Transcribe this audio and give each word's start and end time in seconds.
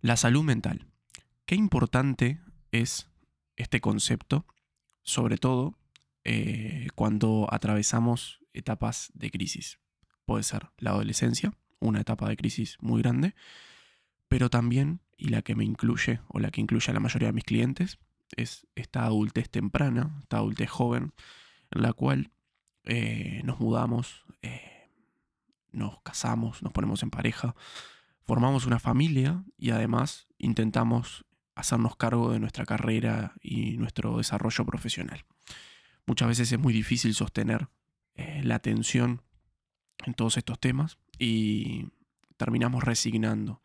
La 0.00 0.16
salud 0.16 0.44
mental. 0.44 0.86
Qué 1.44 1.56
importante 1.56 2.40
es 2.70 3.08
este 3.56 3.80
concepto, 3.80 4.46
sobre 5.02 5.38
todo 5.38 5.76
eh, 6.22 6.86
cuando 6.94 7.48
atravesamos 7.50 8.40
etapas 8.52 9.10
de 9.14 9.32
crisis. 9.32 9.80
Puede 10.24 10.44
ser 10.44 10.68
la 10.78 10.90
adolescencia, 10.90 11.52
una 11.80 12.00
etapa 12.00 12.28
de 12.28 12.36
crisis 12.36 12.76
muy 12.80 13.02
grande, 13.02 13.34
pero 14.28 14.50
también, 14.50 15.00
y 15.16 15.30
la 15.30 15.42
que 15.42 15.56
me 15.56 15.64
incluye, 15.64 16.20
o 16.28 16.38
la 16.38 16.52
que 16.52 16.60
incluye 16.60 16.90
a 16.92 16.94
la 16.94 17.00
mayoría 17.00 17.28
de 17.28 17.32
mis 17.32 17.44
clientes, 17.44 17.98
es 18.36 18.68
esta 18.76 19.04
adultez 19.04 19.50
temprana, 19.50 20.16
esta 20.22 20.36
adultez 20.36 20.70
joven, 20.70 21.12
en 21.72 21.82
la 21.82 21.92
cual 21.92 22.30
eh, 22.84 23.40
nos 23.42 23.58
mudamos, 23.58 24.24
eh, 24.42 24.90
nos 25.72 26.00
casamos, 26.02 26.62
nos 26.62 26.72
ponemos 26.72 27.02
en 27.02 27.10
pareja, 27.10 27.56
formamos 28.28 28.66
una 28.66 28.78
familia 28.78 29.42
y 29.56 29.70
además 29.70 30.28
intentamos 30.36 31.24
hacernos 31.54 31.96
cargo 31.96 32.30
de 32.30 32.38
nuestra 32.38 32.66
carrera 32.66 33.32
y 33.40 33.78
nuestro 33.78 34.18
desarrollo 34.18 34.66
profesional. 34.66 35.24
Muchas 36.04 36.28
veces 36.28 36.52
es 36.52 36.58
muy 36.58 36.74
difícil 36.74 37.14
sostener 37.14 37.68
eh, 38.16 38.42
la 38.44 38.56
atención 38.56 39.22
en 40.04 40.12
todos 40.12 40.36
estos 40.36 40.60
temas 40.60 40.98
y 41.18 41.86
terminamos 42.36 42.84
resignando 42.84 43.62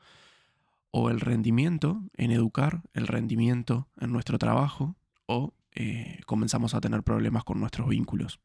o 0.91 1.09
el 1.09 1.19
rendimiento 1.19 2.01
en 2.15 2.31
educar, 2.31 2.83
el 2.93 3.07
rendimiento 3.07 3.89
en 3.99 4.13
nuestro 4.13 4.37
trabajo, 4.37 4.95
o 5.25 5.53
eh, 5.75 6.21
comenzamos 6.25 6.73
a 6.73 6.79
tener 6.79 7.03
problemas 7.03 7.43
con 7.43 7.59
nuestros 7.59 7.89
vínculos. 7.89 8.39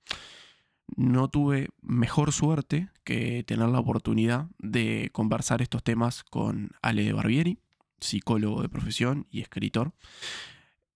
No 0.97 1.29
tuve 1.29 1.69
mejor 1.83 2.33
suerte 2.33 2.89
que 3.05 3.43
tener 3.45 3.69
la 3.69 3.81
oportunidad 3.81 4.49
de 4.59 5.11
conversar 5.13 5.63
estos 5.63 5.83
temas 5.83 6.25
con 6.25 6.71
Ale 6.83 7.13
Barbieri, 7.13 7.59
psicólogo 8.01 8.63
de 8.63 8.69
profesión 8.69 9.27
y 9.31 9.41
escritor, 9.41 9.93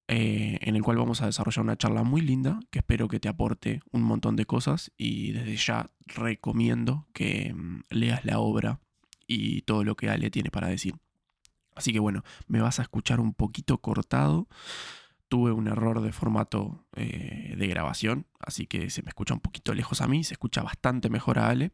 eh, 0.08 0.58
en 0.60 0.76
el 0.76 0.82
cual 0.82 0.98
vamos 0.98 1.22
a 1.22 1.26
desarrollar 1.26 1.64
una 1.64 1.76
charla 1.76 2.02
muy 2.02 2.20
linda 2.20 2.60
que 2.70 2.80
espero 2.80 3.08
que 3.08 3.20
te 3.20 3.28
aporte 3.28 3.80
un 3.92 4.02
montón 4.02 4.36
de 4.36 4.44
cosas 4.44 4.92
y 4.96 5.32
desde 5.32 5.56
ya 5.56 5.90
recomiendo 6.06 7.06
que 7.12 7.54
mm, 7.54 7.82
leas 7.90 8.24
la 8.24 8.38
obra 8.38 8.80
y 9.26 9.62
todo 9.62 9.84
lo 9.84 9.96
que 9.96 10.10
Ale 10.10 10.30
tiene 10.30 10.50
para 10.50 10.68
decir. 10.68 10.94
Así 11.74 11.92
que 11.92 12.00
bueno, 12.00 12.22
me 12.46 12.60
vas 12.60 12.78
a 12.78 12.82
escuchar 12.82 13.20
un 13.20 13.32
poquito 13.32 13.78
cortado. 13.78 14.48
Tuve 15.32 15.50
un 15.50 15.66
error 15.66 16.02
de 16.02 16.12
formato 16.12 16.84
eh, 16.94 17.54
de 17.56 17.66
grabación, 17.66 18.26
así 18.38 18.66
que 18.66 18.90
se 18.90 19.02
me 19.02 19.08
escucha 19.08 19.32
un 19.32 19.40
poquito 19.40 19.72
lejos 19.72 20.02
a 20.02 20.06
mí, 20.06 20.24
se 20.24 20.34
escucha 20.34 20.62
bastante 20.62 21.08
mejor 21.08 21.38
a 21.38 21.48
Ale. 21.48 21.72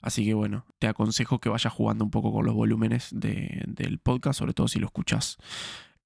Así 0.00 0.24
que 0.24 0.32
bueno, 0.32 0.64
te 0.78 0.86
aconsejo 0.86 1.40
que 1.40 1.48
vayas 1.48 1.72
jugando 1.72 2.04
un 2.04 2.12
poco 2.12 2.32
con 2.32 2.46
los 2.46 2.54
volúmenes 2.54 3.08
del 3.10 3.98
podcast, 3.98 4.38
sobre 4.38 4.54
todo 4.54 4.68
si 4.68 4.78
lo 4.78 4.86
escuchas 4.86 5.38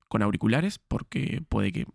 con 0.09 0.23
auriculares, 0.23 0.79
porque 0.79 1.43
puede 1.47 1.73
que 1.73 1.87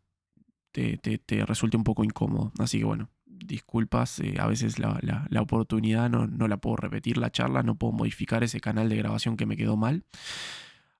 te, 0.72 1.44
resulte 1.44 1.76
un 1.76 1.84
poco 1.84 2.04
incómodo. 2.04 2.52
Así 2.60 2.78
que 2.78 2.86
bueno, 2.86 3.10
disculpas, 3.26 4.20
eh, 4.20 4.36
a 4.38 4.46
veces 4.46 4.78
la, 4.78 5.00
oportunidad 5.42 6.08
no, 6.08 6.28
no, 6.28 6.48
la 6.48 6.58
puedo 6.58 6.76
repetir, 6.76 7.18
la 7.18 7.32
charla, 7.32 7.64
no 7.64 7.80
puedo 7.80 7.94
modificar 7.94 8.44
ese 8.44 8.60
canal 8.60 8.90
de 8.90 8.98
grabación 8.98 9.38
que 9.38 9.48
me 9.48 9.58
quedó 9.58 9.76
mal. 9.76 10.04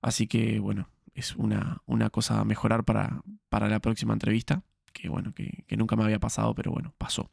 Así 0.04 0.26
que 0.26 0.58
bueno, 0.58 0.90
es 1.14 1.34
una, 1.34 1.80
una 1.86 2.10
cosa 2.10 2.40
a 2.40 2.44
mejorar 2.44 2.84
para, 2.84 3.22
para, 3.48 3.68
la 3.68 3.80
próxima 3.80 4.12
entrevista, 4.12 4.62
que 4.92 5.08
bueno, 5.08 5.32
que, 5.32 5.64
nunca 5.78 5.96
me 5.96 6.04
había 6.04 6.20
pasado, 6.20 6.54
pero 6.54 6.70
bueno, 6.70 6.92
pasó. 6.98 7.30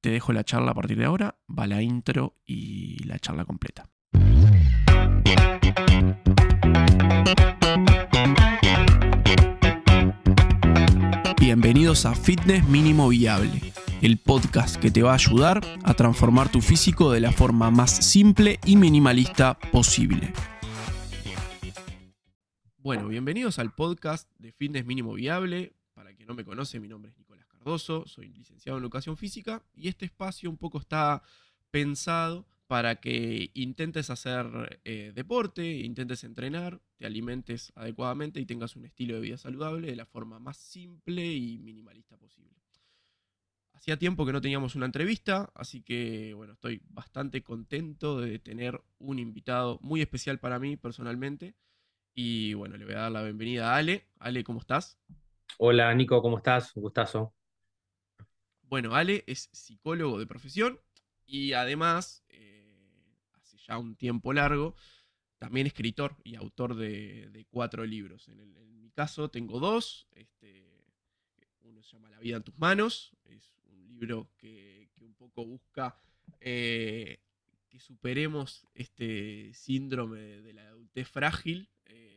Te 0.00 0.10
dejo 0.10 0.32
la 0.32 0.44
charla 0.44 0.70
a 0.70 0.74
partir 0.74 0.96
de 0.96 1.06
ahora, 1.06 1.34
va 1.50 1.66
la 1.66 1.82
intro 1.82 2.36
y 2.46 3.02
la 3.02 3.18
charla 3.18 3.44
completa. 3.44 3.88
Bienvenidos 11.40 12.06
a 12.06 12.14
Fitness 12.14 12.64
Mínimo 12.68 13.08
Viable, 13.08 13.72
el 14.02 14.18
podcast 14.18 14.76
que 14.76 14.92
te 14.92 15.02
va 15.02 15.10
a 15.10 15.14
ayudar 15.14 15.60
a 15.82 15.94
transformar 15.94 16.48
tu 16.48 16.60
físico 16.60 17.10
de 17.10 17.18
la 17.18 17.32
forma 17.32 17.72
más 17.72 17.90
simple 17.90 18.60
y 18.64 18.76
minimalista 18.76 19.58
posible. 19.72 20.32
Bueno, 22.82 23.06
bienvenidos 23.06 23.60
al 23.60 23.72
podcast 23.72 24.28
de 24.40 24.50
Fitness 24.50 24.84
Mínimo 24.84 25.14
Viable. 25.14 25.72
Para 25.94 26.14
quien 26.14 26.26
no 26.26 26.34
me 26.34 26.44
conoce, 26.44 26.80
mi 26.80 26.88
nombre 26.88 27.12
es 27.12 27.16
Nicolás 27.16 27.46
Cardoso, 27.46 28.08
soy 28.08 28.30
licenciado 28.30 28.76
en 28.76 28.82
Educación 28.82 29.16
Física 29.16 29.62
y 29.72 29.86
este 29.86 30.04
espacio 30.04 30.50
un 30.50 30.56
poco 30.56 30.80
está 30.80 31.22
pensado 31.70 32.44
para 32.66 32.96
que 32.96 33.52
intentes 33.54 34.10
hacer 34.10 34.80
eh, 34.82 35.12
deporte, 35.14 35.64
intentes 35.64 36.24
entrenar, 36.24 36.80
te 36.96 37.06
alimentes 37.06 37.72
adecuadamente 37.76 38.40
y 38.40 38.46
tengas 38.46 38.74
un 38.74 38.84
estilo 38.84 39.14
de 39.14 39.20
vida 39.20 39.36
saludable 39.36 39.86
de 39.86 39.94
la 39.94 40.06
forma 40.06 40.40
más 40.40 40.56
simple 40.56 41.24
y 41.24 41.58
minimalista 41.58 42.16
posible. 42.16 42.50
Hacía 43.74 43.96
tiempo 43.96 44.26
que 44.26 44.32
no 44.32 44.40
teníamos 44.40 44.74
una 44.74 44.86
entrevista, 44.86 45.52
así 45.54 45.82
que 45.82 46.34
bueno, 46.34 46.54
estoy 46.54 46.82
bastante 46.88 47.44
contento 47.44 48.20
de 48.20 48.40
tener 48.40 48.82
un 48.98 49.20
invitado 49.20 49.78
muy 49.82 50.00
especial 50.00 50.40
para 50.40 50.58
mí 50.58 50.76
personalmente 50.76 51.54
y 52.14 52.54
bueno, 52.54 52.76
le 52.76 52.84
voy 52.84 52.94
a 52.94 53.00
dar 53.00 53.12
la 53.12 53.22
bienvenida 53.22 53.72
a 53.72 53.76
Ale. 53.76 54.06
Ale, 54.18 54.44
¿cómo 54.44 54.60
estás? 54.60 54.98
Hola, 55.58 55.94
Nico, 55.94 56.20
¿cómo 56.20 56.38
estás? 56.38 56.74
Un 56.76 56.82
gustazo. 56.82 57.34
Bueno, 58.62 58.94
Ale 58.94 59.24
es 59.26 59.48
psicólogo 59.52 60.18
de 60.18 60.26
profesión 60.26 60.80
y 61.26 61.52
además, 61.52 62.24
eh, 62.28 63.16
hace 63.34 63.58
ya 63.58 63.78
un 63.78 63.96
tiempo 63.96 64.32
largo, 64.32 64.74
también 65.38 65.66
escritor 65.66 66.16
y 66.24 66.36
autor 66.36 66.76
de, 66.76 67.46
cuatro 67.50 67.84
libros. 67.84 68.28
En, 68.28 68.80
mi 68.80 68.90
caso 68.90 69.30
tengo 69.30 69.58
dos. 69.58 70.06
Este, 70.12 70.86
uno 71.62 71.82
se 71.82 71.92
llama 71.92 72.10
La 72.10 72.18
vida 72.18 72.36
en 72.36 72.42
tus 72.42 72.58
manos. 72.58 73.16
Es 73.24 73.54
un 73.64 73.86
libro 73.86 74.28
que, 74.36 74.90
un 75.00 75.14
poco 75.14 75.46
busca 75.46 75.98
eh, 76.40 77.20
que 77.72 77.80
superemos 77.80 78.68
este 78.74 79.52
síndrome 79.54 80.20
de 80.20 80.52
la 80.52 80.68
adultez 80.68 81.08
frágil 81.08 81.72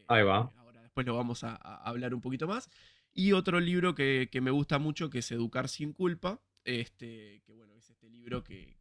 Ahí 0.07 0.23
va. 0.23 0.51
Ahora 0.57 0.81
después 0.81 1.05
lo 1.05 1.15
vamos 1.15 1.43
a, 1.43 1.55
hablar 1.55 2.13
un 2.13 2.21
poquito 2.21 2.47
más. 2.47 2.69
Y 3.13 3.31
otro 3.31 3.59
libro 3.59 3.95
que, 3.95 4.29
me 4.41 4.51
gusta 4.51 4.77
mucho, 4.77 5.09
que 5.09 5.19
es 5.19 5.31
Educar 5.31 5.69
sin 5.69 5.93
culpa, 5.93 6.41
este, 6.63 7.41
que 7.45 7.53
bueno, 7.53 7.73
es 7.75 7.89
este 7.89 8.09
libro 8.09 8.43
que, 8.43 8.75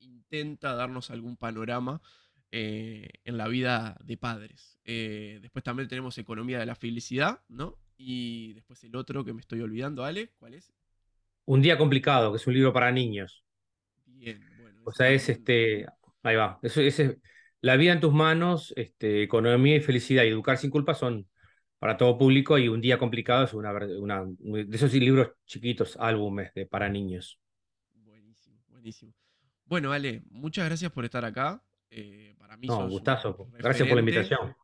intenta 0.00 0.74
darnos 0.74 1.10
algún 1.10 1.36
panorama 1.36 2.02
eh, 2.50 3.08
en 3.24 3.36
la 3.38 3.48
vida 3.48 3.96
de 4.04 4.16
padres. 4.16 4.78
Eh, 4.84 5.38
después 5.40 5.62
también 5.62 5.88
tenemos 5.88 6.18
Economía 6.18 6.58
de 6.58 6.66
la 6.66 6.74
Felicidad, 6.74 7.40
¿no? 7.48 7.78
Y 7.96 8.52
después 8.54 8.82
el 8.82 8.96
otro 8.96 9.24
que 9.24 9.32
me 9.32 9.40
estoy 9.40 9.60
olvidando, 9.60 10.04
Ale, 10.04 10.32
¿cuál 10.38 10.54
es? 10.54 10.72
Un 11.44 11.62
día 11.62 11.78
complicado, 11.78 12.32
que 12.32 12.36
es 12.36 12.46
un 12.46 12.54
libro 12.54 12.72
para 12.72 12.90
niños. 12.90 13.44
Bien, 14.06 14.44
bueno. 14.60 14.82
O 14.84 14.92
sea, 14.92 15.10
es 15.10 15.28
este. 15.28 15.86
Ahí 16.22 16.36
va. 16.36 16.58
Eso, 16.62 16.80
ese, 16.80 17.18
la 17.62 17.76
vida 17.76 17.92
en 17.92 18.00
tus 18.00 18.12
manos, 18.12 18.74
este, 18.76 19.22
economía 19.22 19.76
y 19.76 19.80
felicidad 19.80 20.24
y 20.24 20.28
educar 20.28 20.58
sin 20.58 20.70
culpa 20.70 20.94
son 20.94 21.28
para 21.78 21.96
todo 21.96 22.18
público 22.18 22.58
y 22.58 22.68
un 22.68 22.80
día 22.80 22.98
complicado 22.98 23.44
es 23.44 23.54
una, 23.54 23.72
una 23.98 24.24
de 24.24 24.76
esos 24.76 24.92
libros 24.94 25.30
chiquitos, 25.46 25.96
álbumes 25.98 26.52
de, 26.54 26.66
para 26.66 26.88
niños. 26.88 27.40
Buenísimo, 27.94 28.60
buenísimo. 28.68 29.12
Bueno, 29.64 29.92
Ale, 29.92 30.22
muchas 30.30 30.64
gracias 30.64 30.92
por 30.92 31.04
estar 31.04 31.24
acá. 31.24 31.62
Eh, 31.90 32.34
para 32.38 32.56
mí 32.56 32.66
no, 32.66 32.88
gustazo. 32.88 33.48
Gracias 33.52 33.88
por 33.88 33.96
la 33.96 34.00
invitación. 34.00 34.54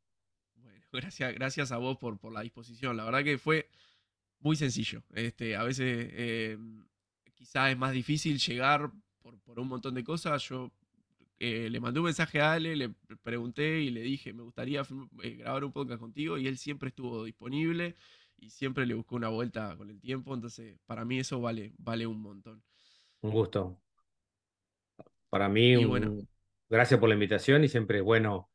Bueno, 0.56 0.80
gracias, 0.92 1.34
gracias 1.34 1.72
a 1.72 1.76
vos 1.78 1.98
por, 1.98 2.18
por 2.18 2.32
la 2.32 2.42
disposición. 2.42 2.96
La 2.96 3.04
verdad 3.04 3.22
que 3.22 3.38
fue 3.38 3.68
muy 4.40 4.56
sencillo. 4.56 5.02
Este, 5.14 5.56
a 5.56 5.62
veces 5.62 6.08
eh, 6.12 6.58
quizás 7.34 7.70
es 7.70 7.78
más 7.78 7.92
difícil 7.92 8.38
llegar 8.38 8.90
por, 9.20 9.38
por 9.40 9.60
un 9.60 9.68
montón 9.68 9.94
de 9.94 10.04
cosas. 10.04 10.42
Yo 10.48 10.72
eh, 11.40 11.68
le 11.70 11.80
mandé 11.80 12.00
un 12.00 12.06
mensaje 12.06 12.40
a 12.40 12.54
Ale, 12.54 12.74
le 12.74 12.90
pregunté 13.22 13.80
y 13.80 13.90
le 13.90 14.00
dije, 14.00 14.32
me 14.32 14.42
gustaría 14.42 14.82
eh, 15.22 15.36
grabar 15.36 15.64
un 15.64 15.72
podcast 15.72 16.00
contigo 16.00 16.36
y 16.36 16.48
él 16.48 16.58
siempre 16.58 16.88
estuvo 16.88 17.24
disponible 17.24 17.96
y 18.38 18.50
siempre 18.50 18.86
le 18.86 18.94
buscó 18.94 19.16
una 19.16 19.28
vuelta 19.28 19.76
con 19.76 19.90
el 19.90 20.00
tiempo, 20.00 20.34
entonces 20.34 20.78
para 20.86 21.04
mí 21.04 21.18
eso 21.18 21.40
vale, 21.40 21.72
vale 21.78 22.06
un 22.06 22.20
montón. 22.20 22.62
Un 23.20 23.30
gusto. 23.30 23.80
Para 25.28 25.48
mí, 25.48 25.76
gracias 26.68 26.98
por 26.98 27.08
la 27.08 27.14
invitación 27.14 27.62
y 27.62 27.68
siempre 27.68 27.98
es 27.98 28.04
bueno 28.04 28.50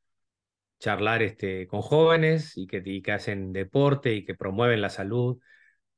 charlar 0.80 1.22
este, 1.22 1.68
con 1.68 1.82
jóvenes 1.82 2.58
y 2.58 2.68
que, 2.68 2.84
que 3.02 3.12
hacen 3.12 3.54
deporte 3.54 4.14
y 4.14 4.26
que 4.26 4.36
promueven 4.36 4.82
la 4.82 4.90
salud 4.90 5.40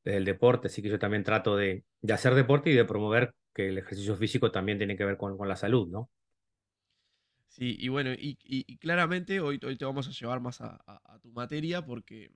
del 0.04 0.26
deporte, 0.26 0.68
así 0.68 0.84
que 0.84 0.90
yo 0.90 1.00
también 1.00 1.24
trato 1.24 1.56
de, 1.56 1.84
hacer 2.14 2.36
deporte 2.36 2.70
y 2.70 2.74
de 2.74 2.86
promover 2.86 3.34
que 3.56 3.70
el 3.70 3.80
ejercicio 3.80 4.16
físico 4.16 4.52
también 4.52 4.78
tiene 4.78 4.96
que 4.96 5.06
ver 5.06 5.18
con, 5.18 5.36
con 5.36 5.48
la 5.48 5.56
salud, 5.56 5.88
¿no? 5.90 6.12
Sí, 7.56 7.78
y 7.80 7.88
bueno, 7.88 8.12
y, 8.12 8.36
claramente 8.80 9.40
hoy, 9.40 9.62
hoy 9.64 9.78
te 9.78 9.86
vamos 9.86 10.10
a 10.10 10.12
llevar 10.12 10.42
más 10.42 10.60
a, 10.60 11.20
tu 11.22 11.32
materia 11.32 11.86
porque 11.86 12.30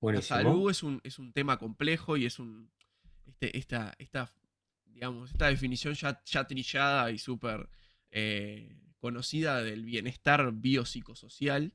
la 0.00 0.20
salud 0.20 0.68
es 0.68 0.82
un, 0.82 1.00
es 1.04 1.20
un 1.20 1.32
tema 1.32 1.58
complejo 1.58 2.16
y 2.16 2.26
es 2.26 2.40
un 2.40 2.68
este, 3.24 3.56
esta, 3.56 3.94
esta, 4.00 4.34
digamos, 4.86 5.30
esta 5.30 5.46
definición 5.46 5.94
ya, 5.94 6.20
ya 6.24 6.44
trillada 6.48 7.12
y 7.12 7.18
súper 7.18 7.68
eh, 8.10 8.76
conocida 8.98 9.62
del 9.62 9.84
bienestar 9.84 10.50
biopsicosocial. 10.52 11.72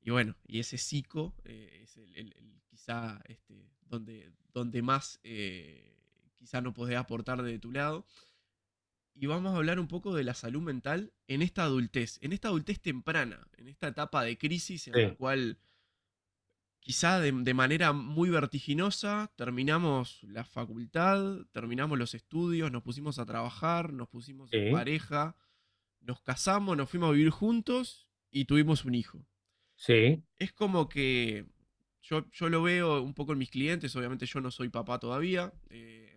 y 0.00 0.10
bueno, 0.10 0.36
y 0.46 0.60
ese 0.60 0.78
psico 0.78 1.34
eh, 1.44 1.80
es 1.82 1.96
el, 1.96 2.32
quizá 2.66 3.20
este, 3.24 3.72
donde, 3.86 4.30
donde 4.52 4.82
más 4.82 5.18
eh, 5.24 5.96
quizá 6.36 6.60
no 6.60 6.72
podés 6.72 6.96
aportar 6.96 7.42
de 7.42 7.58
tu 7.58 7.72
lado. 7.72 8.06
Y 9.14 9.26
vamos 9.26 9.54
a 9.54 9.56
hablar 9.56 9.78
un 9.78 9.86
poco 9.86 10.14
de 10.14 10.24
la 10.24 10.34
salud 10.34 10.60
mental 10.60 11.12
en 11.28 11.40
esta 11.40 11.62
adultez, 11.64 12.18
en 12.20 12.32
esta 12.32 12.48
adultez 12.48 12.80
temprana, 12.80 13.46
en 13.56 13.68
esta 13.68 13.88
etapa 13.88 14.24
de 14.24 14.36
crisis 14.36 14.88
en 14.88 15.00
la 15.00 15.14
cual 15.14 15.58
quizá 16.84 17.18
de, 17.18 17.54
manera 17.54 17.92
muy 17.94 18.28
vertiginosa 18.28 19.32
terminamos 19.36 20.22
la 20.24 20.44
facultad, 20.44 21.46
terminamos 21.52 21.98
los 21.98 22.14
estudios, 22.14 22.70
nos 22.70 22.82
pusimos 22.82 23.18
a 23.18 23.24
trabajar, 23.24 23.92
nos 23.92 24.08
pusimos 24.08 24.52
en 24.52 24.70
pareja, 24.72 25.34
nos 26.00 26.20
casamos, 26.20 26.76
nos 26.76 26.90
fuimos 26.90 27.08
a 27.08 27.12
vivir 27.12 27.30
juntos 27.30 28.06
y 28.30 28.44
tuvimos 28.44 28.84
un 28.84 28.94
hijo. 28.94 29.24
Sí. 29.76 30.22
Es 30.36 30.52
como 30.52 30.88
que 30.90 31.46
yo, 32.02 32.30
yo 32.30 32.50
lo 32.50 32.62
veo 32.62 33.00
un 33.00 33.14
poco 33.14 33.32
en 33.32 33.38
mis 33.38 33.50
clientes, 33.50 33.96
obviamente 33.96 34.26
yo 34.26 34.42
no 34.42 34.50
soy 34.50 34.68
papá 34.68 34.98
todavía, 34.98 35.54
eh, 35.70 36.13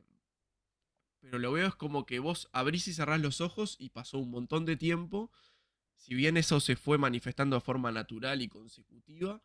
pero 1.19 1.40
lo 1.40 1.52
veo 1.52 1.68
es 1.68 1.75
como 1.75 2.06
que 2.06 2.19
vos 2.19 2.50
abrís 2.52 2.88
y 2.88 2.94
cerrás 2.94 3.19
los 3.22 3.42
ojos 3.42 3.75
y 3.80 3.90
pasó 3.90 4.19
un 4.19 4.31
montón 4.31 4.66
de 4.66 4.78
tiempo, 4.78 5.31
si 5.96 6.14
bien 6.14 6.38
eso 6.38 6.60
se 6.60 6.75
fue 6.75 6.98
manifestando 6.98 7.56
de 7.56 7.62
forma 7.62 7.92
natural 7.92 8.42
y 8.42 8.48
consecutiva, 8.48 9.42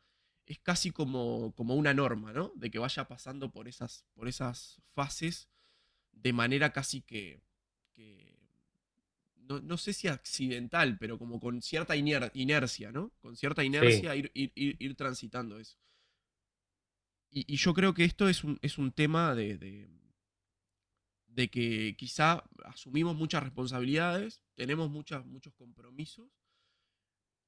es 0.47 0.59
casi 0.59 0.91
como, 0.91 1.55
como 1.55 1.75
una 1.75 1.95
norma, 1.95 2.33
¿no? 2.33 2.53
De 2.57 2.71
que 2.71 2.79
vaya 2.79 3.07
pasando 3.09 3.51
por 3.51 3.69
esas, 3.69 4.05
por 4.15 4.29
esas 4.29 4.83
fases 4.93 5.49
de 6.13 6.33
manera 6.33 6.73
casi 6.73 7.01
que, 7.01 7.43
no, 9.49 9.77
sé 9.77 9.93
si 9.93 10.09
accidental, 10.09 10.99
pero 10.99 11.19
como 11.19 11.41
con 11.41 11.61
cierta 11.63 11.95
inercia, 11.97 12.93
¿no? 12.93 13.13
Con 13.21 13.37
cierta 13.37 13.65
inercia 13.65 14.15
ir, 14.15 14.31
ir, 14.35 14.95
transitando 14.97 15.59
eso. 15.59 15.79
Y, 17.31 17.57
yo 17.57 17.75
creo 17.75 17.95
que 17.95 18.05
esto 18.05 18.29
es 18.29 18.45
un, 18.45 18.59
es 18.63 18.79
un 18.79 18.93
tema 18.93 19.35
de, 19.35 19.57
de, 19.59 19.89
que 21.51 21.97
quizá 21.97 22.45
asumimos 22.65 23.17
muchas 23.17 23.43
responsabilidades, 23.43 24.43
tenemos 24.55 24.91
muchas, 24.91 25.25
muchos 25.25 25.55
compromisos 25.55 26.31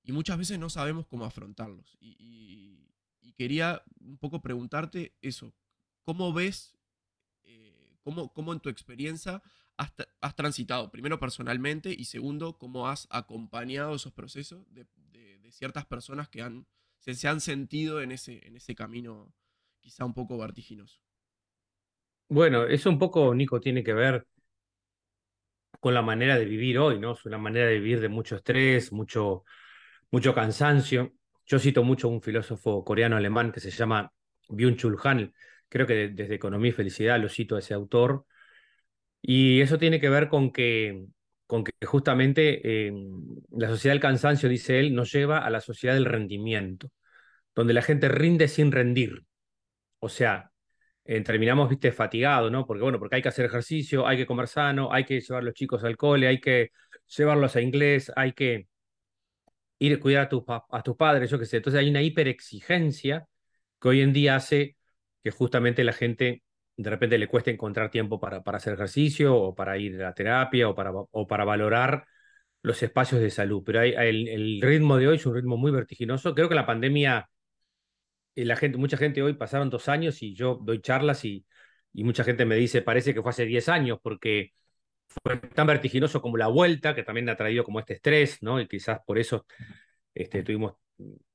y 0.03 0.13
muchas 0.13 0.39
veces 0.39 0.59
no 0.59 0.71
sabemos 0.71 1.07
cómo 1.07 1.25
afrontarlos. 1.25 1.97
Y, 2.01 2.91
quería 3.37 3.83
un 3.99 4.17
poco 4.17 4.41
preguntarte 4.41 5.17
eso, 5.21 5.53
¿cómo 6.05 6.33
ves, 6.33 6.79
eh, 7.43 7.97
cómo, 8.01 8.33
cómo 8.33 8.53
en 8.53 8.61
tu 8.61 8.69
experiencia 8.69 9.43
has, 9.77 10.37
transitado, 10.37 10.93
primero 10.93 11.19
personalmente 11.19 11.93
y 11.93 12.05
segundo, 12.05 12.59
cómo 12.59 12.87
has 12.89 13.09
acompañado 13.11 13.97
esos 13.97 14.13
procesos 14.13 14.65
de, 14.73 14.87
ciertas 15.51 15.87
personas 15.87 16.29
que 16.29 16.43
han, 16.43 16.67
se, 16.99 17.29
han 17.29 17.41
sentido 17.41 18.01
en 18.03 18.11
ese, 18.11 18.45
en 18.47 18.57
ese 18.57 18.75
camino 18.75 19.33
quizá 19.81 20.05
un 20.05 20.15
poco 20.15 20.37
vertiginoso. 20.37 21.04
Bueno, 22.35 22.65
eso 22.67 22.91
un 22.91 22.99
poco, 22.99 23.33
Nico, 23.35 23.61
tiene 23.61 23.83
que 23.85 23.93
ver 23.95 24.27
con 25.81 25.95
la 25.95 26.03
manera 26.03 26.39
de 26.39 26.45
vivir 26.45 26.79
hoy, 26.79 26.99
¿no? 26.99 27.13
Es 27.13 27.25
una 27.27 27.39
manera 27.39 27.67
de 27.67 27.75
vivir 27.79 28.01
de 28.01 28.09
mucho 28.09 28.37
estrés, 28.37 28.93
mucho, 28.93 29.45
mucho 30.11 30.35
cansancio. 30.35 31.13
Yo 31.47 31.59
cito 31.59 31.85
mucho 31.85 32.09
a 32.09 32.11
un 32.11 32.23
filósofo 32.23 32.85
coreano-alemán 32.85 33.53
que 33.53 33.61
se 33.61 33.71
llama 33.71 34.13
Byung-Chul 34.49 34.99
Han, 35.05 35.35
creo 35.69 35.87
que 35.87 36.09
desde 36.09 36.35
Economía 36.37 36.71
y 36.71 36.73
Felicidad 36.73 37.21
lo 37.21 37.29
cito 37.29 37.57
a 37.57 37.59
ese 37.61 37.75
autor, 37.75 38.27
y 39.23 39.61
eso 39.61 39.79
tiene 39.79 40.01
que 40.01 40.09
ver 40.11 40.29
con 40.29 40.53
que, 40.53 41.07
con 41.47 41.65
que 41.65 41.73
justamente 41.87 42.89
eh, 42.89 42.93
la 43.53 43.69
sociedad 43.69 43.95
del 43.95 44.03
cansancio, 44.03 44.49
dice 44.49 44.81
él, 44.81 44.95
nos 44.95 45.13
lleva 45.13 45.39
a 45.39 45.51
la 45.51 45.61
sociedad 45.61 45.95
del 45.95 46.05
rendimiento, 46.07 46.91
donde 47.55 47.75
la 47.75 47.83
gente 47.83 48.09
rinde 48.09 48.49
sin 48.49 48.73
rendir. 48.73 49.25
O 50.01 50.09
sea, 50.11 50.53
eh, 51.05 51.21
terminamos, 51.23 51.69
viste, 51.69 51.93
fatigados, 51.93 52.51
¿no? 52.51 52.67
Porque, 52.67 52.83
bueno, 52.83 52.99
porque 52.99 53.17
hay 53.17 53.23
que 53.23 53.29
hacer 53.29 53.47
ejercicio, 53.47 54.07
hay 54.07 54.17
que 54.17 54.27
comer 54.27 54.49
sano, 54.49 54.93
hay 54.93 55.05
que 55.05 55.21
llevar 55.21 55.43
a 55.43 55.45
los 55.47 55.55
chicos 55.55 55.85
al 55.85 55.97
cole, 55.97 56.27
hay 56.29 56.41
que 56.41 56.71
llevarlos 57.17 57.57
a 57.57 57.61
inglés, 57.61 58.13
hay 58.17 58.33
que 58.33 58.67
ir 59.79 59.95
a 59.95 60.01
cuidar 60.01 60.25
a, 60.25 60.29
tus, 60.29 60.45
a 60.49 60.83
tus 60.83 60.97
padres, 60.97 61.31
yo 61.31 61.39
qué 61.39 61.47
sé. 61.47 61.59
Entonces 61.59 61.81
hay 61.81 61.91
una 61.91 62.03
hiperexigencia 62.03 63.27
que 63.81 63.89
hoy 63.89 64.01
en 64.01 64.13
día 64.13 64.37
hace 64.37 64.77
que 65.23 65.31
justamente 65.31 65.85
la 65.85 65.93
gente 65.93 66.43
de 66.77 66.91
repente 66.91 67.19
le 67.19 67.29
cuesta 67.29 67.51
encontrar 67.51 67.91
tiempo 67.91 68.19
para, 68.21 68.43
para 68.43 68.59
hacer 68.59 68.75
ejercicio 68.75 69.37
o 69.37 69.55
para 69.55 69.79
ir 69.79 69.97
a 70.03 70.09
la 70.09 70.15
terapia 70.15 70.69
o 70.69 70.75
para, 70.75 70.93
o 70.93 71.27
para 71.27 71.45
valorar 71.45 72.07
los 72.63 72.83
espacios 72.83 73.21
de 73.21 73.31
salud. 73.31 73.63
Pero 73.65 73.83
el, 73.83 74.61
ritmo 74.63 74.97
de 74.97 75.09
hoy 75.09 75.17
es 75.17 75.27
un 75.27 75.35
ritmo 75.35 75.57
muy 75.57 75.71
vertiginoso. 75.71 76.35
Creo 76.35 76.49
que 76.49 76.55
la 76.55 76.67
pandemia, 76.67 77.29
la 78.37 78.57
gente, 78.57 78.79
mucha 78.79 78.97
gente 78.97 79.23
hoy 79.23 79.35
pasaron 79.35 79.71
dos 79.71 79.89
años 79.89 80.23
y 80.23 80.35
yo 80.35 80.59
doy 80.63 80.81
charlas 80.81 81.25
y, 81.25 81.47
y 81.93 82.05
mucha 82.05 82.25
gente 82.25 82.45
me 82.45 82.57
dice, 82.57 82.83
parece 82.83 83.15
que 83.15 83.23
fue 83.23 83.31
hace 83.31 83.47
diez 83.47 83.69
años 83.69 83.99
porque 84.03 84.53
fue 85.25 85.37
tan 85.39 85.67
vertiginoso 85.67 86.21
como 86.23 86.37
la 86.37 86.49
vuelta, 86.49 86.95
que 86.95 87.03
también 87.05 87.29
ha 87.29 87.37
traído 87.37 87.65
como 87.65 87.81
este 87.81 87.95
estrés, 87.95 88.43
¿no? 88.43 88.61
Y 88.61 88.69
quizás 88.69 89.01
por 89.07 89.19
eso 89.19 89.47
este, 90.15 90.43
tuvimos, 90.43 90.75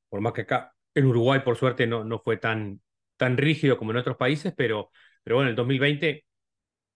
por 0.10 0.22
más 0.22 0.34
que 0.34 0.42
acá 0.42 0.74
en 0.94 1.06
Uruguay, 1.06 1.42
por 1.44 1.56
suerte, 1.58 1.88
no, 1.88 2.04
no 2.04 2.20
fue 2.20 2.38
tan, 2.38 2.82
tan 3.18 3.38
rígido 3.38 3.78
como 3.78 3.92
en 3.92 3.98
otros 3.98 4.18
países, 4.18 4.54
pero 4.56 4.92
pero 5.24 5.36
bueno, 5.38 5.50
en 5.50 5.52
el 5.52 5.56
2020 5.56 6.26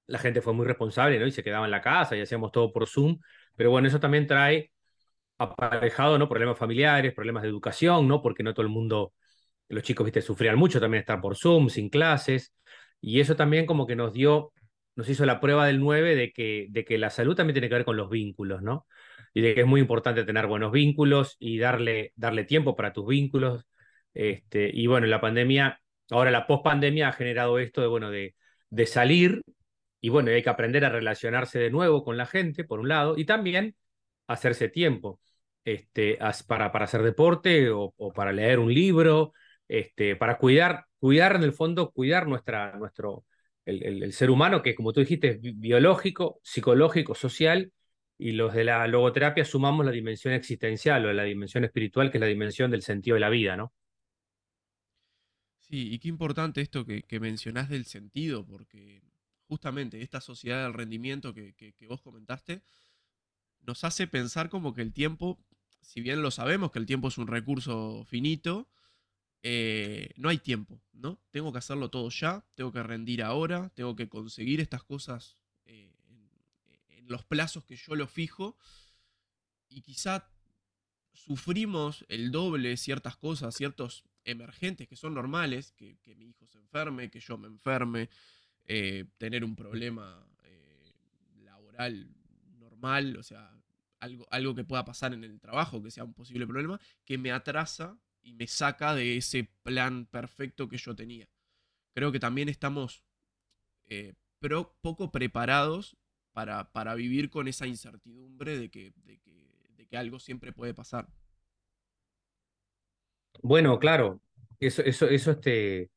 la 0.08 0.20
gente 0.20 0.42
fue 0.42 0.54
muy 0.54 0.66
responsable, 0.66 1.20
¿no? 1.20 1.26
Y 1.28 1.32
se 1.32 1.44
quedaba 1.44 1.66
en 1.66 1.72
la 1.72 1.82
casa 1.82 2.16
y 2.16 2.22
hacíamos 2.22 2.52
todo 2.52 2.72
por 2.74 2.88
Zoom. 2.88 3.20
Pero 3.56 3.72
bueno, 3.72 3.88
eso 3.88 4.00
también 4.00 4.28
trae 4.28 4.72
aparejado, 5.38 6.18
¿no? 6.18 6.30
Problemas 6.30 6.58
familiares, 6.58 7.14
problemas 7.14 7.44
de 7.44 7.50
educación, 7.50 8.08
¿no? 8.08 8.22
Porque 8.22 8.44
no 8.44 8.54
todo 8.54 8.66
el 8.66 8.72
mundo, 8.72 9.14
los 9.70 9.84
chicos, 9.84 10.06
viste, 10.06 10.22
sufrían 10.22 10.58
mucho 10.58 10.80
también 10.80 11.02
estar 11.02 11.22
por 11.22 11.38
Zoom, 11.38 11.70
sin 11.70 11.90
clases. 11.90 12.54
Y 13.02 13.20
eso 13.20 13.36
también 13.36 13.66
como 13.66 13.88
que 13.88 13.96
nos 13.96 14.14
dio, 14.14 14.54
nos 14.96 15.10
hizo 15.10 15.26
la 15.26 15.40
prueba 15.40 15.68
del 15.68 15.80
9 15.80 16.16
de 16.16 16.32
que, 16.32 16.68
de 16.70 16.86
que 16.86 16.98
la 16.98 17.10
salud 17.10 17.36
también 17.36 17.56
tiene 17.56 17.70
que 17.70 17.76
ver 17.76 17.86
con 17.86 17.98
los 17.98 18.10
vínculos, 18.10 18.62
¿no? 18.62 18.88
Y 19.34 19.42
de 19.42 19.56
que 19.56 19.62
es 19.62 19.68
muy 19.68 19.82
importante 19.82 20.24
tener 20.26 20.48
buenos 20.48 20.72
vínculos 20.72 21.36
y 21.40 21.58
darle, 21.58 22.14
darle 22.16 22.46
tiempo 22.46 22.76
para 22.76 22.94
tus 22.94 23.08
vínculos. 23.08 23.66
Este, 24.14 24.70
y 24.74 24.88
bueno, 24.88 25.08
la 25.08 25.22
pandemia 25.22 25.80
Ahora 26.14 26.32
la 26.32 26.48
pospandemia 26.48 27.10
ha 27.10 27.14
generado 27.14 27.60
esto 27.60 27.82
de, 27.82 27.88
bueno, 27.88 28.12
de, 28.12 28.36
de 28.70 28.86
salir 28.86 29.42
y 30.02 30.10
bueno, 30.10 30.32
hay 30.32 30.44
que 30.44 30.50
aprender 30.50 30.86
a 30.86 30.90
relacionarse 30.90 31.60
de 31.60 31.72
nuevo 31.72 32.04
con 32.04 32.18
la 32.18 32.26
gente, 32.26 32.64
por 32.66 32.80
un 32.80 32.90
lado, 32.90 33.18
y 33.18 33.26
también 33.26 33.76
hacerse 34.28 34.70
tiempo 34.70 35.20
este, 35.66 36.20
para, 36.48 36.72
para 36.72 36.86
hacer 36.86 37.04
deporte 37.04 37.70
o, 37.72 37.94
para 38.16 38.34
leer 38.34 38.60
un 38.60 38.74
libro, 38.74 39.34
este, 39.74 40.16
para 40.16 40.38
cuidar, 40.38 40.86
cuidar 41.00 41.36
en 41.36 41.42
el 41.42 41.52
fondo, 41.52 41.92
cuidar 41.92 42.28
nuestra, 42.28 42.78
nuestro, 42.78 43.26
el, 43.66 44.04
el, 44.04 44.14
ser 44.14 44.30
humano, 44.30 44.62
que 44.62 44.76
como 44.76 44.94
tú 44.94 45.00
dijiste, 45.00 45.30
es 45.30 45.40
biológico, 45.42 46.40
psicológico, 46.44 47.16
social, 47.16 47.72
y 48.20 48.34
los 48.34 48.54
de 48.54 48.66
la 48.66 48.86
logoterapia 48.88 49.44
sumamos 49.44 49.84
la 49.84 49.92
dimensión 49.92 50.36
existencial 50.36 51.04
o 51.08 51.12
la 51.12 51.24
dimensión 51.24 51.64
espiritual, 51.64 52.12
que 52.12 52.18
es 52.18 52.22
la 52.22 52.28
dimensión 52.28 52.70
del 52.70 52.84
sentido 52.84 53.16
de 53.16 53.22
la 53.22 53.30
vida, 53.30 53.58
¿no? 53.58 53.74
Sí, 55.58 55.92
y 55.92 55.98
qué 55.98 56.08
importante 56.08 56.62
esto 56.62 56.86
que, 56.86 57.20
mencionás 57.20 57.68
del 57.68 57.86
sentido, 57.86 58.46
porque 58.46 59.02
justamente 59.48 60.04
esta 60.04 60.22
sociedad 60.22 60.66
del 60.66 60.74
rendimiento 60.76 61.34
que, 61.34 61.74
vos 61.90 62.04
comentaste 62.04 62.62
nos 63.62 63.84
hace 63.84 64.06
pensar 64.06 64.50
como 64.50 64.76
que 64.76 64.84
el 64.84 64.94
tiempo, 64.94 65.40
si 65.82 66.02
bien 66.02 66.22
lo 66.22 66.30
sabemos 66.30 66.72
que 66.72 66.78
el 66.78 66.86
tiempo 66.86 67.08
es 67.08 67.18
un 67.18 67.26
recurso 67.26 68.04
finito, 68.06 68.70
eh, 69.46 70.14
no 70.16 70.30
hay 70.30 70.38
tiempo, 70.38 70.82
¿no? 70.94 71.22
Tengo 71.30 71.52
que 71.52 71.58
hacerlo 71.58 71.90
todo 71.90 72.10
ya, 72.10 72.46
tengo 72.56 72.72
que 72.72 72.82
rendir 72.82 73.22
ahora, 73.22 73.70
tengo 73.76 73.94
que 73.94 74.08
conseguir 74.08 74.62
estas 74.62 74.84
cosas 74.84 75.38
eh, 75.66 75.94
en, 76.88 77.08
los 77.10 77.26
plazos 77.26 77.66
que 77.66 77.76
yo 77.76 77.96
lo 77.96 78.08
fijo 78.08 78.58
y 79.68 79.82
quizá 79.82 80.30
sufrimos 81.12 82.06
el 82.08 82.32
doble 82.32 82.78
ciertas 82.78 83.18
cosas, 83.18 83.54
ciertos 83.54 84.06
emergentes 84.24 84.88
que 84.88 84.96
son 84.96 85.14
normales, 85.14 85.74
que, 85.74 85.98
mi 86.16 86.30
hijo 86.30 86.48
se 86.48 86.60
enferme, 86.60 87.12
que 87.12 87.20
yo 87.20 87.38
me 87.38 87.48
enferme, 87.48 88.10
eh, 88.64 89.04
tener 89.18 89.44
un 89.44 89.58
problema 89.58 90.26
laboral 91.42 92.16
normal, 92.60 93.18
o 93.18 93.24
sea, 93.24 93.52
algo, 94.00 94.26
algo 94.32 94.56
que 94.56 94.64
pueda 94.64 94.86
pasar 94.86 95.14
en 95.14 95.26
el 95.26 95.42
trabajo, 95.42 95.84
que 95.84 95.92
sea 95.92 96.06
un 96.06 96.14
posible 96.14 96.48
problema, 96.48 96.80
que 97.04 97.18
me 97.18 97.34
atrasa 97.34 98.00
y 98.24 98.34
me 98.34 98.48
saca 98.48 98.96
de 98.96 99.18
ese 99.18 99.50
plan 99.64 100.06
perfecto 100.06 100.68
que 100.68 100.78
yo 100.78 100.96
tenía. 100.96 101.28
Creo 101.94 102.12
que 102.12 102.20
también 102.20 102.50
estamos 102.50 103.04
eh, 103.86 104.14
poco 104.82 105.12
preparados 105.12 105.98
para, 106.32 106.72
para, 106.72 106.96
vivir 106.96 107.30
con 107.30 107.48
esa 107.48 107.68
incertidumbre 107.68 108.58
de 108.58 108.70
que, 108.70 108.92
de 108.96 109.20
que 109.88 109.98
algo 109.98 110.20
siempre 110.20 110.52
puede 110.52 110.74
pasar. 110.74 111.08
Bueno, 113.42 113.78
claro, 113.80 114.22
eso, 114.60 114.82
eso, 114.84 115.08
eso 115.08 115.32
este, 115.32 115.92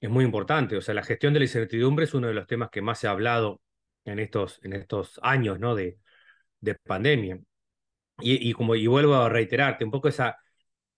es 0.00 0.10
muy 0.10 0.24
importante. 0.24 0.76
O 0.76 0.80
sea, 0.82 0.94
la 0.94 1.02
gestión 1.02 1.32
de 1.32 1.40
la 1.40 1.46
incertidumbre 1.46 2.04
es 2.04 2.14
uno 2.14 2.28
de 2.28 2.34
los 2.34 2.46
temas 2.46 2.70
que 2.70 2.82
más 2.82 2.98
se 2.98 3.06
ha 3.06 3.10
hablado 3.10 3.60
en 4.04 4.18
estos, 4.18 4.60
en 4.62 4.74
estos 4.74 5.18
años 5.22 5.58
¿no? 5.58 5.74
de, 5.74 5.98
de 6.60 6.74
pandemia. 6.74 7.38
Y, 8.20 8.48
y, 8.48 8.52
como, 8.52 8.76
y 8.76 8.86
vuelvo 8.86 9.14
a 9.14 9.28
reiterarte, 9.28 9.84
un 9.84 9.90
poco 9.90 10.08
esa, 10.08 10.36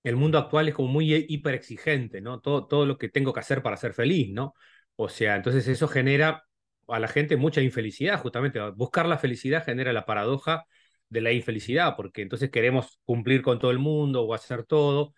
el 0.09 0.17
mundo 0.17 0.39
actual 0.39 0.69
es 0.69 0.75
como 0.75 0.89
muy 0.89 1.15
hiper 1.29 1.55
exigente, 1.55 2.21
¿no? 2.21 2.41
Todo, 2.41 2.67
todo 2.67 2.87
lo 2.87 2.99
que 2.99 3.09
tengo 3.09 3.33
que 3.33 3.41
hacer 3.41 3.63
para 3.63 3.77
ser 3.77 3.93
feliz, 3.93 4.33
¿no? 4.33 4.55
O 4.97 5.09
sea, 5.09 5.37
entonces 5.37 5.67
eso 5.69 5.89
genera 5.89 6.45
a 6.89 6.99
la 7.01 7.09
gente 7.09 7.37
mucha 7.37 7.61
infelicidad, 7.63 8.21
justamente. 8.21 8.61
Buscar 8.71 9.07
la 9.07 9.19
felicidad 9.19 9.65
genera 9.65 9.93
la 9.93 10.07
paradoja 10.07 10.65
de 11.09 11.21
la 11.21 11.33
infelicidad, 11.33 11.97
porque 11.97 12.23
entonces 12.23 12.51
queremos 12.51 13.01
cumplir 13.05 13.43
con 13.43 13.59
todo 13.59 13.71
el 13.73 13.79
mundo 13.79 14.23
o 14.23 14.35
hacer 14.35 14.65
todo. 14.65 15.13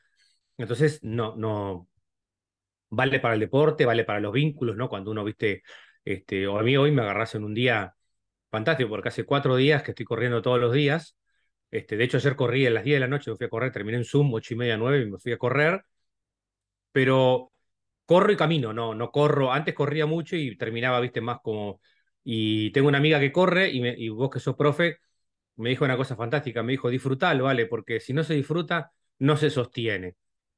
Entonces, 0.58 1.00
no, 1.02 1.36
no, 1.36 1.88
vale 2.90 3.20
para 3.20 3.34
el 3.34 3.40
deporte, 3.40 3.84
vale 3.86 4.04
para 4.04 4.20
los 4.20 4.32
vínculos, 4.32 4.76
¿no? 4.76 4.88
Cuando 4.88 5.10
uno, 5.10 5.24
viste, 5.24 5.62
este, 6.04 6.46
o 6.46 6.58
a 6.58 6.62
mí 6.62 6.76
hoy 6.76 6.92
me 6.92 7.02
agarras 7.02 7.34
en 7.34 7.44
un 7.44 7.54
día 7.54 7.94
fantástico, 8.50 8.90
porque 8.90 9.08
hace 9.08 9.24
cuatro 9.24 9.56
días 9.56 9.82
que 9.82 9.92
estoy 9.92 10.06
corriendo 10.06 10.42
todos 10.42 10.60
los 10.60 10.72
días. 10.72 11.16
Este, 11.70 11.96
de 11.96 12.04
hecho, 12.04 12.16
ayer 12.18 12.36
corrí 12.36 12.66
a 12.66 12.70
las 12.70 12.84
10 12.84 12.96
de 12.96 13.00
la 13.00 13.08
noche, 13.08 13.30
me 13.30 13.36
fui 13.36 13.46
a 13.46 13.50
correr, 13.50 13.72
terminé 13.72 13.98
en 13.98 14.04
Zoom, 14.04 14.32
ocho 14.34 14.54
y 14.54 14.56
media, 14.56 14.76
nueve, 14.76 15.02
y 15.02 15.10
me 15.10 15.18
fui 15.18 15.32
a 15.32 15.38
correr. 15.38 15.84
Pero 16.92 17.52
corro 18.06 18.32
y 18.32 18.36
camino, 18.36 18.72
no, 18.72 18.94
no 18.94 19.10
corro. 19.10 19.52
Antes 19.52 19.74
corría 19.74 20.06
mucho 20.06 20.36
y 20.36 20.56
terminaba, 20.56 21.00
viste, 21.00 21.20
más 21.20 21.38
como. 21.42 21.80
Y 22.24 22.70
tengo 22.72 22.88
una 22.88 22.98
amiga 22.98 23.20
que 23.20 23.32
corre 23.32 23.70
y, 23.70 23.80
me, 23.80 24.10
vos 24.10 24.30
que 24.30 24.40
sos 24.40 24.56
profe, 24.56 24.98
me 25.56 25.70
dijo 25.70 25.84
una 25.84 25.96
cosa 25.96 26.16
fantástica, 26.16 26.62
me 26.62 26.72
dijo, 26.72 26.90
disfrutalo, 26.90 27.44
¿vale? 27.44 27.66
Porque 27.66 28.00
si 28.00 28.12
no 28.12 28.24
se 28.24 28.34
disfruta, 28.34 28.92
no 29.18 29.36
se 29.36 29.50
sostiene. 29.50 30.16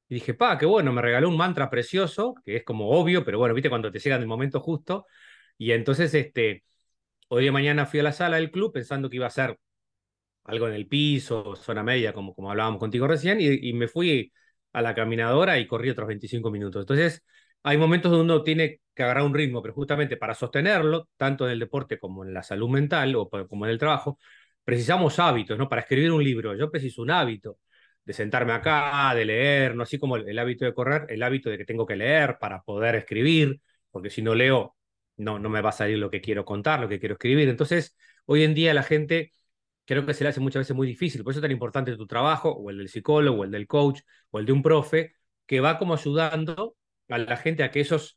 Y 0.08 0.16
dije, 0.16 0.34
pa, 0.34 0.58
qué 0.58 0.66
bueno, 0.66 0.92
me 0.92 1.02
regaló 1.02 1.28
un 1.28 1.36
mantra 1.36 1.70
precioso, 1.70 2.34
que 2.44 2.56
es 2.56 2.64
como 2.64 2.90
obvio, 2.90 3.24
pero 3.24 3.38
bueno, 3.38 3.54
viste 3.54 3.70
cuando 3.70 3.92
te 3.92 4.00
llega 4.00 4.16
en 4.16 4.22
el 4.22 4.28
momento 4.28 4.60
justo. 4.60 5.06
Y 5.58 5.72
entonces, 5.72 6.14
este, 6.14 6.64
hoy 7.28 7.44
de 7.44 7.52
mañana 7.52 7.86
fui 7.86 8.00
a 8.00 8.04
la 8.04 8.12
sala 8.12 8.36
del 8.36 8.50
club 8.50 8.72
pensando 8.72 9.10
que 9.10 9.16
iba 9.16 9.26
a 9.26 9.30
ser 9.30 9.58
algo 10.50 10.68
en 10.68 10.74
el 10.74 10.86
piso, 10.86 11.56
zona 11.56 11.82
media, 11.82 12.12
como, 12.12 12.34
como 12.34 12.50
hablábamos 12.50 12.78
contigo 12.80 13.06
recién, 13.06 13.40
y, 13.40 13.68
y 13.68 13.72
me 13.72 13.88
fui 13.88 14.32
a 14.72 14.82
la 14.82 14.94
caminadora 14.94 15.58
y 15.58 15.66
corrí 15.66 15.90
otros 15.90 16.08
25 16.08 16.50
minutos. 16.50 16.82
Entonces, 16.82 17.22
hay 17.62 17.76
momentos 17.76 18.10
donde 18.10 18.32
uno 18.32 18.42
tiene 18.42 18.80
que 18.94 19.02
agarrar 19.02 19.24
un 19.24 19.34
ritmo, 19.34 19.62
pero 19.62 19.74
justamente 19.74 20.16
para 20.16 20.34
sostenerlo, 20.34 21.08
tanto 21.16 21.46
en 21.46 21.52
el 21.52 21.58
deporte 21.58 21.98
como 21.98 22.24
en 22.24 22.34
la 22.34 22.42
salud 22.42 22.68
mental 22.68 23.14
o 23.16 23.28
como 23.28 23.66
en 23.66 23.72
el 23.72 23.78
trabajo, 23.78 24.18
precisamos 24.64 25.18
hábitos, 25.18 25.58
¿no? 25.58 25.68
Para 25.68 25.82
escribir 25.82 26.12
un 26.12 26.22
libro, 26.24 26.54
yo 26.56 26.70
preciso 26.70 27.02
un 27.02 27.10
hábito 27.10 27.58
de 28.04 28.12
sentarme 28.12 28.52
acá, 28.52 29.14
de 29.14 29.24
leer, 29.24 29.74
no 29.76 29.82
así 29.82 29.98
como 29.98 30.16
el, 30.16 30.38
hábito 30.38 30.64
de 30.64 30.74
correr, 30.74 31.06
el 31.08 31.22
hábito 31.22 31.50
de 31.50 31.58
que 31.58 31.64
tengo 31.64 31.86
que 31.86 31.96
leer 31.96 32.38
para 32.40 32.62
poder 32.62 32.94
escribir, 32.96 33.60
porque 33.90 34.10
si 34.10 34.22
no 34.22 34.34
leo, 34.34 34.76
no, 35.16 35.38
no 35.38 35.48
me 35.48 35.60
va 35.60 35.70
a 35.70 35.72
salir 35.72 35.98
lo 35.98 36.10
que 36.10 36.20
quiero 36.20 36.44
contar, 36.44 36.80
lo 36.80 36.88
que 36.88 36.98
quiero 36.98 37.14
escribir. 37.14 37.48
Entonces, 37.48 37.96
hoy 38.26 38.44
en 38.44 38.54
día 38.54 38.74
la 38.74 38.82
gente 38.82 39.32
creo 39.94 40.06
que 40.06 40.14
se 40.14 40.22
le 40.22 40.30
hace 40.30 40.38
muchas 40.38 40.60
veces 40.60 40.76
muy 40.76 40.86
difícil, 40.86 41.24
por 41.24 41.32
eso 41.32 41.40
es 41.40 41.42
tan 41.42 41.50
importante 41.50 41.96
tu 41.96 42.06
trabajo, 42.06 42.50
o 42.50 42.70
el 42.70 42.78
del 42.78 42.88
psicólogo, 42.88 43.40
o 43.40 43.44
el 43.44 43.50
del 43.50 43.66
coach, 43.66 44.02
o 44.30 44.38
el 44.38 44.46
de 44.46 44.52
un 44.52 44.62
profe, 44.62 45.14
que 45.46 45.58
va 45.58 45.78
como 45.78 45.94
ayudando 45.94 46.76
a 47.08 47.18
la 47.18 47.36
gente 47.36 47.64
a 47.64 47.72
que 47.72 47.80
esos, 47.80 48.16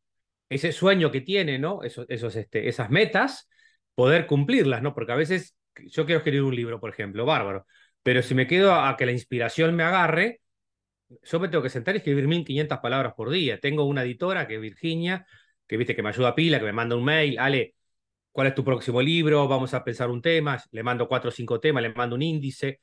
ese 0.50 0.72
sueño 0.72 1.10
que 1.10 1.22
tiene, 1.22 1.58
¿no? 1.58 1.82
Esos, 1.82 2.06
esos, 2.10 2.36
este, 2.36 2.68
esas 2.70 2.92
metas, 2.92 3.50
poder 3.96 4.28
cumplirlas, 4.28 4.84
¿no? 4.84 4.94
Porque 4.94 5.14
a 5.14 5.16
veces 5.16 5.56
yo 5.88 6.06
quiero 6.06 6.20
escribir 6.20 6.44
un 6.44 6.56
libro, 6.56 6.80
por 6.80 6.92
ejemplo, 6.92 7.26
bárbaro, 7.26 7.66
pero 8.04 8.22
si 8.22 8.36
me 8.36 8.46
quedo 8.46 8.76
a 8.76 8.96
que 8.96 9.08
la 9.08 9.12
inspiración 9.12 9.76
me 9.76 9.82
agarre, 9.82 10.42
yo 11.24 11.40
me 11.40 11.48
tengo 11.48 11.64
que 11.64 11.70
sentar 11.70 11.96
y 11.96 12.00
escribir 12.00 12.28
1500 12.28 12.78
palabras 12.80 13.14
por 13.16 13.32
día. 13.32 13.60
Tengo 13.60 13.86
una 13.86 14.04
editora 14.04 14.48
que 14.48 14.56
es 14.56 14.62
Virginia, 14.62 15.26
que 15.68 15.78
viste 15.78 15.96
que 15.96 16.04
me 16.04 16.10
ayuda 16.10 16.30
a 16.30 16.36
pila, 16.36 16.60
que 16.60 16.66
me 16.66 16.74
manda 16.74 16.96
un 16.96 17.04
mail, 17.04 17.40
Ale, 17.40 17.74
¿cuál 18.34 18.48
es 18.48 18.56
tu 18.56 18.66
próximo 18.66 19.02
libro? 19.02 19.48
Vamos 19.48 19.74
a 19.74 19.84
pensar 19.86 20.10
un 20.12 20.22
tema, 20.22 20.62
le 20.72 20.84
mando 20.84 21.08
cuatro 21.08 21.30
o 21.30 21.32
cinco 21.32 21.62
temas, 21.62 21.84
le 21.84 21.94
mando 21.94 22.16
un 22.16 22.24
índice, 22.24 22.82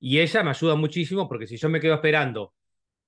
y 0.00 0.20
ella 0.20 0.42
me 0.42 0.50
ayuda 0.50 0.76
muchísimo 0.76 1.28
porque 1.28 1.46
si 1.46 1.56
yo 1.56 1.68
me 1.68 1.80
quedo 1.80 1.94
esperando 1.94 2.54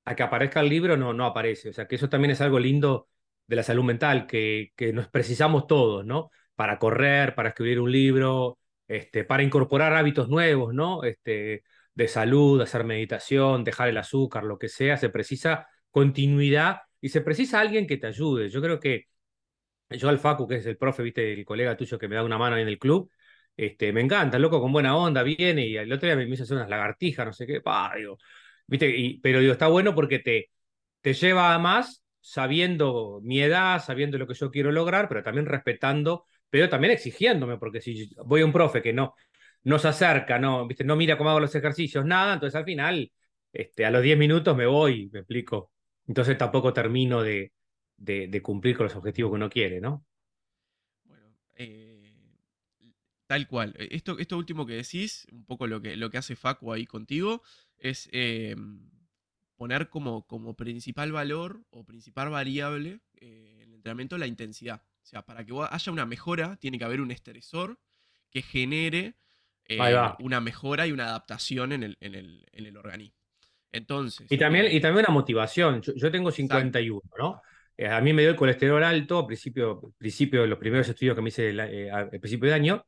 a 0.05 0.17
que 0.17 0.23
aparezca 0.23 0.61
el 0.61 0.69
libro, 0.69 0.97
no, 0.97 1.13
no 1.13 1.27
aparece. 1.27 1.71
O 1.71 1.73
sea 1.73 1.87
que 1.87 1.97
eso 1.97 2.09
también 2.09 2.33
es 2.33 2.41
algo 2.41 2.59
lindo 2.59 3.09
de 3.47 3.57
la 3.57 3.63
salud 3.63 3.85
mental, 3.85 4.27
que, 4.27 4.73
que 4.77 4.93
nos 4.93 5.09
precisamos 5.09 5.67
todos, 5.67 6.05
¿no? 6.07 6.31
Para 6.55 6.79
correr, 6.79 7.35
para 7.35 7.51
escribir 7.51 7.81
un 7.81 7.93
libro, 7.93 8.59
este, 8.87 9.25
para 9.25 9.43
incorporar 9.43 9.95
hábitos 9.95 10.29
nuevos, 10.29 10.75
¿no? 10.75 11.05
Este, 11.05 11.63
de 11.95 12.09
salud, 12.09 12.61
hacer 12.61 12.85
meditación, 12.85 13.65
dejar 13.65 13.89
el 13.89 13.97
azúcar, 13.99 14.45
lo 14.45 14.59
que 14.59 14.69
sea, 14.69 14.97
se 14.97 15.11
precisa 15.11 15.67
continuidad 15.91 16.79
y 17.01 17.09
se 17.11 17.21
precisa 17.23 17.61
alguien 17.61 17.87
que 17.87 17.97
te 17.97 18.07
ayude. 18.07 18.49
Yo 18.51 18.63
creo 18.63 18.81
que 18.81 19.07
yo 19.91 20.09
al 20.09 20.19
Facu, 20.19 20.47
que 20.47 20.57
es 20.57 20.67
el 20.67 20.77
profe, 20.77 21.03
viste, 21.03 21.33
el 21.33 21.45
colega 21.45 21.77
tuyo 21.77 21.99
que 21.99 22.09
me 22.09 22.17
da 22.17 22.25
una 22.25 22.39
mano 22.39 22.57
ahí 22.57 22.63
en 22.63 22.69
el 22.69 22.79
club, 22.79 23.11
este, 23.57 23.93
me 23.93 24.01
encanta, 24.01 24.39
loco, 24.39 24.61
con 24.61 24.73
buena 24.73 24.97
onda, 24.97 25.23
viene 25.23 25.67
y 25.67 25.77
el 25.77 25.93
otro 25.93 26.07
día 26.07 26.17
me 26.17 26.25
hizo 26.25 26.45
hacer 26.45 26.57
unas 26.57 26.69
lagartijas, 26.69 27.27
no 27.27 27.33
sé 27.33 27.47
qué, 27.47 27.61
pa, 27.61 27.93
viste, 28.67 29.19
pero 29.23 29.41
digo, 29.41 29.53
está 29.53 29.69
bueno 29.69 29.95
porque 29.95 30.19
te, 30.21 30.51
te 31.01 31.15
lleva 31.15 31.55
a 31.55 31.59
más 31.59 32.05
sabiendo 32.21 33.21
mi 33.23 33.41
edad, 33.41 33.83
sabiendo 33.83 34.19
lo 34.19 34.27
que 34.27 34.35
yo 34.35 34.51
quiero 34.51 34.73
lograr, 34.73 35.09
pero 35.09 35.23
también 35.23 35.47
respetando 35.47 36.27
pero 36.51 36.69
también 36.69 36.93
exigiéndome, 36.93 37.59
porque 37.59 37.81
si 37.81 38.11
voy 38.25 38.41
a 38.43 38.47
un 38.47 38.53
profe 38.53 38.83
que 38.83 38.93
no, 38.93 39.15
no 39.65 39.79
se 39.79 39.89
acerca, 39.89 40.39
no, 40.39 40.67
¿viste? 40.67 40.85
no 40.85 40.97
mira 40.97 41.19
cómo 41.19 41.31
hago 41.31 41.41
los 41.41 41.55
ejercicios, 41.55 42.05
nada, 42.05 42.35
entonces 42.35 42.57
al 42.57 42.65
final, 42.65 43.13
este, 43.53 43.85
a 43.85 43.91
los 43.91 44.03
10 44.03 44.19
minutos 44.19 44.57
me 44.57 44.67
voy, 44.67 45.11
me 45.13 45.21
explico. 45.21 45.73
Entonces 46.07 46.39
tampoco 46.39 46.73
termino 46.73 47.23
de, 47.23 47.53
de, 47.99 48.43
cumplir 48.43 48.77
con 48.77 48.85
los 48.85 48.97
objetivos 48.97 49.31
que 49.31 49.37
uno 49.37 49.51
quiere, 49.51 49.81
¿no? 49.81 50.07
Bueno, 51.05 51.37
eh, 51.57 52.15
tal 53.27 53.47
cual. 53.47 53.75
Esto, 53.79 54.19
esto 54.19 54.39
último 54.39 54.65
que 54.65 54.75
decís, 54.75 55.27
un 55.31 55.45
poco 55.45 55.67
lo 55.67 55.83
que, 55.83 55.97
lo 55.97 56.11
que 56.11 56.19
hace 56.19 56.37
Facu 56.37 56.73
ahí 56.73 56.87
contigo, 56.87 57.43
es 57.77 58.09
eh, 58.13 58.57
poner 59.57 59.89
como, 59.91 60.27
como 60.27 60.55
principal 60.57 61.13
valor 61.13 61.65
o 61.71 61.85
principal 61.85 62.31
variable 62.31 63.01
eh, 63.17 63.59
en 63.63 63.69
el 63.69 63.75
entrenamiento 63.75 64.17
la 64.17 64.27
intensidad. 64.27 64.83
O 65.03 65.07
sea, 65.07 65.23
para 65.27 65.45
que 65.45 65.53
haya 65.71 65.93
una 65.93 66.07
mejora, 66.07 66.57
tiene 66.57 66.79
que 66.79 66.85
haber 66.85 67.01
un 67.01 67.11
estresor 67.11 67.79
que 68.31 68.43
genere 68.43 69.17
eh, 69.65 69.79
una 70.21 70.41
mejora 70.41 70.87
y 70.87 70.93
una 70.93 71.07
adaptación 71.09 71.73
en 71.73 71.83
el, 71.83 71.99
en 72.01 72.15
el, 72.15 72.47
en 72.53 72.67
el 72.67 72.77
organismo. 72.77 73.19
Entonces. 73.73 74.27
Y 74.31 74.39
también, 74.39 74.67
eh, 74.67 74.75
y 74.75 74.81
también 74.81 75.05
una 75.07 75.15
motivación. 75.15 75.83
Yo, 75.83 76.11
tengo 76.11 76.31
51, 76.31 77.03
¿no? 77.19 77.43
Eh, 77.79 77.89
a 77.89 78.01
mí 78.03 78.13
me 78.13 78.23
dio 78.23 78.31
el 78.33 78.37
colesterol 78.37 78.83
alto 78.85 79.19
a 79.19 79.27
principio, 79.27 79.81
principio 79.99 80.43
de 80.43 80.49
los 80.49 80.59
primeros 80.59 80.89
estudios 80.89 81.17
que 81.17 81.23
me 81.23 81.29
hice 81.31 81.61
al 81.91 82.11
principio 82.11 82.49
de 82.49 82.55
año. 82.55 82.87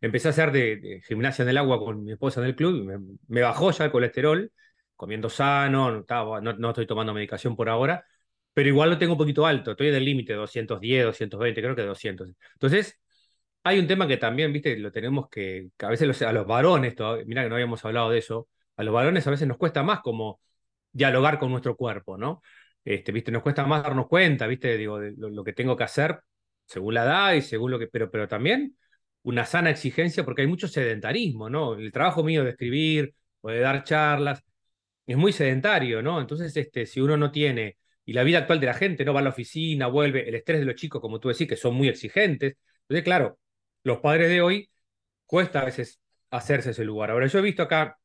Empecé 0.00 0.28
a 0.28 0.30
hacer 0.32 0.52
de, 0.52 1.02
gimnasia 1.06 1.44
en 1.44 1.50
el 1.50 1.58
agua 1.58 1.78
con 1.78 2.04
mi 2.04 2.12
esposa 2.12 2.40
en 2.40 2.48
el 2.48 2.56
club 2.56 2.76
y 2.76 3.32
me, 3.32 3.42
bajó 3.42 3.70
ya 3.70 3.86
el 3.86 3.92
colesterol, 3.92 4.52
comiendo 4.96 5.30
sano, 5.30 5.90
no, 5.92 6.00
estaba, 6.00 6.40
no 6.40 6.68
estoy 6.70 6.86
tomando 6.86 7.14
medicación 7.14 7.56
por 7.56 7.68
ahora, 7.68 8.04
pero 8.54 8.68
igual 8.68 8.90
lo 8.90 8.98
tengo 8.98 9.14
un 9.14 9.18
poquito 9.18 9.46
alto, 9.46 9.72
estoy 9.72 9.88
en 9.88 9.96
el 9.96 10.04
límite, 10.04 10.34
210, 10.34 11.04
220, 11.06 11.62
creo 11.62 11.76
que 11.76 11.82
200. 11.82 12.28
Entonces, 12.54 13.00
hay 13.64 13.78
un 13.78 13.86
tema 13.86 14.06
que 14.08 14.16
también, 14.18 14.52
viste, 14.52 14.76
lo 14.78 14.92
tenemos 14.92 15.28
que, 15.28 15.70
a 15.80 15.88
veces 15.88 16.22
a 16.22 16.32
los 16.32 16.46
varones, 16.46 16.94
mira 17.26 17.42
que 17.42 17.48
no 17.48 17.56
habíamos 17.56 17.84
hablado 17.84 18.10
de 18.10 18.18
eso, 18.18 18.48
a 18.76 18.84
los 18.84 18.94
varones 18.94 19.26
a 19.26 19.30
veces 19.30 19.48
nos 19.48 19.58
cuesta 19.58 19.82
más 19.82 20.00
como 20.00 20.40
dialogar 20.92 21.38
con 21.38 21.50
nuestro 21.50 21.76
cuerpo, 21.76 22.16
¿no? 22.18 22.42
Este, 22.84 23.12
viste, 23.12 23.32
nos 23.32 23.42
cuesta 23.42 23.64
más 23.66 23.82
darnos 23.82 24.08
cuenta, 24.08 24.46
viste, 24.46 24.76
digo, 24.76 24.98
de 25.00 25.14
lo, 25.16 25.44
que 25.44 25.52
tengo 25.52 25.76
que 25.76 25.84
hacer 25.84 26.20
según 26.66 26.94
la 26.94 27.04
edad 27.04 27.32
y 27.34 27.42
según 27.42 27.70
lo 27.70 27.78
que, 27.78 27.86
pero, 27.88 28.10
pero 28.10 28.28
también 28.28 28.76
una 29.22 29.46
sana 29.46 29.70
exigencia 29.70 30.24
porque 30.24 30.42
hay 30.42 30.48
mucho 30.48 30.68
sedentarismo, 30.68 31.48
¿no? 31.50 31.74
El 31.74 31.92
trabajo 31.92 32.22
mío 32.24 32.44
de 32.44 32.50
escribir 32.50 33.14
o 33.40 33.50
de 33.50 33.60
dar 33.60 33.84
charlas 33.84 34.42
es 35.06 35.16
muy 35.16 35.32
sedentario, 35.32 36.02
¿no? 36.02 36.20
Entonces, 36.20 36.56
este, 36.56 36.86
si 36.86 37.00
uno 37.00 37.16
no 37.16 37.30
tiene 37.30 37.78
y 38.04 38.12
la 38.12 38.22
vida 38.22 38.38
actual 38.38 38.60
de 38.60 38.66
la 38.66 38.74
gente, 38.74 39.04
no 39.04 39.14
va 39.14 39.20
a 39.20 39.22
la 39.22 39.30
oficina, 39.30 39.86
vuelve, 39.86 40.28
el 40.28 40.34
estrés 40.34 40.60
de 40.60 40.66
los 40.66 40.74
chicos, 40.76 41.00
como 41.00 41.20
tú 41.20 41.28
decís, 41.28 41.48
que 41.48 41.56
son 41.56 41.74
muy 41.74 41.88
exigentes. 41.88 42.56
Entonces, 42.82 43.04
claro, 43.04 43.38
los 43.82 43.98
padres 43.98 44.28
de 44.28 44.42
hoy 44.42 44.70
cuesta 45.26 45.60
a 45.60 45.64
veces 45.66 46.00
hacerse 46.30 46.70
ese 46.70 46.84
lugar. 46.84 47.10
Ahora, 47.10 47.26
yo 47.26 47.38
he 47.38 47.42
visto 47.42 47.62
acá, 47.62 47.98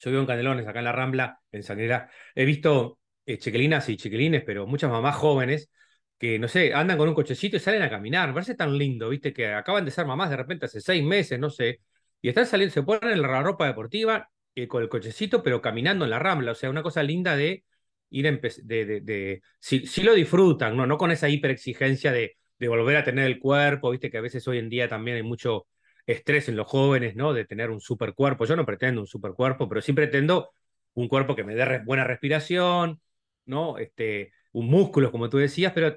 yo 0.00 0.10
vivo 0.10 0.22
en 0.22 0.26
Canelones, 0.26 0.66
acá 0.66 0.80
en 0.80 0.84
la 0.86 0.92
Rambla, 0.92 1.40
en 1.52 1.62
Sanguera, 1.62 2.10
he 2.34 2.44
visto 2.44 2.98
eh, 3.26 3.38
chiquilinas 3.38 3.88
y 3.88 3.96
chiquilines, 3.96 4.42
pero 4.44 4.66
muchas 4.66 4.90
mamás 4.90 5.16
jóvenes 5.16 5.70
que, 6.18 6.38
no 6.38 6.48
sé, 6.48 6.72
andan 6.74 6.98
con 6.98 7.08
un 7.08 7.14
cochecito 7.14 7.56
y 7.56 7.60
salen 7.60 7.82
a 7.82 7.90
caminar. 7.90 8.28
Me 8.28 8.34
parece 8.34 8.54
tan 8.54 8.76
lindo, 8.76 9.08
viste, 9.10 9.32
que 9.32 9.48
acaban 9.52 9.84
de 9.84 9.90
ser 9.90 10.06
mamás 10.06 10.30
de 10.30 10.36
repente 10.36 10.66
hace 10.66 10.80
seis 10.80 11.02
meses, 11.04 11.38
no 11.38 11.50
sé, 11.50 11.80
y 12.20 12.28
están 12.28 12.46
saliendo, 12.46 12.72
se 12.72 12.82
ponen 12.82 13.20
la 13.20 13.42
ropa 13.42 13.66
deportiva 13.66 14.30
eh, 14.54 14.68
con 14.68 14.82
el 14.82 14.88
cochecito, 14.88 15.42
pero 15.42 15.60
caminando 15.60 16.04
en 16.04 16.10
la 16.10 16.18
Rambla. 16.18 16.52
O 16.52 16.54
sea, 16.54 16.70
una 16.70 16.82
cosa 16.82 17.02
linda 17.02 17.36
de 17.36 17.64
ir 18.10 18.40
de, 18.40 19.00
de, 19.02 19.42
si, 19.58 20.02
lo 20.02 20.14
disfrutan, 20.14 20.76
¿no? 20.76 20.86
no 20.86 20.96
con 20.98 21.10
esa 21.10 21.28
hiperexigencia 21.28 22.12
de, 22.12 22.36
de 22.58 22.68
volver 22.68 22.96
a 22.96 23.04
tener 23.04 23.26
el 23.26 23.38
cuerpo, 23.40 23.90
viste 23.90 24.10
que 24.10 24.18
a 24.18 24.20
veces 24.20 24.46
hoy 24.48 24.58
en 24.58 24.68
día 24.68 24.88
también 24.88 25.16
hay 25.16 25.22
mucho 25.22 25.66
estrés 26.06 26.48
en 26.48 26.56
los 26.56 26.66
jóvenes, 26.66 27.16
¿no? 27.16 27.32
De 27.32 27.44
tener 27.44 27.70
un 27.70 27.80
super 27.80 28.14
cuerpo. 28.14 28.44
Yo 28.44 28.56
no 28.56 28.66
pretendo 28.66 29.00
un 29.00 29.06
super 29.06 29.32
cuerpo, 29.32 29.68
pero 29.68 29.80
sí 29.80 29.92
pretendo 29.92 30.50
un 30.94 31.08
cuerpo 31.08 31.34
que 31.34 31.44
me 31.44 31.54
dé 31.54 31.80
buena 31.84 32.04
respiración, 32.04 33.00
¿no? 33.46 33.78
Este, 33.78 34.32
un 34.52 34.68
músculo, 34.68 35.10
como 35.10 35.28
tú 35.28 35.38
decías, 35.38 35.72
pero 35.72 35.96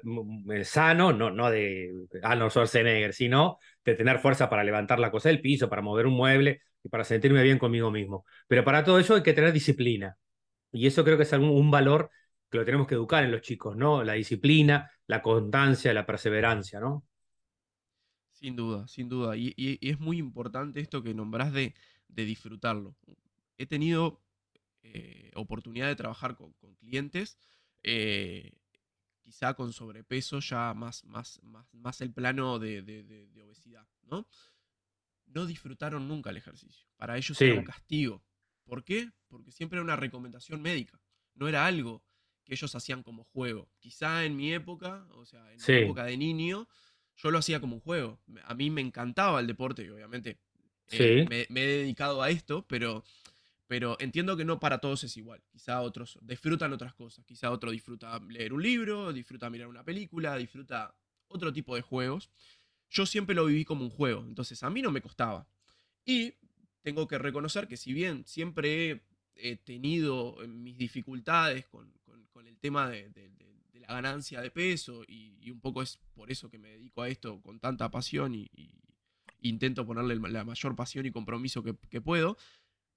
sano, 0.64 1.12
no, 1.12 1.30
no 1.30 1.50
de 1.50 1.92
Arnold 2.22 2.50
Schwarzenegger, 2.50 3.14
sino 3.14 3.58
de 3.84 3.94
tener 3.94 4.18
fuerza 4.18 4.48
para 4.48 4.64
levantar 4.64 4.98
la 4.98 5.10
cosa 5.10 5.28
del 5.28 5.40
piso, 5.40 5.68
para 5.68 5.82
mover 5.82 6.06
un 6.06 6.14
mueble 6.14 6.62
y 6.82 6.88
para 6.88 7.04
sentirme 7.04 7.42
bien 7.42 7.58
conmigo 7.58 7.90
mismo. 7.90 8.24
Pero 8.48 8.64
para 8.64 8.84
todo 8.84 8.98
eso 8.98 9.14
hay 9.14 9.22
que 9.22 9.32
tener 9.32 9.52
disciplina. 9.52 10.16
Y 10.72 10.86
eso 10.86 11.04
creo 11.04 11.16
que 11.16 11.22
es 11.22 11.32
un, 11.32 11.70
valor 11.70 12.10
que 12.50 12.58
lo 12.58 12.64
tenemos 12.64 12.86
que 12.86 12.94
educar 12.94 13.24
en 13.24 13.30
los 13.30 13.42
chicos, 13.42 13.76
¿no? 13.76 14.04
La 14.04 14.14
disciplina, 14.14 14.90
la 15.06 15.22
constancia, 15.22 15.94
la 15.94 16.06
perseverancia, 16.06 16.80
¿no? 16.80 17.04
Sin 18.32 18.56
duda, 18.56 18.86
sin 18.88 19.08
duda. 19.08 19.36
Y, 19.36 19.54
es 19.80 19.98
muy 19.98 20.18
importante 20.18 20.80
esto 20.80 21.02
que 21.02 21.14
nombrás 21.14 21.52
de, 21.52 21.74
disfrutarlo. 22.08 22.96
He 23.56 23.66
tenido 23.66 24.20
eh, 24.94 25.30
oportunidad 25.34 25.86
de 25.88 25.96
trabajar 25.96 26.36
con, 26.36 26.52
clientes, 26.76 27.38
eh, 27.82 28.52
quizá 29.20 29.54
con 29.54 29.72
sobrepeso, 29.72 30.40
ya 30.40 30.74
más, 30.74 31.04
más, 31.04 31.40
más, 31.42 31.72
más 31.74 32.00
el 32.00 32.12
plano 32.12 32.58
de, 32.58 33.42
obesidad, 33.44 33.86
¿no? 34.02 34.26
No 35.26 35.46
disfrutaron 35.46 36.08
nunca 36.08 36.30
el 36.30 36.38
ejercicio. 36.38 36.86
Para 36.96 37.16
ellos 37.16 37.40
era 37.40 37.58
un 37.58 37.64
castigo. 37.64 38.24
¿Por 38.64 38.84
qué? 38.84 39.10
Porque 39.28 39.52
siempre 39.52 39.76
era 39.76 39.84
una 39.84 39.96
recomendación 39.96 40.62
médica. 40.62 41.00
No 41.34 41.48
era 41.48 41.66
algo 41.66 42.02
que 42.44 42.54
ellos 42.54 42.74
hacían 42.74 43.02
como 43.02 43.24
juego. 43.24 43.70
Quizá 43.78 44.24
en 44.24 44.36
mi 44.36 44.52
época, 44.52 45.06
o 45.12 45.26
sea, 45.26 45.52
en 45.52 45.58
mi 45.58 45.84
época 45.84 46.04
de 46.04 46.16
niño, 46.16 46.66
yo 47.16 47.30
lo 47.30 47.38
hacía 47.38 47.60
como 47.60 47.76
un 47.76 47.80
juego. 47.80 48.20
A 48.44 48.54
mí 48.54 48.70
me 48.70 48.80
encantaba 48.80 49.40
el 49.40 49.46
deporte 49.46 49.84
y 49.84 49.90
obviamente 49.90 50.38
eh, 50.90 51.46
me, 51.50 51.62
he 51.62 51.66
dedicado 51.66 52.22
a 52.22 52.30
esto, 52.30 52.64
pero, 52.66 53.04
pero 53.68 53.96
entiendo 54.00 54.36
que 54.36 54.44
no 54.44 54.58
para 54.58 54.78
todos 54.78 55.04
es 55.04 55.16
igual. 55.16 55.42
Quizá 55.46 55.82
otros 55.82 56.18
disfrutan 56.22 56.72
otras 56.72 56.94
cosas. 56.94 57.24
Quizá 57.26 57.50
otro 57.50 57.70
disfruta 57.70 58.18
leer 58.28 58.52
un 58.54 58.62
libro, 58.62 59.12
disfruta 59.12 59.50
mirar 59.50 59.68
una 59.68 59.84
película, 59.84 60.36
disfruta 60.36 60.96
otro 61.28 61.52
tipo 61.52 61.76
de 61.76 61.82
juegos. 61.82 62.30
Yo 62.90 63.04
siempre 63.06 63.36
lo 63.36 63.44
viví 63.44 63.64
como 63.66 63.84
un 63.84 63.90
juego, 63.90 64.24
entonces 64.26 64.62
a 64.62 64.70
mí 64.70 64.80
no 64.80 64.90
me 64.90 65.02
costaba. 65.02 65.46
Y 66.04 66.34
tengo 66.82 67.06
que 67.06 67.18
reconocer 67.18 67.68
que 67.68 67.76
si 67.76 67.92
bien 67.92 68.24
siempre 68.26 69.04
he, 69.36 69.56
tenido 69.56 70.36
mis 70.48 70.78
dificultades 70.78 71.66
con, 71.66 71.92
el 72.46 72.56
tema 72.58 72.88
de, 72.88 73.10
la 73.74 73.88
ganancia 73.88 74.40
de 74.40 74.50
peso 74.50 75.02
y, 75.06 75.50
un 75.50 75.60
poco 75.60 75.82
es 75.82 75.98
por 76.14 76.30
eso 76.30 76.50
que 76.50 76.58
me 76.58 76.70
dedico 76.70 77.02
a 77.02 77.08
esto 77.08 77.40
con 77.42 77.60
tanta 77.60 77.90
pasión 77.90 78.34
y, 78.34 78.48
intento 79.40 79.86
ponerle 79.86 80.16
la 80.30 80.44
mayor 80.44 80.74
pasión 80.74 81.04
y 81.06 81.10
compromiso 81.10 81.62
que, 81.62 82.00
puedo, 82.00 82.38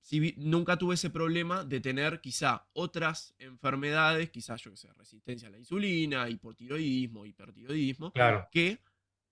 si, 0.01 0.33
nunca 0.37 0.77
tuve 0.77 0.95
ese 0.95 1.09
problema 1.09 1.63
de 1.63 1.79
tener 1.79 2.21
quizá 2.21 2.67
otras 2.73 3.33
enfermedades, 3.39 4.29
quizá 4.29 4.55
yo 4.55 4.71
que 4.71 4.77
sé, 4.77 4.91
resistencia 4.93 5.47
a 5.47 5.51
la 5.51 5.57
insulina, 5.57 6.27
hipotiroidismo, 6.27 7.25
hipertiroidismo, 7.25 8.11
que 8.51 8.79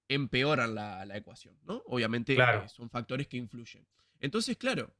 empeoran 0.08 0.76
la, 0.76 1.18
ecuación, 1.18 1.58
¿no? 1.66 1.84
Obviamente 1.88 2.34
eh, 2.34 2.68
son 2.68 2.90
factores 2.90 3.28
que 3.28 3.38
influyen. 3.38 3.86
Entonces, 4.20 4.58
claro, 4.58 4.94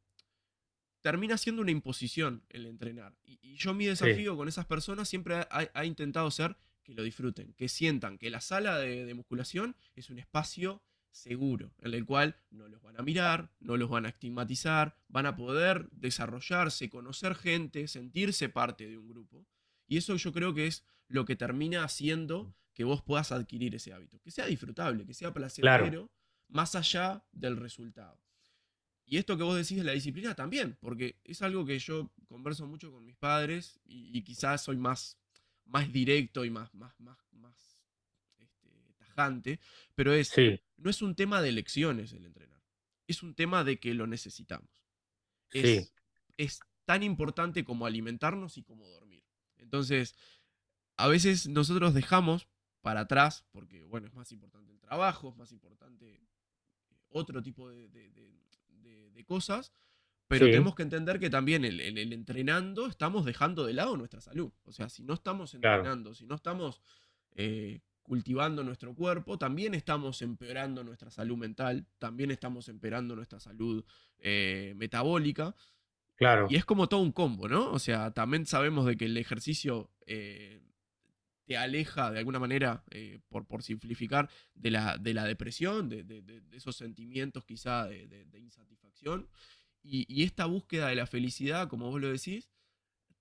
termina 1.02 1.38
siendo 1.38 1.62
una 1.62 1.72
imposición 1.72 2.44
el 2.50 2.66
entrenar. 2.66 3.16
Y, 3.24 3.56
yo 3.56 3.74
mi 3.74 3.86
desafío 3.86 4.38
con 4.38 4.48
esas 4.48 4.66
personas 4.66 5.10
siempre 5.10 5.48
ha, 5.50 5.86
intentado 5.86 6.30
ser 6.32 6.56
que 6.84 6.94
lo 6.94 7.04
disfruten, 7.04 7.54
que 7.54 7.68
sientan 7.70 8.18
que 8.18 8.30
la 8.30 8.42
sala 8.42 8.78
de, 8.78 9.14
musculación 9.14 9.76
es 9.96 10.10
un 10.10 10.20
espacio 10.20 10.82
seguro, 11.12 11.74
en 11.80 11.94
el 11.94 12.06
cual 12.06 12.36
no 12.51 12.68
los 12.68 12.82
van 12.82 13.00
a 13.00 13.04
mirar, 13.04 13.51
no 13.60 13.78
los 13.78 13.89
van 13.89 14.06
a 14.06 14.10
estigmatizar, 14.10 14.96
van 15.08 15.25
a 15.25 15.36
poder 15.36 15.89
desarrollarse, 15.92 16.89
conocer 16.89 17.36
gente, 17.36 17.88
sentirse 17.88 18.50
parte 18.50 18.88
de 18.88 18.98
un 18.98 19.08
grupo. 19.08 19.46
Y 19.88 19.98
eso 19.98 20.16
yo 20.16 20.32
creo 20.32 20.54
que 20.54 20.68
es 20.68 20.84
lo 21.08 21.25
que 21.25 21.36
termina 21.36 21.84
haciendo 21.84 22.56
que 22.74 22.84
vos 22.84 23.01
puedas 23.01 23.32
adquirir 23.32 23.75
ese 23.75 23.94
hábito, 23.94 24.22
que 24.22 24.32
sea 24.32 24.46
disfrutable, 24.46 25.06
que 25.06 25.13
sea 25.13 25.34
placentero, 25.34 26.10
más 26.48 26.75
allá 26.75 27.24
del 27.32 27.58
resultado. 27.58 28.18
Y 29.06 29.18
esto 29.18 29.36
que 29.36 29.44
vos 29.44 29.56
decís 29.56 29.78
de 29.78 29.84
la 29.84 29.94
disciplina 29.94 30.36
también, 30.36 30.78
porque 30.80 31.20
es 31.24 31.42
algo 31.42 31.66
que 31.66 31.80
yo 31.80 32.12
converso 32.28 32.68
mucho 32.68 32.92
con 32.92 33.04
mis 33.04 33.16
padres 33.16 33.80
y, 33.84 34.22
quizás 34.22 34.63
soy 34.63 34.78
más, 34.78 35.18
más 35.66 35.92
directo 35.92 36.46
y 36.46 36.51
más, 36.51 36.74
más, 36.75 36.98
más, 37.00 37.18
más 37.34 37.69
tajante, 39.20 39.60
pero 39.96 40.14
es, 40.14 40.32
no 40.77 40.90
es 40.90 41.01
un 41.01 41.16
tema 41.16 41.42
de 41.42 41.50
elecciones 41.50 42.14
el 42.14 42.25
entrenar, 42.25 42.62
es 43.08 43.24
un 43.24 43.36
tema 43.36 43.64
de 43.64 43.79
que 43.79 43.94
lo 43.94 44.08
necesitamos. 44.08 44.70
Es, 45.51 45.94
es 46.38 46.60
tan 46.86 47.03
importante 47.03 47.64
como 47.64 47.86
alimentarnos 47.86 48.58
y 48.58 48.64
como 48.64 48.88
dormir. 48.88 49.24
Entonces, 49.58 50.16
a 50.96 51.08
veces 51.08 51.48
nosotros 51.48 51.94
dejamos 51.94 52.48
para 52.82 53.01
atrás, 53.01 53.46
porque 53.51 53.84
bueno, 53.84 54.08
es 54.08 54.14
más 54.14 54.32
importante 54.32 54.72
el 54.72 54.79
trabajo, 54.79 55.29
es 55.29 55.36
más 55.38 55.51
importante 55.51 56.22
otro 57.10 57.42
tipo 57.42 57.70
de 57.70 57.88
de, 57.88 59.25
cosas, 59.25 59.74
pero 60.27 60.46
tenemos 60.46 60.75
que 60.75 60.84
entender 60.84 61.20
que 61.20 61.29
también 61.29 61.66
en 61.66 61.98
el, 61.98 62.14
entrenando 62.14 62.88
estamos 62.88 63.25
dejando 63.25 63.66
de 63.66 63.74
lado 63.74 63.98
nuestra 63.98 64.22
salud. 64.22 64.51
O 64.64 64.72
sea, 64.72 64.88
si 64.88 65.03
no 65.03 65.14
estamos 65.14 65.53
entrenando, 65.53 66.14
si 66.16 66.25
no 66.25 66.36
estamos 66.36 66.82
eh, 67.36 67.82
cultivando 68.09 68.63
nuestro 68.63 68.95
cuerpo, 68.95 69.37
también 69.37 69.75
estamos 69.75 70.24
empeorando 70.24 70.83
nuestra 70.83 71.11
salud 71.11 71.37
mental, 71.37 71.85
también 72.00 72.31
estamos 72.31 72.67
empeorando 72.67 73.15
nuestra 73.15 73.39
salud 73.39 73.85
eh, 74.17 74.74
metabólica. 74.75 75.55
Claro. 76.15 76.48
Y 76.50 76.55
es 76.55 76.65
como 76.65 76.89
todo 76.89 77.01
un 77.01 77.11
combo, 77.11 77.48
¿no? 77.48 77.72
O 77.72 77.77
sea, 77.77 78.09
también 78.11 78.48
sabemos 78.48 78.87
de 78.87 78.98
que 78.98 79.05
el 79.05 79.15
ejercicio 79.15 79.91
eh, 80.07 80.59
te 81.45 81.55
aleja 81.55 82.09
de 82.09 82.17
alguna 82.17 82.39
manera, 82.39 82.83
eh, 82.89 83.19
por, 83.29 83.45
por, 83.45 83.61
simplificar, 83.61 84.27
de 84.55 84.72
la, 84.72 84.98
de 84.98 85.13
la 85.13 85.25
depresión, 85.25 85.87
de, 85.87 86.41
esos 86.51 86.75
sentimientos 86.77 87.45
quizá 87.45 87.85
de, 87.85 88.27
insatisfacción. 88.39 89.29
Y, 89.83 90.24
esta 90.24 90.48
búsqueda 90.48 90.87
de 90.87 90.95
la 90.95 91.05
felicidad, 91.05 91.69
como 91.69 91.91
vos 91.91 92.01
lo 92.01 92.09
decís, 92.09 92.50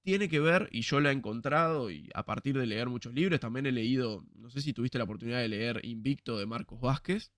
tiene 0.09 0.31
que 0.31 0.41
ver, 0.41 0.71
y 0.73 0.81
yo 0.81 1.01
la 1.01 1.11
he 1.11 1.13
encontrado, 1.13 1.91
y 1.91 2.09
a 2.15 2.25
partir 2.25 2.57
de 2.59 2.65
leer 2.65 2.89
muchos 2.89 3.13
libros, 3.13 3.41
también 3.41 3.67
he 3.67 3.73
leído, 3.73 4.25
no 4.37 4.49
sé 4.49 4.63
si 4.63 4.73
tuviste 4.73 4.97
la 4.97 5.05
oportunidad 5.05 5.41
de 5.41 5.49
leer 5.49 5.85
Invicto 5.85 6.39
de 6.39 6.47
Marcos 6.47 6.81
Vázquez. 6.81 7.31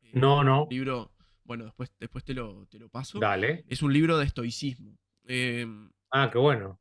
Eh, 0.00 0.10
no, 0.14 0.42
no. 0.42 0.66
libro, 0.68 1.12
bueno, 1.44 1.66
después, 1.66 1.92
después 2.00 2.24
te, 2.24 2.34
lo, 2.34 2.66
te 2.66 2.80
lo 2.80 2.88
paso. 2.88 3.20
Dale. 3.20 3.64
Es 3.68 3.80
un 3.80 3.92
libro 3.92 4.18
de 4.18 4.24
estoicismo. 4.24 4.98
Em, 5.22 5.88
ah, 6.10 6.28
qué 6.32 6.38
bueno. 6.38 6.80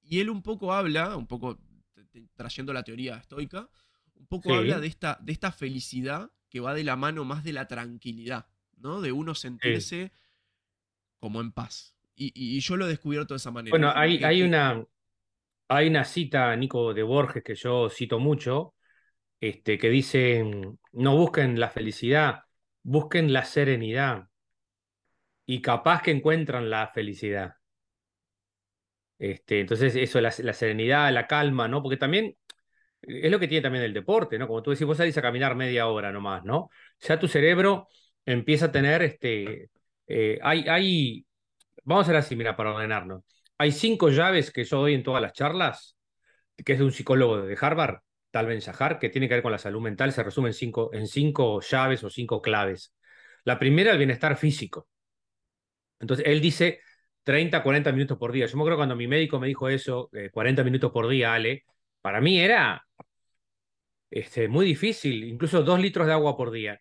Y 0.00 0.20
él 0.20 0.30
un 0.30 0.40
poco 0.40 0.72
habla, 0.72 1.14
un 1.14 1.26
poco 1.26 1.58
trayendo 2.34 2.72
la 2.72 2.84
teoría 2.84 3.18
estoica, 3.18 3.68
un 4.14 4.26
poco 4.28 4.54
habla 4.54 4.80
de 4.80 4.86
esta, 4.86 5.18
de 5.20 5.32
esta 5.32 5.52
felicidad 5.52 6.32
que 6.48 6.60
va 6.60 6.72
de 6.72 6.84
la 6.84 6.96
mano 6.96 7.26
más 7.26 7.44
de 7.44 7.52
la 7.52 7.68
tranquilidad, 7.68 8.46
¿no? 8.78 9.02
De 9.02 9.12
uno 9.12 9.34
sentirse 9.34 10.10
como 11.18 11.42
en 11.42 11.52
paz. 11.52 11.94
Y, 12.14 12.60
yo 12.60 12.76
lo 12.76 12.86
he 12.86 12.90
descubierto 12.90 13.34
de 13.34 13.38
esa 13.38 13.50
manera. 13.50 13.72
Bueno, 13.72 13.92
hay, 13.94 14.22
hay, 14.22 14.42
una, 14.42 14.84
hay 15.68 15.88
una 15.88 16.04
cita, 16.04 16.54
Nico, 16.56 16.94
de 16.94 17.02
Borges, 17.02 17.42
que 17.42 17.54
yo 17.54 17.88
cito 17.88 18.18
mucho, 18.18 18.74
este, 19.40 19.78
que 19.78 19.90
dice, 19.90 20.44
no 20.92 21.16
busquen 21.16 21.58
la 21.58 21.70
felicidad, 21.70 22.42
busquen 22.82 23.32
la 23.32 23.44
serenidad. 23.44 24.28
Y 25.46 25.60
capaz 25.60 26.02
que 26.02 26.12
encuentran 26.12 26.70
la 26.70 26.88
felicidad. 26.88 27.54
Este, 29.18 29.60
entonces, 29.60 29.94
eso, 29.96 30.20
la, 30.20 30.30
serenidad, 30.30 31.12
la 31.12 31.26
calma, 31.26 31.68
¿no? 31.68 31.82
Porque 31.82 31.96
también 31.96 32.36
es 33.02 33.30
lo 33.30 33.38
que 33.38 33.48
tiene 33.48 33.62
también 33.62 33.84
el 33.84 33.92
deporte, 33.94 34.38
¿no? 34.38 34.46
Como 34.48 34.62
tú 34.62 34.70
decís, 34.70 34.86
vos 34.86 34.96
salís 34.96 35.16
a 35.18 35.22
caminar 35.22 35.54
media 35.54 35.86
hora 35.88 36.12
nomás, 36.12 36.44
¿no? 36.44 36.70
Ya 37.00 37.18
tu 37.18 37.28
cerebro 37.28 37.88
empieza 38.24 38.66
a 38.66 38.72
tener, 38.72 39.02
este, 39.02 39.70
eh, 40.06 40.38
hay, 40.42 40.64
hay, 40.68 41.26
vamos 41.84 42.06
a 42.08 42.12
ver 42.12 42.18
así, 42.18 42.36
mira, 42.36 42.56
para 42.56 42.72
ordenarnos. 42.74 43.24
Hay 43.58 43.72
cinco 43.72 44.08
llaves 44.10 44.50
que 44.50 44.64
yo 44.64 44.78
doy 44.80 44.94
en 44.94 45.02
todas 45.02 45.22
las 45.22 45.32
charlas, 45.32 45.96
que 46.64 46.72
es 46.74 46.78
de 46.78 46.84
un 46.84 46.92
psicólogo 46.92 47.42
de 47.42 47.56
Harvard, 47.60 48.00
Tal 48.30 48.46
Ben 48.46 48.60
Shahar, 48.60 48.98
que 48.98 49.10
tiene 49.10 49.28
que 49.28 49.34
ver 49.34 49.42
con 49.42 49.52
la 49.52 49.58
salud 49.58 49.80
mental, 49.80 50.12
se 50.12 50.22
resume 50.22 50.50
en 50.50 50.54
cinco, 50.54 50.90
en 50.94 51.06
cinco 51.06 51.60
llaves 51.60 52.02
o 52.04 52.10
cinco 52.10 52.40
claves. 52.42 52.94
La 53.44 53.58
primera, 53.58 53.92
el 53.92 53.98
bienestar 53.98 54.36
físico. 54.36 54.88
Entonces, 56.00 56.26
él 56.26 56.40
dice, 56.40 56.80
30, 57.22 57.62
40 57.62 57.92
minutos 57.92 58.18
por 58.18 58.32
día. 58.32 58.46
Yo 58.46 58.56
me 58.56 58.62
acuerdo 58.62 58.78
cuando 58.78 58.96
mi 58.96 59.06
médico 59.06 59.38
me 59.38 59.46
dijo 59.48 59.68
eso, 59.68 60.10
40 60.32 60.64
minutos 60.64 60.90
por 60.92 61.08
día, 61.08 61.34
Ale, 61.34 61.64
para 62.00 62.20
mí 62.20 62.40
era 62.40 62.84
este, 64.10 64.48
muy 64.48 64.66
difícil, 64.66 65.24
incluso 65.24 65.62
dos 65.62 65.80
litros 65.80 66.06
de 66.06 66.12
agua 66.12 66.36
por 66.36 66.50
día. 66.50 66.80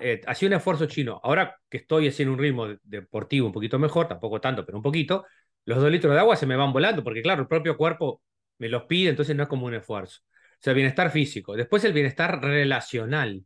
Eh, 0.00 0.20
hacía 0.26 0.48
un 0.48 0.54
esfuerzo 0.54 0.86
chino. 0.86 1.20
Ahora 1.22 1.56
que 1.70 1.78
estoy 1.78 2.08
haciendo 2.08 2.34
un 2.34 2.38
ritmo 2.40 2.68
deportivo 2.82 3.46
un 3.46 3.52
poquito 3.52 3.78
mejor, 3.78 4.08
tampoco 4.08 4.40
tanto, 4.40 4.66
pero 4.66 4.78
un 4.78 4.82
poquito, 4.82 5.24
los 5.64 5.78
dos 5.80 5.90
litros 5.90 6.12
de 6.12 6.20
agua 6.20 6.36
se 6.36 6.46
me 6.46 6.56
van 6.56 6.72
volando, 6.72 7.02
porque 7.02 7.22
claro, 7.22 7.42
el 7.42 7.48
propio 7.48 7.76
cuerpo 7.76 8.22
me 8.58 8.68
los 8.68 8.84
pide, 8.84 9.10
entonces 9.10 9.34
no 9.34 9.44
es 9.44 9.48
como 9.48 9.66
un 9.66 9.74
esfuerzo. 9.74 10.20
O 10.24 10.58
sea, 10.60 10.72
bienestar 10.72 11.10
físico. 11.10 11.56
Después 11.56 11.84
el 11.84 11.92
bienestar 11.92 12.40
relacional, 12.42 13.44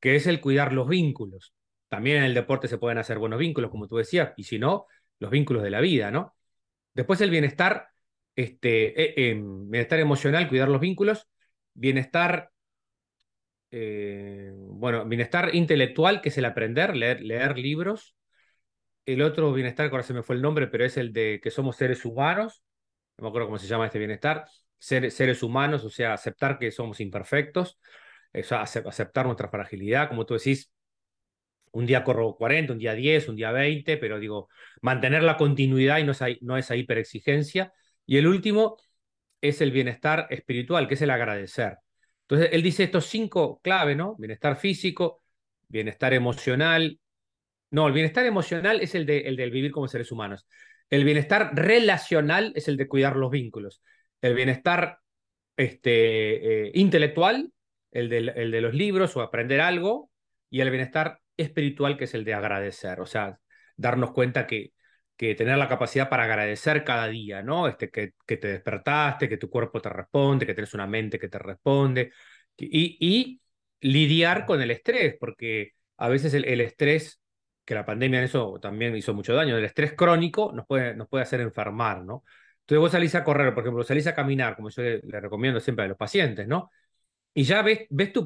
que 0.00 0.16
es 0.16 0.26
el 0.26 0.40
cuidar 0.40 0.72
los 0.72 0.88
vínculos. 0.88 1.54
También 1.88 2.18
en 2.18 2.24
el 2.24 2.34
deporte 2.34 2.68
se 2.68 2.78
pueden 2.78 2.98
hacer 2.98 3.18
buenos 3.18 3.38
vínculos, 3.38 3.70
como 3.70 3.86
tú 3.88 3.96
decías, 3.96 4.32
y 4.36 4.44
si 4.44 4.58
no, 4.58 4.86
los 5.18 5.30
vínculos 5.30 5.62
de 5.62 5.70
la 5.70 5.80
vida, 5.80 6.10
¿no? 6.10 6.34
Después 6.94 7.20
el 7.20 7.30
bienestar, 7.30 7.88
este, 8.36 9.02
eh, 9.02 9.30
em, 9.30 9.70
bienestar 9.70 10.00
emocional, 10.00 10.48
cuidar 10.48 10.68
los 10.68 10.80
vínculos, 10.80 11.28
bienestar, 11.74 12.50
eh, 13.70 14.52
bueno, 14.54 15.04
bienestar 15.04 15.54
intelectual, 15.54 16.20
que 16.20 16.30
es 16.30 16.38
el 16.38 16.44
aprender, 16.44 16.96
leer, 16.96 17.58
libros, 17.58 18.16
el 19.06 19.22
otro 19.22 19.52
bienestar, 19.52 19.90
ahora 19.90 20.02
se 20.02 20.14
me 20.14 20.22
fue 20.22 20.36
el 20.36 20.42
nombre, 20.42 20.66
pero 20.68 20.84
es 20.84 20.96
el 20.96 21.12
de 21.12 21.40
que 21.42 21.50
somos 21.50 21.76
seres 21.76 22.04
humanos, 22.04 22.62
no 23.18 23.24
me 23.24 23.28
acuerdo 23.28 23.48
cómo 23.48 23.58
se 23.58 23.66
llama 23.66 23.86
este 23.86 23.98
bienestar, 23.98 24.46
seres 24.78 25.42
humanos, 25.42 25.84
o 25.84 25.90
sea, 25.90 26.14
aceptar 26.14 26.58
que 26.58 26.70
somos 26.70 27.00
imperfectos, 27.00 27.78
aceptar 28.32 29.26
nuestra 29.26 29.48
fragilidad, 29.48 30.08
como 30.08 30.26
tú 30.26 30.34
decís, 30.34 30.72
un 31.72 31.86
día 31.86 32.04
corro 32.04 32.36
40, 32.36 32.72
un 32.72 32.78
día 32.78 32.94
10, 32.94 33.28
un 33.28 33.36
día 33.36 33.52
20, 33.52 33.96
pero 33.96 34.18
digo, 34.18 34.48
mantener 34.82 35.22
la 35.22 35.36
continuidad 35.36 35.98
y 35.98 36.04
no 36.04 36.12
esa, 36.12 36.26
no 36.40 36.56
esa 36.56 36.76
hiperexigencia. 36.76 37.72
Y 38.06 38.16
el 38.18 38.26
último 38.26 38.76
es 39.40 39.60
el 39.60 39.70
bienestar 39.70 40.26
espiritual, 40.30 40.88
que 40.88 40.94
es 40.94 41.02
el 41.02 41.10
agradecer. 41.10 41.78
Entonces, 42.30 42.54
él 42.54 42.62
dice 42.62 42.84
estos 42.84 43.06
cinco 43.06 43.60
claves, 43.60 43.96
¿no? 43.96 44.14
Bienestar 44.16 44.56
físico, 44.56 45.20
bienestar 45.66 46.14
emocional. 46.14 47.00
No, 47.72 47.88
el 47.88 47.92
bienestar 47.92 48.24
emocional 48.24 48.80
es 48.80 48.94
el, 48.94 49.04
de, 49.04 49.22
el 49.22 49.34
del 49.34 49.50
vivir 49.50 49.72
como 49.72 49.88
seres 49.88 50.12
humanos. 50.12 50.46
El 50.90 51.02
bienestar 51.04 51.50
relacional 51.56 52.52
es 52.54 52.68
el 52.68 52.76
de 52.76 52.86
cuidar 52.86 53.16
los 53.16 53.32
vínculos. 53.32 53.82
El 54.22 54.34
bienestar 54.34 54.98
este, 55.56 56.68
eh, 56.68 56.70
intelectual, 56.74 57.52
el 57.90 58.08
de, 58.08 58.18
el 58.18 58.52
de 58.52 58.60
los 58.60 58.74
libros 58.74 59.16
o 59.16 59.22
aprender 59.22 59.60
algo. 59.60 60.08
Y 60.50 60.60
el 60.60 60.70
bienestar 60.70 61.18
espiritual, 61.36 61.98
que 61.98 62.04
es 62.04 62.14
el 62.14 62.24
de 62.24 62.34
agradecer. 62.34 63.00
O 63.00 63.06
sea, 63.06 63.40
darnos 63.76 64.12
cuenta 64.12 64.46
que, 64.46 64.72
que 65.20 65.34
tener 65.34 65.58
la 65.58 65.68
capacidad 65.68 66.08
para 66.08 66.24
agradecer 66.24 66.82
cada 66.82 67.06
día, 67.06 67.42
¿no? 67.42 67.68
Este, 67.68 67.90
que, 67.90 68.14
que 68.26 68.38
te 68.38 68.48
despertaste, 68.48 69.28
que 69.28 69.36
tu 69.36 69.50
cuerpo 69.50 69.78
te 69.82 69.90
responde, 69.90 70.46
que 70.46 70.54
tienes 70.54 70.72
una 70.72 70.86
mente 70.86 71.18
que 71.18 71.28
te 71.28 71.38
responde. 71.38 72.10
Y, 72.56 73.42
lidiar 73.82 74.46
con 74.46 74.62
el 74.62 74.70
estrés, 74.70 75.16
porque 75.20 75.72
a 75.98 76.08
veces 76.08 76.32
el, 76.34 76.60
estrés 76.62 77.20
que 77.66 77.74
la 77.74 77.84
pandemia 77.84 78.20
en 78.20 78.24
eso 78.26 78.58
también 78.62 78.96
hizo 78.96 79.12
mucho 79.14 79.34
daño. 79.34 79.58
El 79.58 79.64
estrés 79.64 79.92
crónico 79.94 80.52
nos 80.54 80.66
puede, 80.66 80.94
nos 80.94 81.08
puede 81.08 81.24
hacer 81.24 81.40
enfermar, 81.42 82.02
¿no? 82.02 82.24
Entonces 82.60 82.80
vos 82.80 82.92
salís 82.92 83.14
a 83.14 83.24
correr, 83.24 83.52
por 83.54 83.62
ejemplo, 83.62 83.84
salís 83.84 84.06
a 84.06 84.14
caminar, 84.14 84.56
como 84.56 84.70
yo 84.70 84.82
le, 84.82 85.00
recomiendo 85.20 85.60
siempre 85.60 85.84
a 85.84 85.88
los 85.88 85.98
pacientes, 85.98 86.46
¿no? 86.48 86.70
Y 87.34 87.44
ya 87.44 87.62
ves, 87.62 87.80
ves 87.90 88.12
tu, 88.12 88.24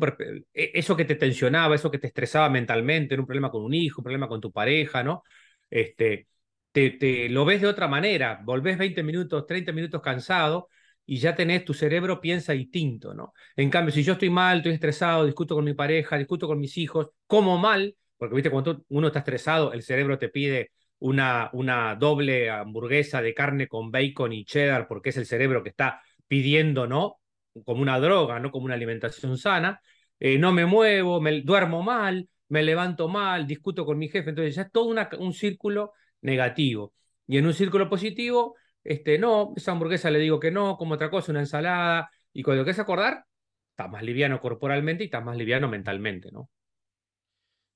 e, 0.55 0.73
eso 0.75 0.97
que 0.97 1.05
te 1.05 1.17
tensionaba, 1.17 1.75
eso 1.75 1.91
que 1.91 1.99
te 1.99 2.07
estresaba 2.09 2.49
mentalmente, 2.51 3.15
en 3.15 3.21
un 3.21 3.27
problema 3.27 3.51
con 3.51 3.65
un 3.65 3.75
hijo, 3.75 4.01
un 4.01 4.05
problema 4.05 4.29
con 4.29 4.41
tu 4.41 4.53
pareja, 4.53 5.03
¿no? 5.03 5.25
Este, 5.71 6.29
te, 6.75 7.29
lo 7.29 7.45
ves 7.45 7.61
de 7.61 7.69
otra 7.69 7.87
manera, 7.89 8.41
volvés 8.45 8.77
20 8.79 9.03
minutos, 9.03 9.47
30 9.47 9.73
minutos 9.73 10.03
cansado 10.03 10.69
y 11.07 11.19
ya 11.19 11.35
tenés, 11.35 11.65
tu 11.65 11.75
cerebro 11.75 12.21
piensa 12.21 12.53
distinto, 12.53 13.15
¿no? 13.15 13.33
En 13.57 13.71
cambio, 13.71 13.93
si 13.93 14.03
yo 14.03 14.15
estoy 14.15 14.31
mal, 14.31 14.59
estoy 14.59 14.73
estresado, 14.73 15.25
discuto 15.25 15.55
con 15.55 15.65
mi 15.65 15.75
pareja, 15.75 16.19
discuto 16.19 16.49
con 16.49 16.59
mis 16.59 16.77
hijos, 16.79 17.11
como 17.27 17.59
mal, 17.59 17.97
porque 18.17 18.35
viste, 18.35 18.51
cuando 18.51 18.85
uno 18.89 19.09
está 19.09 19.21
estresado, 19.21 19.73
el 19.73 19.83
cerebro 19.83 20.19
te 20.19 20.29
pide 20.31 20.73
una, 20.99 21.51
una 21.53 21.95
doble 21.95 22.51
hamburguesa 22.51 23.23
de 23.23 23.35
carne 23.35 23.69
con 23.69 23.91
bacon 23.91 24.33
y 24.33 24.45
cheddar, 24.45 24.89
porque 24.89 25.11
es 25.11 25.17
el 25.19 25.27
cerebro 25.27 25.63
que 25.63 25.69
está 25.71 26.01
pidiendo, 26.27 26.87
¿no? 26.87 27.21
Como 27.65 27.83
una 27.83 28.01
droga, 28.01 28.41
no 28.41 28.51
como 28.51 28.65
una 28.65 28.75
alimentación 28.75 29.39
sana. 29.39 29.81
Eh, 30.19 30.39
no 30.39 30.53
me 30.53 30.67
muevo, 30.67 31.21
me 31.21 31.41
duermo 31.43 31.83
mal, 31.83 32.29
me 32.49 32.63
levanto 32.63 33.09
mal, 33.09 33.47
discuto 33.47 33.85
con 33.85 33.99
mi 33.99 34.09
jefe. 34.09 34.31
Entonces 34.31 34.55
ya 34.55 34.63
es 34.63 34.73
todo 34.73 34.87
un 35.19 35.33
círculo 35.35 35.93
negativo. 36.25 36.93
Y 37.27 37.39
en 37.39 37.47
un 37.47 37.55
círculo 37.55 37.89
positivo, 37.89 38.57
este, 38.83 39.19
no, 39.19 39.55
esa 39.57 39.73
hamburguesa 39.73 40.11
le 40.11 40.19
digo 40.19 40.41
que 40.41 40.51
no, 40.51 40.77
como 40.77 40.95
otra 40.95 41.11
cosa, 41.11 41.33
una 41.33 41.41
ensalada. 41.41 42.11
Y 42.33 42.43
cuando 42.43 42.65
quieres 42.65 42.81
acordar, 42.81 43.25
estás 43.71 43.91
más 43.91 44.03
liviano 44.03 44.41
corporalmente 44.41 45.05
y 45.05 45.07
estás 45.07 45.25
más 45.25 45.37
liviano 45.37 45.69
mentalmente, 45.69 46.33
¿no? 46.33 46.51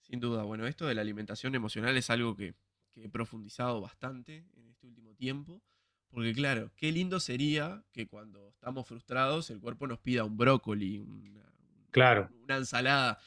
Sin 0.02 0.20
duda, 0.20 0.42
bueno, 0.42 0.66
esto 0.66 0.86
de 0.86 0.94
la 0.94 1.02
alimentación 1.02 1.54
emocional 1.54 1.96
es 1.96 2.08
algo 2.10 2.34
que, 2.34 2.54
he 2.96 3.08
profundizado 3.08 3.80
bastante 3.80 4.44
en 4.56 4.68
este 4.70 4.88
último 4.88 5.14
tiempo, 5.14 5.62
porque 6.10 6.32
claro, 6.32 6.72
qué 6.74 6.90
lindo 6.90 7.20
sería 7.20 7.84
que 7.92 8.08
cuando 8.08 8.48
estamos 8.48 8.88
frustrados 8.88 9.50
el 9.50 9.60
cuerpo 9.60 9.86
nos 9.86 10.00
pida 10.00 10.24
un 10.24 10.36
brócoli, 10.36 10.98
una, 10.98 11.44
claro. 11.92 12.28
una 12.42 12.56
ensalada, 12.56 13.18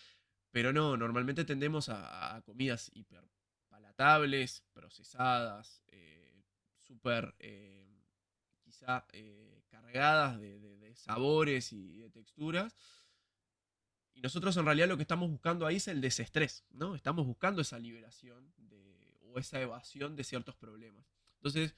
pero 0.52 0.74
no, 0.74 0.98
normalmente 0.98 1.46
tendemos 1.46 1.88
a, 1.88 2.42
comidas 2.46 2.92
hiper 2.94 3.24
procesadas, 4.74 5.84
eh, 5.88 6.44
súper 6.78 7.36
eh, 7.40 8.04
quizá 8.64 9.06
eh, 9.14 9.64
cargadas 9.70 10.40
de 10.40 10.94
sabores 10.96 11.72
y 11.74 11.98
de 11.98 12.10
texturas 12.10 12.76
y 14.14 14.22
nosotros 14.22 14.56
en 14.58 14.66
realidad 14.66 14.88
lo 14.88 14.98
que 14.98 15.04
estamos 15.04 15.30
buscando 15.30 15.66
ahí 15.66 15.78
es 15.78 15.88
el 15.88 16.02
desestrés, 16.02 16.66
¿no? 16.72 16.96
Estamos 16.96 17.26
buscando 17.26 17.62
esa 17.62 17.80
liberación 17.80 18.54
o 19.22 19.40
esa 19.40 19.62
evasión 19.62 20.16
de 20.16 20.24
ciertos 20.24 20.56
problemas. 20.56 21.06
Entonces, 21.36 21.76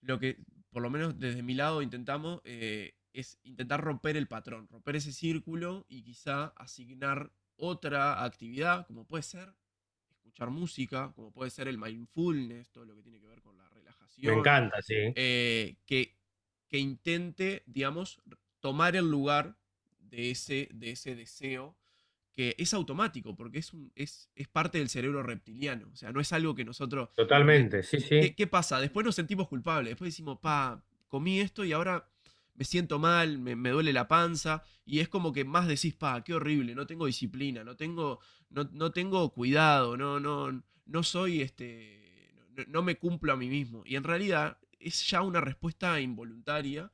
lo 0.00 0.18
que 0.18 0.38
por 0.70 0.82
lo 0.82 0.90
menos 0.90 1.18
desde 1.18 1.42
mi 1.42 1.54
lado 1.54 1.82
intentamos 1.82 2.40
eh, 2.44 2.94
es 3.12 3.38
intentar 3.42 3.80
romper 3.80 4.16
el 4.16 4.26
patrón, 4.26 4.68
romper 4.68 4.96
ese 4.96 5.12
círculo 5.12 5.86
y 5.88 6.02
quizá 6.02 6.46
asignar 6.56 7.32
otra 7.56 8.24
actividad, 8.24 8.86
como 8.86 9.04
puede 9.06 9.22
ser 9.22 9.54
escuchar 10.30 10.50
música, 10.50 11.12
como 11.14 11.32
puede 11.32 11.50
ser 11.50 11.68
el 11.68 11.76
mindfulness, 11.76 12.70
todo 12.70 12.84
lo 12.84 12.94
que 12.94 13.02
tiene 13.02 13.20
que 13.20 13.26
ver 13.26 13.42
con 13.42 13.56
la 13.58 13.68
relajación. 13.68 14.32
Me 14.32 14.40
encanta, 14.40 14.80
sí. 14.80 14.94
Eh, 14.94 15.76
que, 15.84 16.16
que 16.68 16.78
intente, 16.78 17.62
digamos, 17.66 18.20
tomar 18.60 18.94
el 18.96 19.10
lugar 19.10 19.56
de 19.98 20.30
ese, 20.30 20.68
de 20.72 20.92
ese 20.92 21.14
deseo 21.16 21.76
que 22.32 22.54
es 22.58 22.72
automático, 22.74 23.34
porque 23.34 23.58
es, 23.58 23.72
un, 23.72 23.92
es, 23.96 24.30
es, 24.36 24.46
parte 24.46 24.78
del 24.78 24.88
cerebro 24.88 25.22
reptiliano. 25.22 25.90
O 25.92 25.96
sea, 25.96 26.12
no 26.12 26.20
es 26.20 26.32
algo 26.32 26.54
que 26.54 26.64
nosotros. 26.64 27.12
Totalmente, 27.14 27.82
sí, 27.82 28.00
sí. 28.00 28.32
¿Qué, 28.34 28.46
pasa? 28.46 28.80
Después 28.80 29.04
nos 29.04 29.16
sentimos 29.16 29.48
culpables. 29.48 29.90
Después 29.90 30.12
decimos, 30.12 30.38
pa, 30.38 30.80
comí 31.08 31.40
esto 31.40 31.64
y 31.64 31.72
ahora 31.72 32.08
me 32.60 32.66
siento 32.66 32.98
mal, 32.98 33.38
me, 33.38 33.70
duele 33.70 33.90
la 33.90 34.06
panza. 34.06 34.62
Y 34.84 35.00
es 35.00 35.08
como 35.08 35.32
que 35.32 35.46
más 35.46 35.66
decís, 35.66 35.94
pa, 35.94 36.22
qué 36.22 36.34
horrible, 36.34 36.74
no 36.74 36.86
tengo 36.86 37.06
disciplina, 37.06 37.64
no 37.64 37.74
tengo, 37.74 38.20
no, 38.50 38.68
no 38.72 38.92
tengo 38.92 39.32
cuidado, 39.32 39.96
no, 39.96 40.20
no, 40.20 40.62
no 40.84 41.02
soy 41.02 41.40
este. 41.40 42.34
no 42.68 42.82
me 42.82 42.98
cumplo 42.98 43.32
a 43.32 43.36
mí 43.36 43.48
mismo. 43.48 43.82
Y 43.86 43.96
en 43.96 44.04
realidad 44.04 44.58
es 44.78 45.08
ya 45.08 45.22
una 45.22 45.40
respuesta 45.40 45.98
involuntaria 46.02 46.92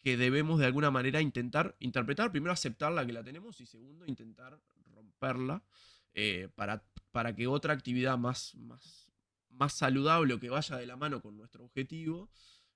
que 0.00 0.16
debemos 0.16 0.60
de 0.60 0.66
alguna 0.66 0.92
manera 0.92 1.20
intentar 1.20 1.74
interpretar, 1.80 2.30
primero 2.30 2.52
aceptarla 2.52 3.04
que 3.04 3.14
la 3.14 3.24
tenemos 3.24 3.60
y 3.60 3.66
segundo 3.66 4.06
intentar 4.06 4.60
romperla 4.92 5.64
eh, 6.12 6.50
para, 6.54 6.84
para 7.10 7.34
que 7.34 7.48
otra 7.48 7.74
actividad 7.74 8.16
más, 8.16 8.54
más, 8.54 9.10
más 9.48 9.72
saludable 9.72 10.34
o 10.34 10.38
que 10.38 10.50
vaya 10.50 10.76
de 10.76 10.86
la 10.86 10.96
mano 10.96 11.20
con 11.20 11.36
nuestro 11.36 11.64
objetivo, 11.64 12.30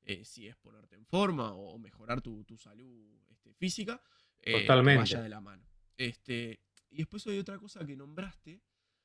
eh, 0.08 0.24
si 0.24 0.48
es 0.48 0.56
ponerte 0.56 0.96
en 0.96 1.06
forma 1.06 1.52
o 1.52 1.78
mejorar 1.78 2.20
tu, 2.20 2.44
salud 2.56 3.20
este, 3.30 3.54
física, 3.54 4.02
eh, 4.42 4.66
vaya 4.66 5.22
de 5.22 5.28
la 5.28 5.40
mano. 5.40 5.64
Este, 5.96 6.60
y 6.90 6.98
después 6.98 7.26
hay 7.26 7.38
otra 7.38 7.58
cosa 7.58 7.86
que 7.86 7.96
nombraste. 7.96 8.60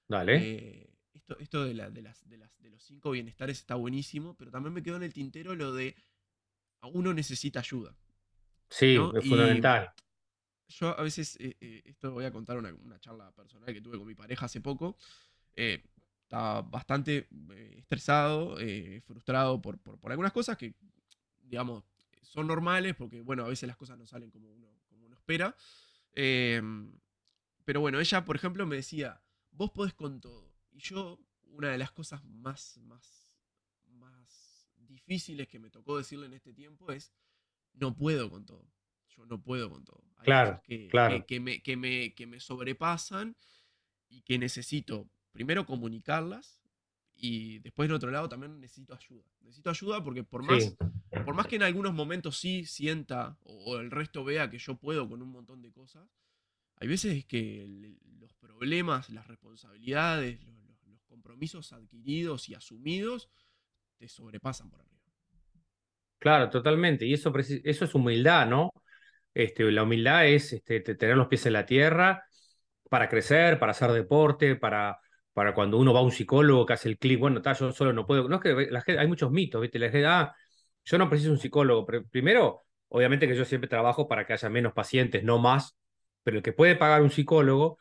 Dale. 0.08 0.90
esto 1.14 1.38
esto 1.40 1.64
de, 1.64 1.74
de, 1.74 2.02
las, 2.02 2.28
de, 2.28 2.38
las, 2.38 2.60
de 2.60 2.70
los 2.70 2.84
cinco 2.84 3.12
bienestares 3.12 3.60
está 3.60 3.76
buenísimo, 3.76 4.36
pero 4.36 4.50
también 4.50 4.74
me 4.74 4.82
quedó 4.84 4.96
en 4.98 5.04
el 5.04 5.14
tintero 5.14 5.56
lo 5.56 5.74
de 5.74 5.96
uno 6.92 7.14
necesita 7.14 7.60
ayuda. 7.60 7.96
Sí, 8.70 8.98
es 9.16 9.28
fundamental. 9.28 9.94
Yo 10.68 10.98
a 10.98 11.04
veces, 11.04 11.38
eh, 11.40 11.56
eh, 11.62 11.82
esto 11.86 12.12
voy 12.12 12.26
a 12.26 12.32
contar 12.32 12.58
una, 12.58 13.00
charla 13.00 13.32
personal 13.32 13.72
que 13.74 13.82
tuve 13.82 13.98
con 13.98 14.08
mi 14.08 14.16
pareja 14.16 14.46
hace 14.46 14.62
poco. 14.62 14.98
Eh, 15.56 15.84
estaba 16.34 16.64
bastante 16.64 17.28
estresado, 17.78 18.58
frustrado 19.06 19.62
por, 19.62 19.78
por, 19.78 20.12
algunas 20.12 20.32
cosas 20.32 20.58
que, 20.58 20.74
digamos, 21.44 21.84
son 22.24 22.48
normales 22.48 22.96
porque, 22.96 23.22
bueno, 23.22 23.46
a 23.46 23.50
veces 23.50 23.68
las 23.68 23.78
cosas 23.78 24.00
no 24.00 24.08
salen 24.08 24.32
como 24.32 24.52
uno, 24.52 24.68
como 24.90 25.06
uno 25.06 25.16
espera. 25.16 25.56
Em, 26.14 26.92
pero 27.66 27.82
bueno, 27.82 28.00
ella, 28.00 28.26
por 28.26 28.36
ejemplo, 28.36 28.66
me 28.66 28.78
decía, 28.78 29.22
vos 29.52 29.70
podés 29.70 29.94
con 29.94 30.22
todo. 30.22 30.52
Y 30.72 30.80
yo, 30.80 31.20
una 31.44 31.70
de 31.70 31.78
las 31.78 31.92
cosas 31.92 32.24
más, 32.26 32.80
más, 32.80 33.32
más 33.92 34.68
difíciles 34.88 35.48
que 35.48 35.60
me 35.60 35.70
tocó 35.70 36.00
decirle 36.00 36.26
en 36.26 36.34
este 36.34 36.52
tiempo 36.52 36.92
es, 36.92 37.14
no 37.74 37.96
puedo 37.96 38.32
con 38.32 38.44
todo. 38.44 38.68
Yo 39.16 39.28
no 39.28 39.40
puedo 39.40 39.70
con 39.70 39.86
todo. 39.86 40.04
claro, 40.24 40.60
que, 40.64 40.88
claro. 40.88 41.24
Que, 41.28 41.40
me, 41.40 41.62
que, 41.62 41.78
me, 41.78 42.16
que 42.16 42.26
me 42.26 42.40
sobrepasan 42.40 43.38
y 44.10 44.24
que 44.24 44.40
necesito 44.40 45.08
primero 45.34 45.66
comunicarlas 45.66 46.62
y 47.16 47.60
después 47.60 47.90
en 47.90 47.96
otro 47.96 48.12
lado 48.12 48.30
también 48.30 48.60
necesito 48.60 48.96
ayuda. 48.96 49.24
Necesito 49.42 49.70
ayuda 49.70 50.04
porque 50.04 50.24
por 50.24 50.44
más, 50.44 50.76
por 51.26 51.36
más 51.36 51.48
que 51.48 51.58
en 51.58 51.64
algunos 51.64 51.94
momentos 51.94 52.38
sí 52.38 52.66
sienta 52.66 53.38
o, 53.44 53.78
el 53.78 53.92
resto 53.92 54.24
vea 54.24 54.50
que 54.50 54.60
yo 54.60 54.76
puedo 54.76 55.10
con 55.10 55.22
un 55.22 55.32
montón 55.32 55.62
de 55.62 55.72
cosas, 55.72 56.08
hay 56.78 56.88
veces 56.88 57.26
que 57.26 57.68
los 58.20 58.34
problemas, 58.36 59.10
las 59.10 59.28
responsabilidades, 59.28 60.42
los, 60.46 60.56
los 60.88 61.04
compromisos 61.06 61.74
adquiridos 61.74 62.50
y 62.50 62.56
asumidos 62.56 63.30
te 63.98 64.08
sobrepasan 64.08 64.70
por 64.70 64.82
arriba. 64.82 64.94
Claro, 66.20 66.50
totalmente. 66.50 67.06
Y 67.06 67.14
eso, 67.14 67.34
eso 67.38 67.86
es 67.86 67.96
humildad, 67.96 68.48
¿no? 68.48 68.72
Este, 69.34 69.70
la 69.72 69.84
humildad 69.84 70.28
es 70.28 70.54
este, 70.54 70.80
tener 70.80 71.18
los 71.18 71.28
pies 71.28 71.46
en 71.46 71.54
la 71.54 71.66
tierra 71.66 72.24
para 72.90 73.10
crecer, 73.10 73.60
para 73.60 73.72
hacer 73.72 73.92
deporte, 73.92 74.56
para, 74.56 75.00
para 75.34 75.54
cuando 75.54 75.78
uno 75.78 75.94
va 75.94 76.00
a 76.00 76.04
un 76.04 76.12
psicólogo 76.12 76.66
que 76.66 76.74
hace 76.74 76.90
el 76.90 76.98
clic, 76.98 77.20
bueno, 77.20 77.38
está, 77.38 77.54
yo 77.54 77.72
solo 77.72 77.94
no 77.94 78.06
puedo. 78.06 78.30
No 78.30 78.40
es 78.44 78.84
que 78.84 79.00
hay 79.00 79.08
muchos 79.08 79.32
mitos, 79.32 79.62
¿viste? 79.62 79.80
La 79.80 79.90
gente, 79.90 80.06
ah, 80.06 80.34
yo 80.86 80.98
no 80.98 81.10
preciso 81.10 81.32
un 81.32 81.40
psicólogo. 81.40 81.86
Pero 81.86 82.06
primero, 82.08 82.62
obviamente 82.90 83.28
que 83.28 83.36
yo 83.36 83.46
siempre 83.46 83.68
trabajo 83.70 84.08
para 84.08 84.26
que 84.26 84.34
haya 84.34 84.50
menos 84.50 84.74
pacientes, 84.74 85.24
no 85.24 85.40
más, 85.40 85.76
pero 86.24 86.38
el 86.38 86.44
que 86.44 86.54
puede 86.54 86.76
pagar 86.76 87.02
un 87.02 87.10
psicólogo 87.10 87.78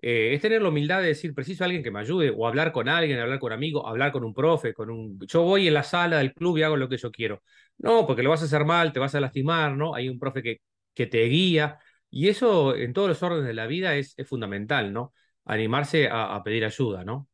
eh, 0.00 0.34
es 0.34 0.40
tener 0.42 0.62
la 0.62 0.68
humildad 0.68 1.00
de 1.00 1.08
decir, 1.08 1.34
preciso 1.34 1.64
a 1.64 1.66
alguien 1.66 1.82
que 1.82 1.90
me 1.90 2.00
ayude, 2.00 2.30
o 2.36 2.46
hablar 2.46 2.72
con 2.72 2.88
alguien, 2.88 3.18
hablar 3.18 3.38
con 3.38 3.52
amigos, 3.52 3.84
hablar 3.86 4.12
con 4.12 4.24
un 4.24 4.34
profe, 4.34 4.74
con 4.74 4.90
un... 4.90 5.18
Yo 5.26 5.42
voy 5.42 5.68
en 5.68 5.74
la 5.74 5.82
sala 5.82 6.18
del 6.18 6.34
club 6.34 6.58
y 6.58 6.62
hago 6.62 6.76
lo 6.76 6.88
que 6.88 6.96
yo 6.98 7.10
quiero. 7.10 7.42
No, 7.78 8.06
porque 8.06 8.22
lo 8.22 8.30
vas 8.30 8.42
a 8.42 8.44
hacer 8.46 8.64
mal, 8.64 8.92
te 8.92 9.00
vas 9.00 9.14
a 9.14 9.20
lastimar, 9.20 9.76
¿no? 9.76 9.94
Hay 9.94 10.08
un 10.08 10.18
profe 10.18 10.42
que, 10.42 10.60
que 10.94 11.06
te 11.06 11.24
guía, 11.24 11.78
y 12.10 12.28
eso 12.28 12.76
en 12.76 12.92
todos 12.92 13.08
los 13.08 13.22
órdenes 13.22 13.46
de 13.46 13.54
la 13.54 13.66
vida 13.66 13.96
es 13.96 14.14
fundamental, 14.28 14.92
¿no? 14.92 15.12
Animarse 15.44 16.08
a, 16.10 16.42
pedir 16.42 16.64
ayuda, 16.64 17.04
¿no? 17.04 17.28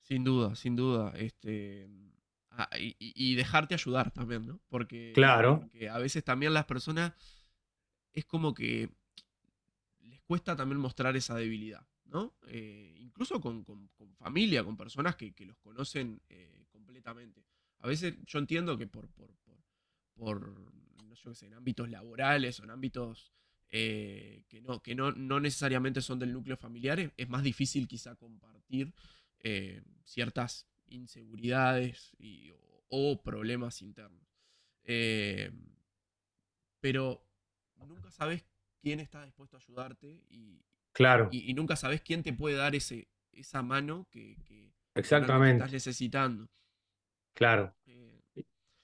Sin 0.00 0.22
duda, 0.22 0.54
sin 0.54 0.76
duda. 0.76 1.12
Este, 1.16 1.88
y, 2.78 3.34
dejarte 3.34 3.74
ayudar 3.74 4.12
también, 4.12 4.46
¿no? 4.46 4.60
Porque, 4.68 5.12
claro. 5.14 5.60
porque 5.60 5.88
a 5.88 5.98
veces 5.98 6.22
también 6.22 6.54
las 6.54 6.66
personas 6.66 7.12
es 8.12 8.24
como 8.24 8.54
que 8.54 8.90
cuesta 10.24 10.56
también 10.56 10.80
mostrar 10.80 11.16
esa 11.16 11.34
debilidad, 11.34 11.86
¿no? 12.04 12.34
Eh, 12.46 12.94
incluso 12.98 13.40
con, 13.40 13.64
familia, 14.16 14.64
con 14.64 14.76
personas 14.76 15.16
que, 15.16 15.34
los 15.40 15.58
conocen 15.58 16.20
eh, 16.28 16.64
completamente. 16.70 17.44
A 17.78 17.88
veces 17.88 18.16
yo 18.26 18.38
entiendo 18.38 18.78
que 18.78 18.86
por, 18.86 19.08
por, 20.14 20.54
no 21.04 21.16
sé, 21.16 21.46
en 21.46 21.54
ámbitos 21.54 21.90
laborales 21.90 22.58
o 22.60 22.64
en 22.64 22.70
ámbitos 22.70 23.32
eh, 23.76 24.44
que, 24.48 24.60
no, 24.60 24.80
que 24.80 24.94
no, 24.94 25.10
no, 25.10 25.40
necesariamente 25.40 26.00
son 26.00 26.20
del 26.20 26.32
núcleo 26.32 26.56
familiar, 26.56 27.12
es 27.16 27.28
más 27.28 27.42
difícil 27.42 27.88
quizá 27.88 28.14
compartir 28.14 28.92
ciertas 30.04 30.66
inseguridades 30.86 32.12
o, 32.88 33.20
problemas 33.22 33.82
internos. 33.82 34.26
pero 36.80 37.26
nunca 37.86 38.10
sabes 38.10 38.44
quién 38.80 39.00
está 39.00 39.24
dispuesto 39.24 39.56
a 39.56 39.60
ayudarte 39.60 40.22
y, 40.28 40.62
claro. 40.92 41.28
y, 41.32 41.52
nunca 41.54 41.74
sabes 41.74 42.02
quién 42.02 42.22
te 42.22 42.32
puede 42.32 42.56
dar 42.56 42.74
ese, 42.74 43.08
esa 43.32 43.62
mano 43.62 44.06
que, 44.10 44.36
Exactamente. 44.94 45.56
estás 45.56 45.72
necesitando. 45.72 46.48
Claro. 47.34 47.74
Eh, 47.86 48.20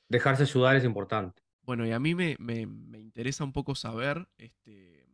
Dejarse 0.09 0.43
ayudar 0.43 0.75
es 0.77 0.85
importante. 0.85 1.40
Bueno, 1.63 1.87
y 1.87 1.93
a 1.93 2.01
mí 2.01 2.15
me, 2.15 2.37
me, 2.39 2.99
interesa 2.99 3.45
un 3.45 3.53
poco 3.53 3.75
saber, 3.75 4.29
este, 4.39 5.07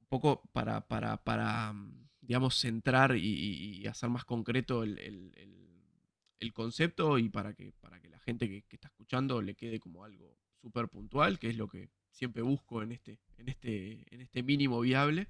un 0.00 0.06
poco 0.08 0.42
para, 0.52 0.86
para, 0.86 1.16
para 1.24 1.74
digamos, 2.20 2.54
centrar 2.60 3.16
y, 3.16 3.86
hacer 3.86 4.08
más 4.08 4.24
concreto 4.24 4.84
el, 4.84 4.98
el, 4.98 6.52
concepto 6.52 7.18
y 7.18 7.28
para 7.28 7.54
que, 7.54 7.72
para 7.80 8.00
que 8.00 8.08
la 8.08 8.18
gente 8.18 8.48
que, 8.48 8.64
está 8.70 8.88
escuchando 8.88 9.40
le 9.40 9.54
quede 9.54 9.80
como 9.80 10.04
algo 10.04 10.36
súper 10.60 10.88
puntual, 10.88 11.38
que 11.38 11.48
es 11.48 11.56
lo 11.56 11.68
que 11.68 11.90
siempre 12.10 12.42
busco 12.42 12.82
en 12.82 12.92
este, 12.92 13.18
en 13.38 13.48
este, 13.48 14.14
en 14.14 14.20
este 14.20 14.42
mínimo 14.42 14.80
viable. 14.80 15.28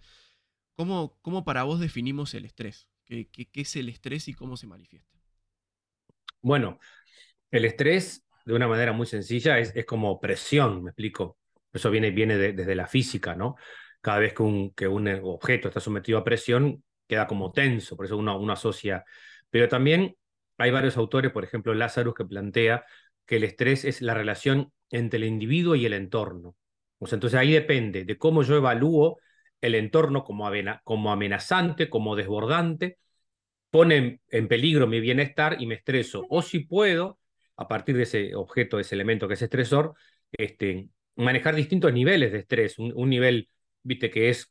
¿Cómo, 0.74 1.18
¿Cómo, 1.22 1.44
para 1.44 1.62
vos 1.62 1.78
definimos 1.78 2.34
el 2.34 2.44
estrés? 2.44 2.88
¿Qué, 3.04 3.28
¿Qué, 3.28 3.48
es 3.60 3.76
el 3.76 3.88
estrés 3.88 4.28
y 4.28 4.34
cómo 4.34 4.56
se 4.56 4.66
manifiesta? 4.66 5.18
Bueno, 6.42 6.78
el 7.50 7.64
estrés, 7.64 8.26
de 8.44 8.54
una 8.54 8.68
manera 8.68 8.92
muy 8.92 9.06
sencilla, 9.06 9.58
es, 9.58 9.72
es 9.74 9.84
como 9.86 10.20
presión, 10.20 10.82
me 10.84 10.90
explico. 10.90 11.38
Eso 11.72 11.90
viene, 11.90 12.10
viene 12.10 12.36
desde 12.36 12.74
la 12.74 12.86
física, 12.86 13.34
¿no? 13.36 13.56
Cada 14.00 14.18
vez 14.18 14.34
que 14.34 14.42
un, 14.42 14.72
que 14.74 14.88
un 14.88 15.08
objeto 15.22 15.68
está 15.68 15.80
sometido 15.80 16.18
a 16.18 16.24
presión, 16.24 16.82
queda 17.06 17.26
como 17.26 17.52
tenso, 17.52 17.96
por 17.96 18.06
eso 18.06 18.16
uno, 18.16 18.38
uno 18.38 18.52
asocia. 18.52 19.04
Pero 19.50 19.68
también 19.68 20.16
hay 20.58 20.70
varios 20.70 20.96
autores, 20.96 21.32
por 21.32 21.44
ejemplo, 21.44 21.74
Lázaro, 21.74 22.14
que 22.14 22.24
plantea 22.24 22.84
que 23.26 23.36
el 23.36 23.44
estrés 23.44 23.84
es 23.84 24.02
la 24.02 24.14
relación 24.14 24.72
entre 24.90 25.18
el 25.18 25.24
individuo 25.24 25.76
y 25.76 25.86
el 25.86 25.92
entorno 25.92 26.56
entonces 27.00 27.34
ahí 27.34 27.52
depende 27.52 28.04
de 28.04 28.18
cómo 28.18 28.42
yo 28.42 28.56
evalúo 28.56 29.18
el 29.60 29.74
entorno 29.74 30.24
como, 30.24 30.50
como 30.84 31.12
amenazante, 31.12 31.88
como 31.90 32.16
desbordante, 32.16 32.98
pone 33.70 34.20
en, 34.28 34.48
peligro 34.48 34.86
mi 34.86 35.00
bienestar 35.00 35.56
y 35.60 35.66
me 35.66 35.76
estreso. 35.76 36.26
O 36.30 36.42
si 36.42 36.60
puedo, 36.60 37.18
a 37.60 37.68
partir 37.68 37.96
de 37.96 38.04
ese 38.04 38.34
objeto, 38.34 38.78
de 38.78 38.82
ese 38.82 38.94
elemento 38.94 39.28
que 39.28 39.34
es 39.34 39.42
estresor, 39.42 39.94
este, 40.32 40.88
manejar 41.16 41.54
distintos 41.54 41.92
niveles 41.92 42.32
de 42.32 42.38
estrés. 42.38 42.78
Un, 42.78 43.10
nivel, 43.10 43.50
viste, 43.82 44.10
que 44.10 44.30
es 44.30 44.50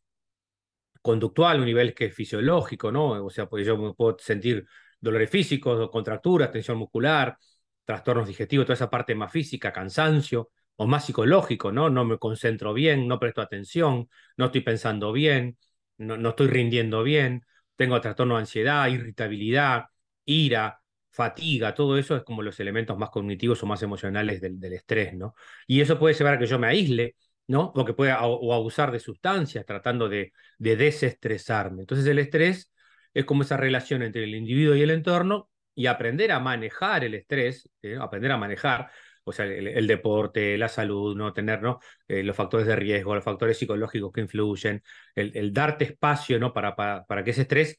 conductual, 1.02 1.60
un 1.60 1.66
nivel 1.66 1.94
que 1.94 2.06
es 2.06 2.16
fisiológico, 2.16 2.92
¿no? 2.92 3.26
O 3.26 3.30
sea, 3.30 3.48
pues 3.50 3.66
yo 3.66 3.96
puedo 3.96 4.18
sentir 4.20 4.66
dolores 5.00 5.30
físicos, 5.30 5.90
contracturas, 5.90 6.52
tensión 6.52 6.78
muscular, 6.78 7.38
trastornos 7.84 8.28
digestivos, 8.28 8.66
toda 8.68 8.76
esa 8.76 8.90
parte 8.92 9.16
más 9.16 9.32
física, 9.32 9.74
cansancio 9.74 10.52
o 10.76 10.86
más 10.88 11.06
psicológico, 11.06 11.72
¿no? 11.72 11.90
No 11.90 12.06
me 12.06 12.20
concentro 12.20 12.74
bien, 12.74 13.08
no 13.08 13.20
presto 13.20 13.42
atención, 13.42 14.08
no 14.38 14.46
estoy 14.46 14.62
pensando 14.62 15.12
bien, 15.12 15.58
no, 15.98 16.16
no 16.18 16.30
estoy 16.30 16.48
rindiendo 16.48 17.02
bien, 17.04 17.44
tengo 17.76 18.00
trastorno 18.02 18.36
de 18.36 18.42
ansiedad, 18.42 18.88
irritabilidad, 18.88 19.86
ira, 20.26 20.79
fatiga, 21.12 21.74
todo 21.76 21.98
eso 21.98 22.16
es 22.16 22.24
como 22.24 22.42
los 22.44 22.60
elementos 22.60 22.98
más 22.98 23.10
cognitivos 23.10 23.62
o 23.64 23.66
más 23.66 23.82
emocionales 23.84 24.42
del, 24.42 24.62
estrés, 24.74 25.14
¿no? 25.14 25.36
Y 25.68 25.82
eso 25.82 26.00
puede 26.00 26.16
llevar 26.16 26.36
a 26.36 26.40
que 26.40 26.46
yo 26.46 26.60
me 26.60 26.68
aísle, 26.68 27.16
¿no? 27.48 27.72
O 27.76 27.86
que 27.86 27.94
pueda 27.94 28.26
o, 28.26 28.54
abusar 28.54 28.92
de 28.92 29.00
sustancias 29.00 29.66
tratando 29.66 30.10
de, 30.10 30.34
de 30.58 30.76
desestresarme. 30.76 31.82
Entonces 31.82 32.06
el 32.08 32.20
estrés 32.20 32.72
es 33.14 33.26
como 33.26 33.44
esa 33.44 33.58
relación 33.58 34.04
entre 34.04 34.24
el 34.24 34.36
individuo 34.36 34.76
y 34.76 34.82
el 34.82 34.92
entorno 34.92 35.50
y 35.76 35.88
aprender 35.88 36.32
a 36.32 36.40
manejar 36.40 37.04
el 37.06 37.16
estrés, 37.16 37.70
¿eh? 37.82 37.98
aprender 38.00 38.32
a 38.32 38.38
manejar, 38.38 38.90
o 39.24 39.32
sea, 39.32 39.46
el, 39.46 39.88
deporte, 39.88 40.58
la 40.58 40.68
salud, 40.68 41.16
¿no? 41.16 41.34
Tener 41.34 41.62
¿no? 41.62 41.80
Eh, 42.08 42.24
los 42.24 42.36
factores 42.36 42.68
de 42.68 42.76
riesgo, 42.76 43.16
los 43.16 43.24
factores 43.24 43.58
psicológicos 43.58 44.12
que 44.12 44.22
influyen, 44.22 44.84
el, 45.16 45.54
darte 45.54 45.86
espacio 45.86 46.40
¿no? 46.40 46.52
Para, 46.54 46.76
para, 46.76 47.24
que 47.24 47.32
ese 47.32 47.44
estrés 47.44 47.78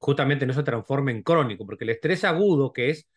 justamente 0.00 0.46
no 0.46 0.54
se 0.54 0.64
transforme 0.64 1.12
en 1.12 1.22
crónico, 1.22 1.66
porque 1.66 1.84
el 1.84 1.90
estrés 1.90 2.24
agudo, 2.24 2.72
que 2.72 2.90
es 2.90 3.08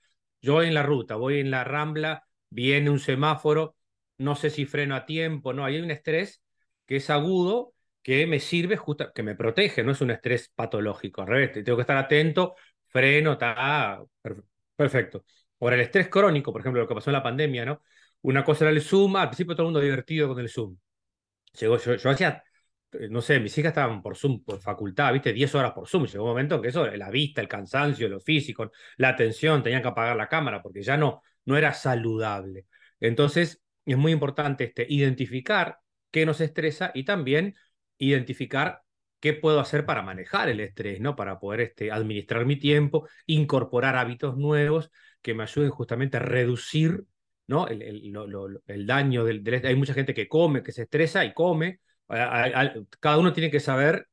yo 0.42 0.54
voy 0.56 0.68
en 0.68 0.74
la 0.76 0.84
ruta, 0.84 1.16
voy 1.16 1.40
en 1.40 1.52
la 1.52 1.64
rambla, 1.64 2.28
viene 2.50 2.90
un 2.90 3.00
semáforo, 3.00 3.76
no 4.18 4.36
sé 4.36 4.50
si 4.50 4.66
freno 4.66 4.96
a 4.96 5.06
tiempo, 5.06 5.54
no, 5.54 5.66
hay 5.66 5.80
un 5.80 5.90
estrés 5.92 6.44
que 6.86 6.98
es 6.98 7.10
agudo, 7.10 7.74
que 8.02 8.28
me 8.28 8.40
sirve, 8.40 8.76
justo, 8.78 9.12
que 9.14 9.24
me 9.24 9.36
protege, 9.36 9.84
no 9.84 9.94
es 9.94 10.02
un 10.02 10.12
estrés 10.12 10.52
patológico, 10.54 11.22
al 11.22 11.28
revés, 11.28 11.54
tengo 11.64 11.78
que 11.78 11.82
estar 11.82 11.98
atento, 11.98 12.56
freno, 12.90 13.34
está 13.34 14.04
perfecto. 14.76 15.26
Ahora, 15.60 15.76
el 15.76 15.82
estrés 15.82 16.10
crónico, 16.10 16.52
por 16.52 16.62
ejemplo, 16.62 16.82
lo 16.82 16.88
que 16.88 16.96
pasó 16.96 17.10
en 17.10 17.14
la 17.14 17.24
pandemia, 17.24 17.66
¿no? 17.66 17.82
Una 18.22 18.44
cosa 18.44 18.66
era 18.66 18.72
el 18.72 18.82
Zoom, 18.82 19.16
al 19.16 19.30
principio 19.30 19.56
todo 19.56 19.64
el 19.64 19.68
mundo 19.68 19.80
divertido 19.80 20.28
con 20.28 20.40
el 20.40 20.50
Zoom. 20.50 20.78
Llegó, 21.60 21.78
yo, 21.78 21.96
yo 21.96 22.10
hacía, 22.10 22.44
no 23.10 23.22
sé, 23.22 23.40
mis 23.40 23.58
hijas 23.58 23.72
estaban 23.72 24.02
por 24.02 24.16
Zoom, 24.18 24.44
por 24.44 24.60
facultad, 24.60 25.14
viste, 25.14 25.34
10 25.34 25.56
horas 25.56 25.72
por 25.74 25.88
Zoom. 25.88 26.06
Llegó 26.06 26.24
un 26.24 26.30
momento 26.32 26.56
en 26.56 26.62
que 26.62 26.70
eso, 26.70 26.86
la 26.88 27.10
vista, 27.10 27.42
el 27.42 27.48
cansancio, 27.48 28.10
lo 28.10 28.20
físico, 28.20 28.72
la 28.98 29.10
atención, 29.10 29.64
tenían 29.64 29.82
que 29.82 29.88
apagar 29.90 30.16
la 30.16 30.28
cámara 30.28 30.62
porque 30.62 30.82
ya 30.82 30.98
no, 30.98 31.22
no 31.46 31.58
era 31.58 31.74
saludable. 31.74 32.68
Entonces, 33.00 33.62
es 33.86 33.98
muy 33.98 34.12
importante 34.12 34.66
este, 34.66 34.86
identificar 34.90 35.80
qué 36.12 36.26
nos 36.26 36.42
estresa 36.42 36.92
y 36.94 37.04
también 37.06 37.56
identificar 37.98 38.82
qué 39.20 39.34
puedo 39.34 39.60
hacer 39.60 39.86
para 39.86 40.02
manejar 40.02 40.50
el 40.50 40.60
estrés, 40.60 41.00
¿no? 41.00 41.16
Para 41.16 41.40
poder 41.40 41.62
este, 41.62 41.92
administrar 41.92 42.46
mi 42.46 42.58
tiempo, 42.58 43.08
incorporar 43.26 43.96
hábitos 43.96 44.38
nuevos 44.38 44.92
que 45.22 45.34
me 45.34 45.44
ayuden 45.44 45.70
justamente 45.72 46.18
a 46.18 46.20
reducir 46.20 47.06
¿no? 47.48 47.68
el, 47.68 47.82
el, 48.68 48.86
daño 48.86 49.24
del, 49.24 49.44
Hay 49.66 49.76
mucha 49.76 49.94
gente 49.94 50.14
que 50.14 50.28
come, 50.28 50.64
que 50.64 50.72
se 50.72 50.84
estresa 50.84 51.26
y 51.26 51.34
come. 51.34 51.80
Cada 52.08 53.18
uno 53.18 53.34
tiene 53.34 53.52
que 53.52 53.60
saber, 53.60 54.08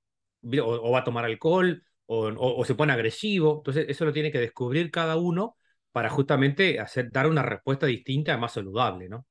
o, 0.62 0.90
va 0.90 1.00
a 1.00 1.05
tomar 1.05 1.24
alcohol, 1.24 1.83
o, 2.07 2.64
se 2.64 2.74
pone 2.74 2.92
agresivo. 2.92 3.59
Entonces, 3.59 3.87
eso 3.88 4.05
lo 4.05 4.12
tiene 4.12 4.33
que 4.33 4.40
descubrir 4.40 4.90
cada 4.90 5.16
uno 5.16 5.57
para 5.92 6.09
justamente 6.09 6.81
hacer, 6.81 7.11
dar 7.11 7.26
una 7.26 7.42
respuesta 7.42 7.87
distinta, 7.87 8.37
más 8.37 8.53
saludable, 8.55 9.09
¿no? 9.09 9.26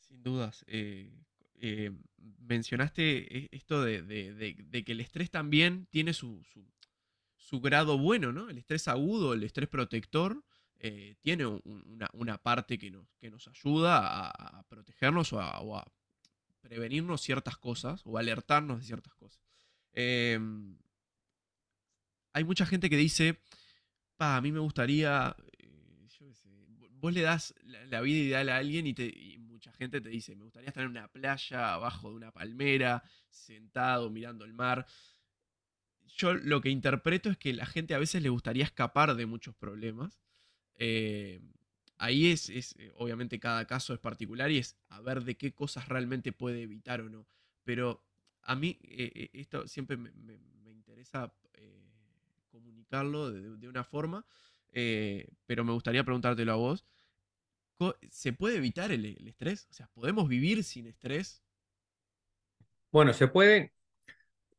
Sin 0.00 0.22
dudas. 0.22 0.64
Eh, 0.68 1.12
eh, 1.60 1.92
mencionaste 2.40 3.38
e, 3.38 3.48
esto 3.52 3.82
de, 3.82 4.84
que 4.84 4.92
el 4.92 5.00
estrés 5.00 5.30
también 5.30 5.86
tiene 5.90 6.12
su, 6.12 6.42
grado 7.60 7.98
bueno, 7.98 8.32
¿no? 8.32 8.48
El 8.48 8.58
estrés 8.58 8.88
agudo, 8.88 9.32
el 9.32 9.42
estrés 9.42 9.68
protector, 9.68 10.42
eh, 10.78 11.14
tiene 11.20 11.46
una, 11.46 12.38
parte 12.38 12.78
que 12.78 12.90
nos, 12.90 13.06
que 13.20 13.30
nos 13.30 13.46
ayuda 13.46 14.30
a, 14.30 14.64
protegernos 14.68 15.32
o 15.32 15.40
a, 15.40 15.84
prevenirnos 16.62 17.20
ciertas 17.20 17.56
cosas 17.58 18.00
o 18.04 18.16
alertarnos 18.16 18.78
de 18.78 18.86
ciertas 18.86 19.14
cosas. 19.14 19.42
Em, 19.92 20.78
hay 22.32 22.44
mucha 22.44 22.64
gente 22.64 22.88
que 22.88 22.96
dice, 22.96 23.40
pa, 24.16 24.36
a 24.36 24.40
mí 24.40 24.52
me 24.52 24.60
gustaría, 24.60 25.36
eh, 25.58 25.68
vos 26.92 27.12
le 27.12 27.20
das 27.20 27.54
la, 27.64 28.00
vida 28.00 28.18
ideal 28.18 28.48
a 28.48 28.56
alguien 28.56 28.86
y, 28.86 29.38
mucha 29.38 29.72
gente 29.72 30.00
te 30.00 30.08
dice, 30.08 30.34
me 30.34 30.44
gustaría 30.44 30.68
estar 30.68 30.82
en 30.82 30.90
una 30.90 31.08
playa, 31.08 31.74
abajo 31.74 32.08
de 32.08 32.16
una 32.16 32.32
palmera, 32.32 33.04
sentado, 33.28 34.10
mirando 34.10 34.44
el 34.44 34.54
mar. 34.54 34.86
yo 36.16 36.34
lo 36.34 36.60
que 36.60 36.70
interpreto 36.70 37.30
es 37.30 37.38
que 37.38 37.52
la 37.52 37.66
gente 37.66 37.94
a 37.94 37.98
veces 37.98 38.22
le 38.22 38.28
gustaría 38.28 38.64
escapar 38.64 39.14
de 39.14 39.26
muchos 39.26 39.54
problemas. 39.54 40.20
Eh, 40.76 41.40
ahí 42.02 42.32
es, 42.32 42.50
es, 42.50 42.74
eh, 42.78 42.90
obviamente 42.96 43.38
cada 43.38 43.64
caso 43.64 43.94
es 43.94 44.00
particular 44.00 44.50
y 44.50 44.58
es 44.58 44.76
a 44.88 45.00
ver 45.00 45.22
de 45.22 45.36
qué 45.36 45.52
cosas 45.54 45.88
realmente 45.88 46.32
puede 46.32 46.62
evitar 46.62 47.00
o 47.00 47.08
no. 47.08 47.26
Pero 47.62 48.02
a 48.42 48.56
mí 48.56 48.78
eh, 48.82 49.30
esto 49.32 49.68
siempre 49.68 49.96
me, 49.96 50.10
interesa 50.66 51.32
comunicarlo 52.50 53.30
de, 53.30 53.68
una 53.68 53.84
forma, 53.84 54.26
pero 54.70 55.64
me 55.64 55.72
gustaría 55.72 56.04
preguntártelo 56.04 56.52
a 56.52 56.56
vos. 56.56 56.84
¿Se 58.10 58.32
puede 58.32 58.56
evitar 58.56 58.92
el, 58.92 59.06
el 59.06 59.28
estrés? 59.28 59.66
O 59.70 59.72
sea, 59.72 59.86
¿podemos 59.88 60.28
vivir 60.28 60.62
sin 60.64 60.86
estrés? 60.86 61.42
Bueno, 62.90 63.14
se 63.14 63.28
puede, 63.28 63.72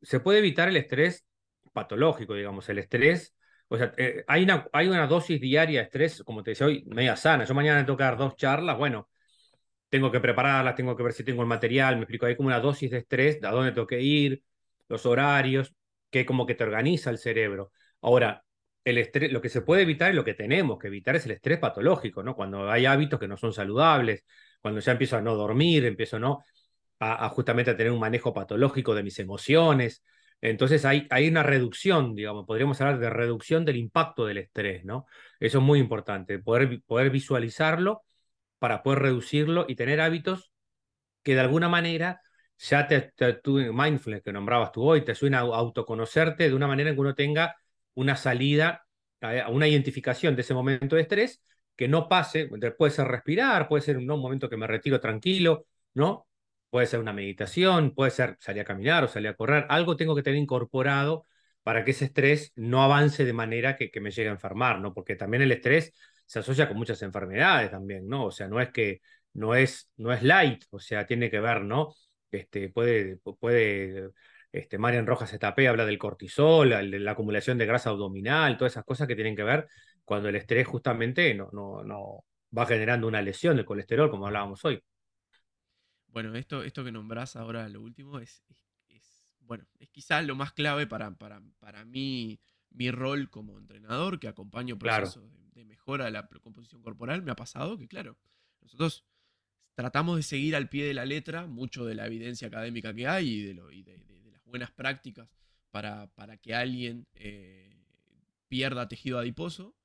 se 0.01 0.19
puede 0.19 0.39
evitar 0.39 0.69
el 0.69 0.77
estrés 0.77 1.25
patológico, 1.73 2.33
digamos, 2.33 2.67
el 2.69 2.79
estrés. 2.79 3.35
O 3.73 3.77
sea, 3.77 3.91
eh, 3.97 4.23
hay, 4.27 4.43
una, 4.43 4.67
hay 4.71 4.87
una 4.87 5.07
dosis 5.07 5.41
diaria 5.41 5.79
de 5.79 5.85
estrés, 5.85 6.23
como 6.23 6.43
te 6.43 6.51
decía 6.51 6.67
hoy, 6.67 6.83
media 6.85 7.15
sana. 7.15 7.43
Yo 7.43 7.55
mañana 7.55 7.83
tengo 7.83 7.97
que 7.97 8.03
dar 8.03 8.17
dos 8.17 8.35
charlas, 8.35 8.77
bueno, 8.77 9.09
tengo 9.89 10.11
que 10.11 10.19
prepararlas, 10.19 10.75
tengo 10.75 10.95
que 10.95 11.01
ver 11.03 11.13
si 11.13 11.23
tengo 11.23 11.41
el 11.41 11.47
material, 11.47 11.95
me 11.95 12.03
explico, 12.03 12.27
hay 12.27 12.35
como 12.35 12.47
una 12.49 12.59
dosis 12.59 12.91
de 12.91 12.99
estrés, 12.99 13.43
a 13.43 13.49
dónde 13.51 13.71
tengo 13.71 13.87
que 13.87 13.99
ir, 13.99 14.43
los 14.89 15.07
horarios, 15.07 15.73
que 16.11 16.23
como 16.23 16.45
que 16.45 16.55
te 16.55 16.63
organiza 16.63 17.09
el 17.09 17.17
cerebro. 17.17 17.71
Ahora, 18.01 18.43
el 18.85 18.99
estrés, 18.99 19.31
lo 19.31 19.41
que 19.41 19.49
se 19.49 19.61
puede 19.61 19.81
evitar 19.83 20.13
y 20.13 20.15
lo 20.15 20.23
que 20.23 20.35
tenemos 20.35 20.77
que 20.77 20.87
evitar 20.87 21.15
es 21.15 21.25
el 21.25 21.31
estrés 21.31 21.57
patológico, 21.57 22.21
¿no? 22.21 22.35
Cuando 22.35 22.69
hay 22.69 22.85
hábitos 22.85 23.19
que 23.19 23.27
no 23.27 23.37
son 23.37 23.53
saludables, 23.53 24.23
cuando 24.61 24.81
ya 24.81 24.91
empiezo 24.91 25.17
a 25.17 25.21
no 25.21 25.35
dormir, 25.35 25.85
empiezo 25.85 26.19
no 26.19 26.43
a, 26.99 27.25
a 27.25 27.29
justamente 27.29 27.71
a 27.71 27.77
tener 27.77 27.91
un 27.91 27.99
manejo 27.99 28.33
patológico 28.35 28.93
de 28.95 29.03
mis 29.03 29.17
emociones, 29.19 30.03
entonces 30.43 30.83
hay, 30.83 31.07
una 31.29 31.41
reducción, 31.41 32.15
digamos, 32.15 32.45
podríamos 32.45 32.81
hablar 32.81 32.99
de 32.99 33.09
reducción 33.09 33.63
del 33.63 33.77
impacto 33.77 34.25
del 34.25 34.39
estrés, 34.39 34.83
¿no? 34.83 35.05
Eso 35.39 35.59
es 35.59 35.63
muy 35.63 35.79
importante, 35.79 36.37
poder, 36.37 36.81
poder 36.85 37.09
visualizarlo 37.11 38.03
para 38.59 38.83
poder 38.83 38.99
reducirlo 38.99 39.65
y 39.69 39.75
tener 39.75 40.01
hábitos 40.01 40.51
que 41.23 41.35
de 41.35 41.39
alguna 41.39 41.69
manera 41.69 42.21
ya 42.57 42.87
te, 42.87 43.13
te, 43.15 43.39
mindfulness 43.71 44.21
que 44.21 44.33
nombrabas 44.33 44.73
tú 44.73 44.83
hoy, 44.83 45.05
te 45.05 45.15
suena 45.15 45.39
a 45.39 45.41
autoconocerte 45.43 46.49
de 46.49 46.55
una 46.55 46.67
manera 46.67 46.89
en 46.89 46.95
que 46.97 47.01
uno 47.01 47.15
tenga 47.15 47.55
una 47.93 48.17
salida, 48.17 48.85
a 49.21 49.49
una 49.49 49.67
identificación 49.69 50.35
de 50.35 50.41
ese 50.41 50.53
momento 50.53 50.97
de 50.97 51.03
estrés, 51.03 51.41
que 51.77 51.87
no 51.87 52.09
pase, 52.09 52.49
puede 52.77 52.91
ser 52.91 53.07
respirar, 53.07 53.69
puede 53.69 53.81
ser 53.81 53.97
un 53.97 54.07
momento 54.07 54.49
que 54.49 54.57
me 54.57 54.67
retiro 54.67 54.99
tranquilo, 54.99 55.67
¿no? 55.93 56.27
Puede 56.73 56.87
ser 56.87 56.99
una 56.99 57.13
meditación, 57.13 57.93
puede 57.93 58.09
ser 58.09 58.35
salir 58.39 58.63
a 58.63 58.65
caminar 58.65 59.03
o 59.03 59.07
salir 59.07 59.29
a 59.29 59.35
correr. 59.35 59.67
Algo 59.69 59.95
tengo 59.95 60.15
que 60.15 60.23
tener 60.23 60.39
incorporado 60.39 61.27
para 61.61 61.85
que 61.85 61.91
ese 61.91 62.05
estrés 62.05 62.51
no 62.55 62.81
avance 62.83 63.25
de 63.25 63.33
manera 63.33 63.75
que, 63.75 63.91
que 63.91 64.01
me 64.01 64.09
llegue 64.09 64.29
a 64.29 64.31
enfermar, 64.31 64.81
¿no? 64.81 64.91
Porque 64.91 65.15
también 65.15 65.43
el 65.43 65.51
estrés 65.51 65.93
se 66.25 66.39
asocia 66.39 66.67
con 66.67 66.77
muchas 66.77 67.03
enfermedades 67.03 67.69
también, 67.69 68.07
¿no? 68.07 68.25
O 68.25 68.31
sea, 68.31 68.47
no 68.47 68.59
es 68.59 68.71
que 68.71 69.01
no 69.33 69.53
es, 69.53 69.91
no 69.97 70.11
es 70.13 70.23
light, 70.23 70.63
o 70.71 70.79
sea, 70.79 71.05
tiene 71.05 71.29
que 71.29 71.39
ver, 71.39 71.63
¿no? 71.63 71.93
Este, 72.31 72.69
puede, 72.69 73.17
puede, 73.39 74.09
este, 74.51 74.79
Marian 74.79 75.05
Rojas 75.05 75.31
Etapé 75.33 75.67
habla 75.67 75.85
del 75.85 75.99
cortisol, 75.99 76.71
la, 76.71 76.81
la, 76.81 77.11
acumulación 77.11 77.59
de 77.59 77.67
grasa 77.67 77.91
abdominal, 77.91 78.57
todas 78.57 78.73
esas 78.73 78.85
cosas 78.85 79.07
que 79.07 79.15
tienen 79.15 79.35
que 79.35 79.43
ver 79.43 79.67
cuando 80.05 80.27
el 80.29 80.35
estrés 80.37 80.65
justamente 80.67 81.35
no, 81.35 81.49
no, 81.53 81.83
no 81.83 82.25
va 82.57 82.65
generando 82.65 83.07
una 83.07 83.21
lesión 83.21 83.57
del 83.57 83.65
colesterol, 83.65 84.09
como 84.09 84.25
hablábamos 84.25 84.65
hoy. 84.65 84.83
Bueno, 86.13 86.35
esto, 86.35 86.61
esto 86.63 86.83
que 86.83 86.91
nombrás 86.91 87.35
ahora, 87.35 87.67
lo 87.69 87.81
último, 87.81 88.19
es, 88.19 88.45
bueno, 89.39 89.65
es 89.79 89.89
quizás 89.89 90.23
lo 90.23 90.35
más 90.35 90.53
clave 90.53 90.85
para, 90.85 91.17
para, 91.17 91.41
para 91.59 91.85
mí, 91.85 92.39
mi 92.69 92.91
rol 92.91 93.31
como 93.31 93.57
entrenador, 93.57 94.19
que 94.19 94.27
acompaño 94.27 94.77
procesos 94.77 95.23
de, 95.55 95.65
mejora 95.65 96.05
de 96.05 96.11
la 96.11 96.27
composición 96.27 96.83
corporal. 96.83 97.23
Me 97.23 97.31
ha 97.31 97.35
pasado 97.35 97.79
que, 97.79 97.87
claro, 97.87 98.15
nosotros 98.61 99.05
tratamos 99.73 100.17
de 100.17 100.21
seguir 100.21 100.55
al 100.55 100.69
pie 100.69 100.85
de 100.85 100.93
la 100.93 101.05
letra 101.07 101.47
mucho 101.47 101.83
de 101.83 101.95
la 101.95 102.05
evidencia 102.05 102.47
académica 102.47 102.93
que 102.93 103.07
hay 103.07 103.29
y 103.29 103.43
de, 103.45 103.55
lo, 103.55 103.71
y 103.71 103.81
de, 103.81 103.97
las 104.31 104.45
buenas 104.45 104.69
prácticas 104.69 105.27
para, 105.71 106.13
para 106.13 106.37
que 106.37 106.53
alguien 106.53 107.07
eh, 107.15 107.87
pierda 108.47 108.87
tejido 108.87 109.17
adiposo. 109.17 109.75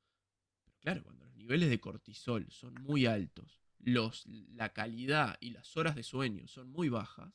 Pero 0.66 0.78
claro, 0.78 1.04
cuando 1.04 1.24
los 1.24 1.34
niveles 1.36 1.70
de 1.70 1.80
cortisol 1.80 2.50
son 2.50 2.74
muy 2.74 3.06
altos 3.06 3.62
los, 3.80 4.26
la 4.26 4.72
calidad 4.72 5.36
y 5.40 5.50
las 5.50 5.76
horas 5.76 5.94
de 5.94 6.02
sueño 6.02 6.46
son 6.48 6.70
muy 6.70 6.88
bajas, 6.88 7.32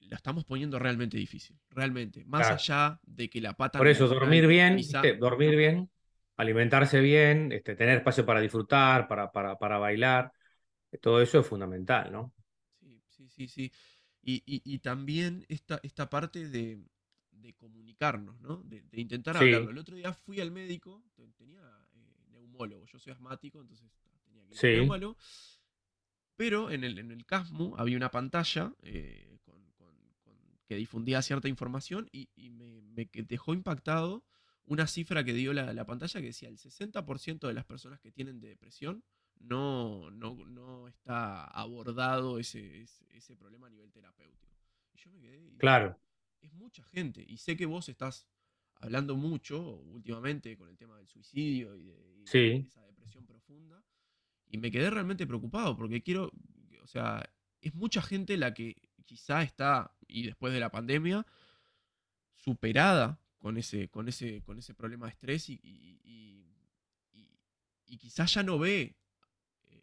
la 0.00 0.16
estamos 0.16 0.44
poniendo 0.44 0.78
realmente 0.78 1.16
difícil. 1.16 1.58
Realmente. 1.70 2.24
Más 2.24 2.50
allá 2.50 3.00
de 3.02 3.28
que 3.30 3.40
la 3.40 3.54
pata. 3.54 3.78
Por 3.78 3.88
eso, 3.88 4.06
dormir 4.06 4.46
bien, 4.46 4.78
dormir 5.18 5.56
bien, 5.56 5.90
alimentarse 6.36 7.00
bien, 7.00 7.52
este, 7.52 7.74
tener 7.74 7.98
espacio 7.98 8.26
para 8.26 8.40
disfrutar, 8.40 9.08
para, 9.08 9.30
para, 9.32 9.58
para 9.58 9.78
bailar. 9.78 10.32
Todo 11.00 11.20
eso 11.20 11.40
es 11.40 11.46
fundamental, 11.46 12.12
¿no? 12.12 12.32
Sí, 12.80 13.02
sí, 13.08 13.28
sí, 13.28 13.48
sí. 13.48 13.72
Y, 14.26 14.42
y, 14.46 14.78
también 14.78 15.44
esta, 15.48 15.80
esta 15.82 16.08
parte 16.08 16.48
de, 16.48 16.82
de 17.30 17.52
comunicarnos, 17.54 18.40
¿no? 18.40 18.62
De, 18.62 18.82
intentar 18.92 19.36
hablarlo. 19.36 19.70
El 19.70 19.78
otro 19.78 19.96
día 19.96 20.12
fui 20.14 20.40
al 20.40 20.50
médico, 20.50 21.04
tenía 21.36 21.60
eh, 21.94 22.24
neumólogo, 22.30 22.86
yo 22.86 22.98
soy 22.98 23.12
asmático, 23.12 23.60
entonces 23.60 23.90
sí. 24.54 24.88
Pero 26.36 26.70
en 26.70 26.82
el, 26.82 26.98
en 26.98 27.10
el 27.12 27.24
CASMU 27.24 27.74
había 27.76 27.96
una 27.96 28.10
pantalla 28.10 28.74
eh, 28.82 29.34
que 30.66 30.76
difundía 30.76 31.22
cierta 31.22 31.48
información 31.48 32.08
y, 32.10 32.28
me, 32.50 33.08
dejó 33.12 33.54
impactado 33.54 34.24
una 34.66 34.86
cifra 34.86 35.24
que 35.24 35.34
dio 35.34 35.52
la, 35.52 35.84
pantalla 35.84 36.20
que 36.20 36.26
decía 36.26 36.48
el 36.48 36.58
60% 36.58 37.46
de 37.46 37.54
las 37.54 37.64
personas 37.64 38.00
que 38.00 38.10
tienen 38.10 38.40
depresión 38.40 39.04
no, 39.40 40.10
no, 40.10 40.88
está 40.88 41.44
abordado 41.44 42.38
ese, 42.38 42.86
ese, 43.10 43.36
problema 43.36 43.66
a 43.66 43.70
nivel 43.70 43.90
terapéutico. 43.92 44.56
Y 44.94 44.98
yo 44.98 45.10
me 45.10 45.20
quedé. 45.20 45.56
claro. 45.58 45.98
Es 46.40 46.52
mucha 46.52 46.82
gente. 46.84 47.24
Y 47.26 47.38
sé 47.38 47.56
que 47.56 47.66
vos 47.66 47.88
estás 47.88 48.26
hablando 48.76 49.16
mucho 49.16 49.60
últimamente 49.60 50.56
con 50.56 50.68
el 50.68 50.76
tema 50.76 50.96
del 50.98 51.08
suicidio 51.08 51.74
y 51.76 51.84
de, 51.84 52.56
esa 52.56 52.84
depresión 52.84 53.26
profunda. 53.26 53.82
Y 54.48 54.58
me 54.58 54.70
quedé 54.70 54.90
realmente 54.90 55.26
preocupado 55.26 55.76
porque 55.76 56.02
quiero, 56.02 56.30
o 56.82 56.86
sea, 56.86 57.28
es 57.60 57.74
mucha 57.74 58.02
gente 58.02 58.36
la 58.36 58.54
que 58.54 58.76
quizá 59.04 59.42
está, 59.42 59.94
y 60.06 60.24
después 60.24 60.52
de 60.52 60.60
la 60.60 60.70
pandemia, 60.70 61.26
superada 62.36 63.20
con 63.38 63.56
ese, 63.56 63.88
con 63.88 64.08
ese, 64.08 64.42
con 64.42 64.58
ese 64.58 64.74
problema 64.74 65.06
de 65.06 65.12
estrés 65.12 65.48
y, 65.48 65.60
y, 65.62 65.98
quizás 67.96 68.34
ya 68.34 68.42
no 68.42 68.58
ve 68.58 68.96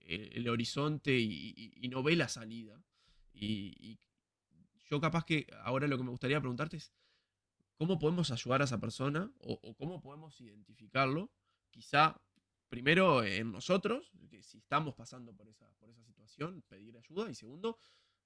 el, 0.06 0.47
horizonte 0.50 1.17
y, 1.17 1.88
no 1.89 2.04
ve 2.04 2.15
la 2.15 2.28
salida. 2.28 2.84
Y, 3.34 4.00
yo 4.89 5.00
capaz 5.00 5.24
que 5.24 5.47
ahora 5.63 5.88
lo 5.88 5.97
que 5.97 6.04
me 6.04 6.10
gustaría 6.10 6.41
preguntarte 6.41 6.76
es, 6.76 6.91
¿cómo 7.76 7.97
podemos 7.97 8.30
ayudar 8.30 8.62
a 8.62 8.65
esa 8.65 8.80
persona 8.80 9.32
o 9.39 9.74
cómo 9.76 10.02
podemos 10.02 10.39
identificarlo? 10.41 11.32
Quizá 11.69 12.21
primero 12.72 13.24
en 13.26 13.52
nosotros, 13.52 14.14
que 14.30 14.42
si 14.42 14.58
estamos 14.58 14.96
pasando 14.96 15.34
por 15.34 15.50
esa, 15.50 15.70
por 15.78 15.90
esa 15.90 16.02
situación, 16.04 16.64
pedir 16.70 16.98
ayuda. 16.98 17.30
Y 17.30 17.36
segundo, 17.36 17.78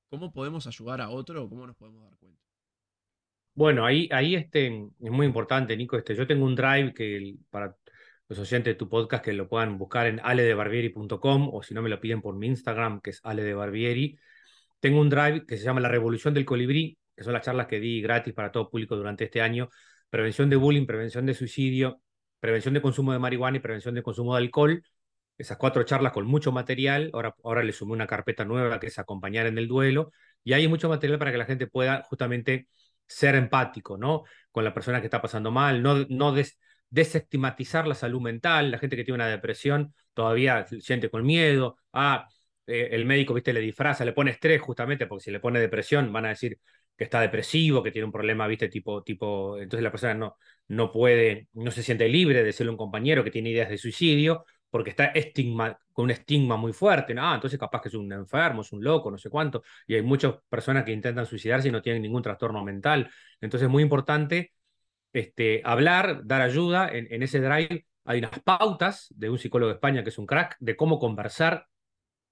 cómo 0.07 0.31
podemos 0.31 0.67
ayudar 0.67 1.01
a 1.01 1.09
otro 1.09 1.43
o 1.43 1.49
cómo 1.49 1.65
nos 1.65 1.75
podemos 1.75 2.03
dar 2.03 2.15
cuenta. 2.15 2.39
Bueno, 3.55 3.83
ahí, 3.83 4.07
ahí 4.11 4.35
este, 4.35 4.67
es 4.67 5.11
muy 5.11 5.25
importante, 5.25 5.75
Nico. 5.75 5.97
Este, 5.97 6.13
yo 6.15 6.27
tengo 6.27 6.45
un 6.45 6.55
drive 6.55 6.93
que 6.93 7.35
para 7.49 7.75
los 8.27 8.37
oyentes 8.37 8.73
de 8.73 8.75
tu 8.75 8.87
podcast 8.87 9.25
que 9.25 9.33
lo 9.33 9.49
puedan 9.49 9.79
buscar 9.79 10.05
en 10.05 10.19
aledebarbieri.com 10.23 11.49
o 11.51 11.63
si 11.63 11.73
no 11.73 11.81
me 11.81 11.89
lo 11.89 11.99
piden 11.99 12.21
por 12.21 12.35
mi 12.35 12.45
Instagram, 12.45 13.01
que 13.01 13.09
es 13.09 13.21
aledebarbieri. 13.23 14.15
Tengo 14.79 15.01
un 15.01 15.09
drive 15.09 15.47
que 15.47 15.57
se 15.57 15.63
llama 15.63 15.81
La 15.81 15.89
Revolución 15.89 16.35
del 16.35 16.45
Colibrí, 16.45 16.99
que 17.15 17.23
son 17.23 17.33
las 17.33 17.43
charlas 17.43 17.65
que 17.65 17.79
di 17.79 17.99
gratis 17.99 18.33
para 18.35 18.51
todo 18.51 18.69
público 18.69 18.95
durante 18.95 19.23
este 19.23 19.41
año. 19.41 19.69
Prevención 20.07 20.51
de 20.51 20.55
bullying, 20.55 20.85
prevención 20.85 21.25
de 21.25 21.33
suicidio, 21.33 22.03
prevención 22.39 22.73
de 22.73 22.81
consumo 22.81 23.13
de 23.13 23.19
marihuana 23.19 23.57
y 23.57 23.59
prevención 23.59 23.95
de 23.95 24.03
consumo 24.03 24.35
de 24.35 24.43
alcohol. 24.43 24.83
Esas 25.37 25.57
cuatro 25.57 25.83
charlas 25.83 26.13
con 26.13 26.25
mucho 26.25 26.51
material. 26.51 27.09
Ahora, 27.13 27.35
ahora 27.43 27.63
le 27.63 27.73
sumé 27.73 27.93
una 27.93 28.07
carpeta 28.07 28.45
nueva 28.45 28.79
que 28.79 28.87
es 28.87 28.99
acompañar 28.99 29.47
en 29.47 29.57
el 29.57 29.67
duelo. 29.67 30.11
Y 30.43 30.53
hay 30.53 30.67
mucho 30.67 30.89
material 30.89 31.19
para 31.19 31.31
que 31.31 31.37
la 31.37 31.45
gente 31.45 31.67
pueda 31.67 32.03
justamente 32.03 32.67
ser 33.07 33.35
empático, 33.35 33.97
¿no? 33.97 34.23
Con 34.51 34.63
la 34.63 34.73
persona 34.73 34.99
que 35.01 35.07
está 35.07 35.21
pasando 35.21 35.51
mal, 35.51 35.81
no, 35.81 36.05
no 36.09 36.33
desestigmatizar 36.89 37.87
la 37.87 37.95
salud 37.95 38.21
mental. 38.21 38.71
La 38.71 38.77
gente 38.79 38.95
que 38.95 39.03
tiene 39.03 39.15
una 39.15 39.27
depresión 39.27 39.93
todavía 40.13 40.65
siente 40.79 41.09
con 41.09 41.25
miedo. 41.25 41.77
Ah, 41.93 42.27
eh, 42.67 42.89
el 42.91 43.05
médico, 43.05 43.33
viste, 43.33 43.53
le 43.53 43.59
disfraza, 43.59 44.05
le 44.05 44.13
pone 44.13 44.31
estrés 44.31 44.61
justamente, 44.61 45.07
porque 45.07 45.23
si 45.25 45.31
le 45.31 45.39
pone 45.39 45.59
depresión 45.59 46.11
van 46.11 46.25
a 46.25 46.29
decir, 46.29 46.59
que 46.97 47.03
está 47.05 47.21
depresivo, 47.21 47.83
que 47.83 47.91
tiene 47.91 48.05
un 48.05 48.11
problema, 48.11 48.47
viste, 48.47 48.69
tipo, 48.69 49.03
tipo, 49.03 49.57
entonces 49.59 49.83
la 49.83 49.91
persona 49.91 50.13
no, 50.13 50.37
no 50.69 50.91
puede, 50.91 51.49
no 51.53 51.71
se 51.71 51.83
siente 51.83 52.07
libre 52.07 52.43
de 52.43 52.53
ser 52.53 52.69
un 52.69 52.77
compañero 52.77 53.23
que 53.23 53.31
tiene 53.31 53.49
ideas 53.49 53.69
de 53.69 53.77
suicidio, 53.77 54.45
porque 54.69 54.89
está 54.89 55.05
estigma, 55.07 55.77
con 55.93 56.05
un 56.05 56.11
estigma 56.11 56.57
muy 56.57 56.73
fuerte, 56.73 57.13
¿no? 57.13 57.21
Ah, 57.29 57.35
entonces 57.35 57.59
capaz 57.59 57.81
que 57.81 57.89
es 57.89 57.95
un 57.95 58.11
enfermo, 58.11 58.61
es 58.61 58.71
un 58.73 58.83
loco, 58.83 59.09
no 59.11 59.17
sé 59.17 59.29
cuánto, 59.29 59.63
y 59.87 59.95
hay 59.95 60.01
muchas 60.01 60.35
personas 60.49 60.83
que 60.83 60.91
intentan 60.91 61.25
suicidarse 61.25 61.67
y 61.69 61.71
no 61.71 61.81
tienen 61.81 62.01
ningún 62.01 62.21
trastorno 62.21 62.63
mental. 62.63 63.09
Entonces 63.41 63.65
es 63.67 63.71
muy 63.71 63.83
importante 63.83 64.51
este, 65.13 65.61
hablar, 65.63 66.21
dar 66.25 66.41
ayuda. 66.41 66.89
En, 66.89 67.07
en 67.11 67.23
ese 67.23 67.39
drive 67.39 67.85
hay 68.05 68.19
unas 68.19 68.39
pautas 68.41 69.07
de 69.15 69.29
un 69.29 69.37
psicólogo 69.39 69.69
de 69.69 69.75
España 69.75 70.03
que 70.03 70.09
es 70.09 70.17
un 70.17 70.25
crack, 70.25 70.57
de 70.59 70.75
cómo 70.75 70.99
conversar 70.99 71.67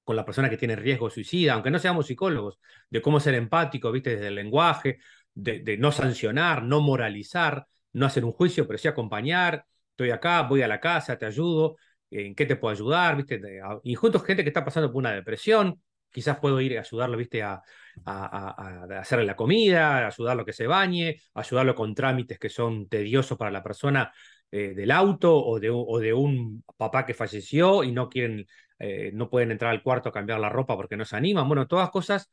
con 0.03 0.15
la 0.15 0.25
persona 0.25 0.49
que 0.49 0.57
tiene 0.57 0.75
riesgo 0.75 1.09
suicida, 1.09 1.53
aunque 1.53 1.71
no 1.71 1.79
seamos 1.79 2.07
psicólogos, 2.07 2.59
de 2.89 3.01
cómo 3.01 3.19
ser 3.19 3.35
empático, 3.35 3.91
¿viste? 3.91 4.11
Desde 4.11 4.27
el 4.27 4.35
lenguaje, 4.35 4.99
de, 5.33 5.77
no 5.77 5.91
sancionar, 5.91 6.63
no 6.63 6.81
moralizar, 6.81 7.65
no 7.93 8.05
hacer 8.05 8.25
un 8.25 8.31
juicio, 8.31 8.67
pero 8.67 8.77
sí 8.77 8.87
acompañar. 8.87 9.65
Estoy 9.91 10.11
acá, 10.11 10.41
voy 10.43 10.61
a 10.61 10.67
la 10.67 10.79
casa, 10.79 11.17
te 11.17 11.25
ayudo, 11.25 11.77
en 12.09 12.35
qué 12.35 12.45
te 12.45 12.55
puedo 12.55 12.73
ayudar, 12.73 13.15
¿viste? 13.17 13.41
Y 13.83 13.95
junto 13.95 14.17
a 14.17 14.25
gente 14.25 14.43
que 14.43 14.49
está 14.49 14.65
pasando 14.65 14.91
por 14.91 14.99
una 14.99 15.11
depresión, 15.11 15.81
quizás 16.11 16.39
puedo 16.39 16.59
ir 16.61 16.77
a 16.77 16.81
ayudarlo, 16.81 17.17
¿viste? 17.17 17.43
A, 17.43 17.61
a, 18.05 18.99
hacerle 18.99 19.25
la 19.25 19.35
comida, 19.35 19.97
a 19.99 20.07
ayudarlo 20.07 20.43
a 20.43 20.45
que 20.45 20.53
se 20.53 20.67
bañe, 20.67 21.17
ayudarlo 21.33 21.75
con 21.75 21.93
trámites 21.95 22.39
que 22.39 22.49
son 22.49 22.87
tediosos 22.87 23.37
para 23.37 23.51
la 23.51 23.63
persona 23.63 24.11
eh, 24.51 24.73
del 24.75 24.91
auto 24.91 25.35
o 25.35 25.59
de, 25.59 25.69
o 25.71 25.99
de 25.99 26.13
un 26.13 26.63
papá 26.77 27.05
que 27.05 27.15
falleció 27.15 27.83
y 27.83 27.91
no 27.91 28.09
quieren 28.09 28.45
eh, 28.83 29.11
no 29.13 29.29
pueden 29.29 29.51
entrar 29.51 29.71
al 29.71 29.81
cuarto 29.81 30.09
a 30.09 30.11
cambiar 30.11 30.39
la 30.41 30.49
ropa 30.49 30.75
porque 30.75 30.97
no 30.97 31.05
se 31.05 31.15
animan. 31.15 31.47
Bueno, 31.47 31.67
todas 31.67 31.89
cosas 31.89 32.31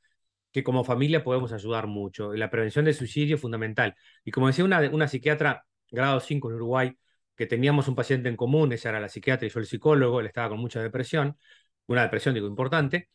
que 0.50 0.64
como 0.64 0.84
familia 0.84 1.22
podemos 1.22 1.52
ayudar 1.52 1.86
mucho. 1.86 2.34
La 2.34 2.50
prevención 2.50 2.84
del 2.84 2.94
suicidio 2.94 3.36
es 3.36 3.42
fundamental. 3.42 3.94
Y 4.24 4.32
como 4.32 4.48
decía 4.48 4.64
una, 4.64 4.80
una 4.90 5.06
psiquiatra 5.08 5.64
grado 5.90 6.18
5 6.20 6.50
en 6.50 6.56
Uruguay, 6.56 6.98
que 7.36 7.46
teníamos 7.46 7.86
un 7.88 7.94
paciente 7.94 8.28
en 8.28 8.36
común, 8.36 8.72
ella 8.72 8.90
era 8.90 9.00
la 9.00 9.08
psiquiatra 9.08 9.46
y 9.46 9.50
yo 9.50 9.60
el 9.60 9.66
psicólogo, 9.66 10.20
él 10.20 10.26
estaba 10.26 10.48
con 10.50 10.58
mucha 10.58 10.82
depresión, 10.82 11.38
una 11.86 12.02
depresión, 12.02 12.34
digo, 12.34 12.48
importante. 12.48 13.08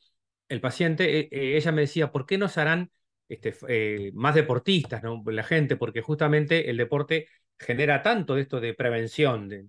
El 0.49 0.61
paciente, 0.61 1.19
eh, 1.19 1.29
eh, 1.31 1.57
ella 1.57 1.71
me 1.73 1.81
decía, 1.81 2.11
¿por 2.11 2.25
qué 2.25 2.37
no 2.37 2.47
harán 2.55 2.91
este, 3.29 4.11
más 4.13 4.35
deportistas, 4.35 5.03
¿no? 5.03 5.21
la 5.27 5.43
gente? 5.43 5.75
Porque 5.77 6.01
justamente 6.01 6.69
el 6.69 6.77
deporte 6.77 7.27
genera 7.59 8.01
tanto 8.01 8.35
de 8.35 8.41
esto 8.43 8.61
de 8.61 8.73
prevención, 8.73 9.49
de, 9.49 9.67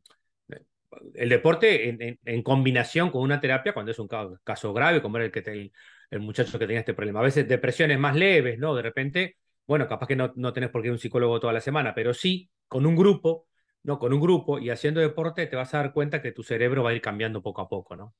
el 1.15 1.29
deporte 1.29 2.19
en, 2.25 2.43
combinación 2.43 3.11
con 3.11 3.23
una 3.23 3.41
terapia 3.41 3.75
cuando 3.75 3.93
es 3.93 3.99
un 3.99 4.09
caso, 4.09 4.73
grave, 4.73 5.03
como 5.03 5.17
era 5.17 5.27
el, 5.27 5.33
que 5.33 5.71
el, 6.11 6.21
muchacho 6.21 6.59
que 6.59 6.67
tenía 6.67 6.81
este 6.81 6.95
problema. 6.95 7.21
A 7.21 7.25
veces 7.25 7.49
depresiones 7.49 7.99
más 7.99 8.17
leves, 8.17 8.59
¿no? 8.59 8.75
De 8.75 8.83
repente, 8.83 9.37
bueno, 9.67 9.87
capaz 9.89 10.07
que 10.07 10.17
no, 10.17 10.33
no 10.37 10.53
tenés 10.53 10.71
por 10.71 10.83
qué 10.83 10.89
ir 10.89 10.91
a 10.91 10.95
un 10.95 10.99
psicólogo 10.99 11.41
toda 11.41 11.53
la 11.53 11.61
semana, 11.61 11.95
pero 11.95 12.15
sí 12.15 12.51
con 12.69 12.87
un 12.87 12.97
grupo, 12.97 13.47
¿no? 13.83 13.99
Con 13.99 14.13
un 14.13 14.21
grupo 14.21 14.59
y 14.59 14.71
haciendo 14.71 15.01
deporte 15.01 15.47
te 15.47 15.57
vas 15.57 15.73
a 15.75 15.79
dar 15.79 15.93
cuenta 15.93 16.21
que 16.23 16.33
tu 16.33 16.43
cerebro 16.43 16.83
va 16.83 16.91
a 16.91 16.95
ir 16.95 17.01
cambiando 17.01 17.43
poco 17.43 17.63
a 17.63 17.69
poco, 17.69 17.97
¿no? 17.97 18.15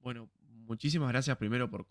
Bueno, 0.00 0.28
muchísimas 0.48 1.08
gracias 1.10 1.36
primero 1.36 1.70
por 1.70 1.86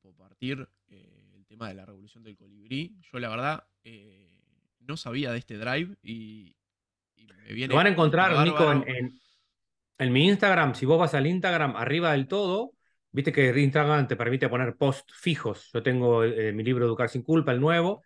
compartir 0.00 0.68
eh, 0.88 1.32
el 1.34 1.46
tema 1.46 1.68
de 1.68 1.74
la 1.74 1.86
revolución 1.86 2.24
del 2.24 2.36
colibrí. 2.36 2.98
Yo 3.12 3.20
la 3.20 3.28
verdad 3.28 3.64
eh, 3.84 4.32
no 4.80 4.96
sabía 4.96 5.30
de 5.30 5.38
este 5.38 5.58
drive 5.58 5.96
y, 6.02 6.56
lo 7.48 7.76
van 7.76 7.86
a 7.86 7.90
encontrar, 7.90 8.44
Nico, 8.44 8.70
en, 8.72 9.20
en, 9.98 10.12
mi 10.12 10.26
Instagram. 10.28 10.74
Si 10.74 10.86
vos 10.86 10.98
vas 10.98 11.14
al 11.14 11.26
Instagram, 11.26 11.76
arriba 11.76 12.12
del 12.12 12.26
todo, 12.26 12.72
viste 13.10 13.32
que 13.32 13.48
Instagram 13.60 14.08
te 14.08 14.16
permite 14.16 14.48
poner 14.48 14.76
post 14.76 15.10
fijos. 15.12 15.70
Yo 15.72 15.82
tengo 15.82 16.24
eh, 16.24 16.52
mi 16.52 16.62
libro 16.62 16.86
Educar 16.86 17.08
sin 17.08 17.22
culpa, 17.22 17.52
el 17.52 17.60
nuevo. 17.60 18.02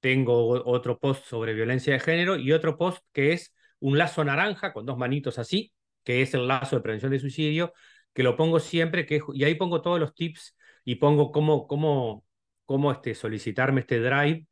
Tengo 0.00 0.48
otro 0.64 0.98
post 0.98 1.26
sobre 1.26 1.54
violencia 1.54 1.94
de 1.94 2.00
género 2.00 2.36
y 2.36 2.52
otro 2.52 2.76
post 2.76 3.04
que 3.12 3.32
es 3.32 3.54
un 3.80 3.98
lazo 3.98 4.24
naranja 4.24 4.72
con 4.72 4.86
dos 4.86 4.98
manitos 4.98 5.38
así, 5.38 5.72
que 6.04 6.22
es 6.22 6.34
el 6.34 6.46
lazo 6.46 6.76
de 6.76 6.82
prevención 6.82 7.10
de 7.10 7.18
suicidio, 7.18 7.72
que 8.12 8.22
lo 8.22 8.36
pongo 8.36 8.60
siempre, 8.60 9.06
que, 9.06 9.20
y 9.34 9.44
ahí 9.44 9.54
pongo 9.54 9.82
todos 9.82 9.98
los 9.98 10.14
tips 10.14 10.56
y 10.84 10.96
pongo 10.96 11.32
cómo, 11.32 11.66
cómo, 11.66 12.24
cómo 12.64 12.92
este, 12.92 13.14
solicitarme 13.14 13.80
este 13.80 14.00
drive 14.00 14.46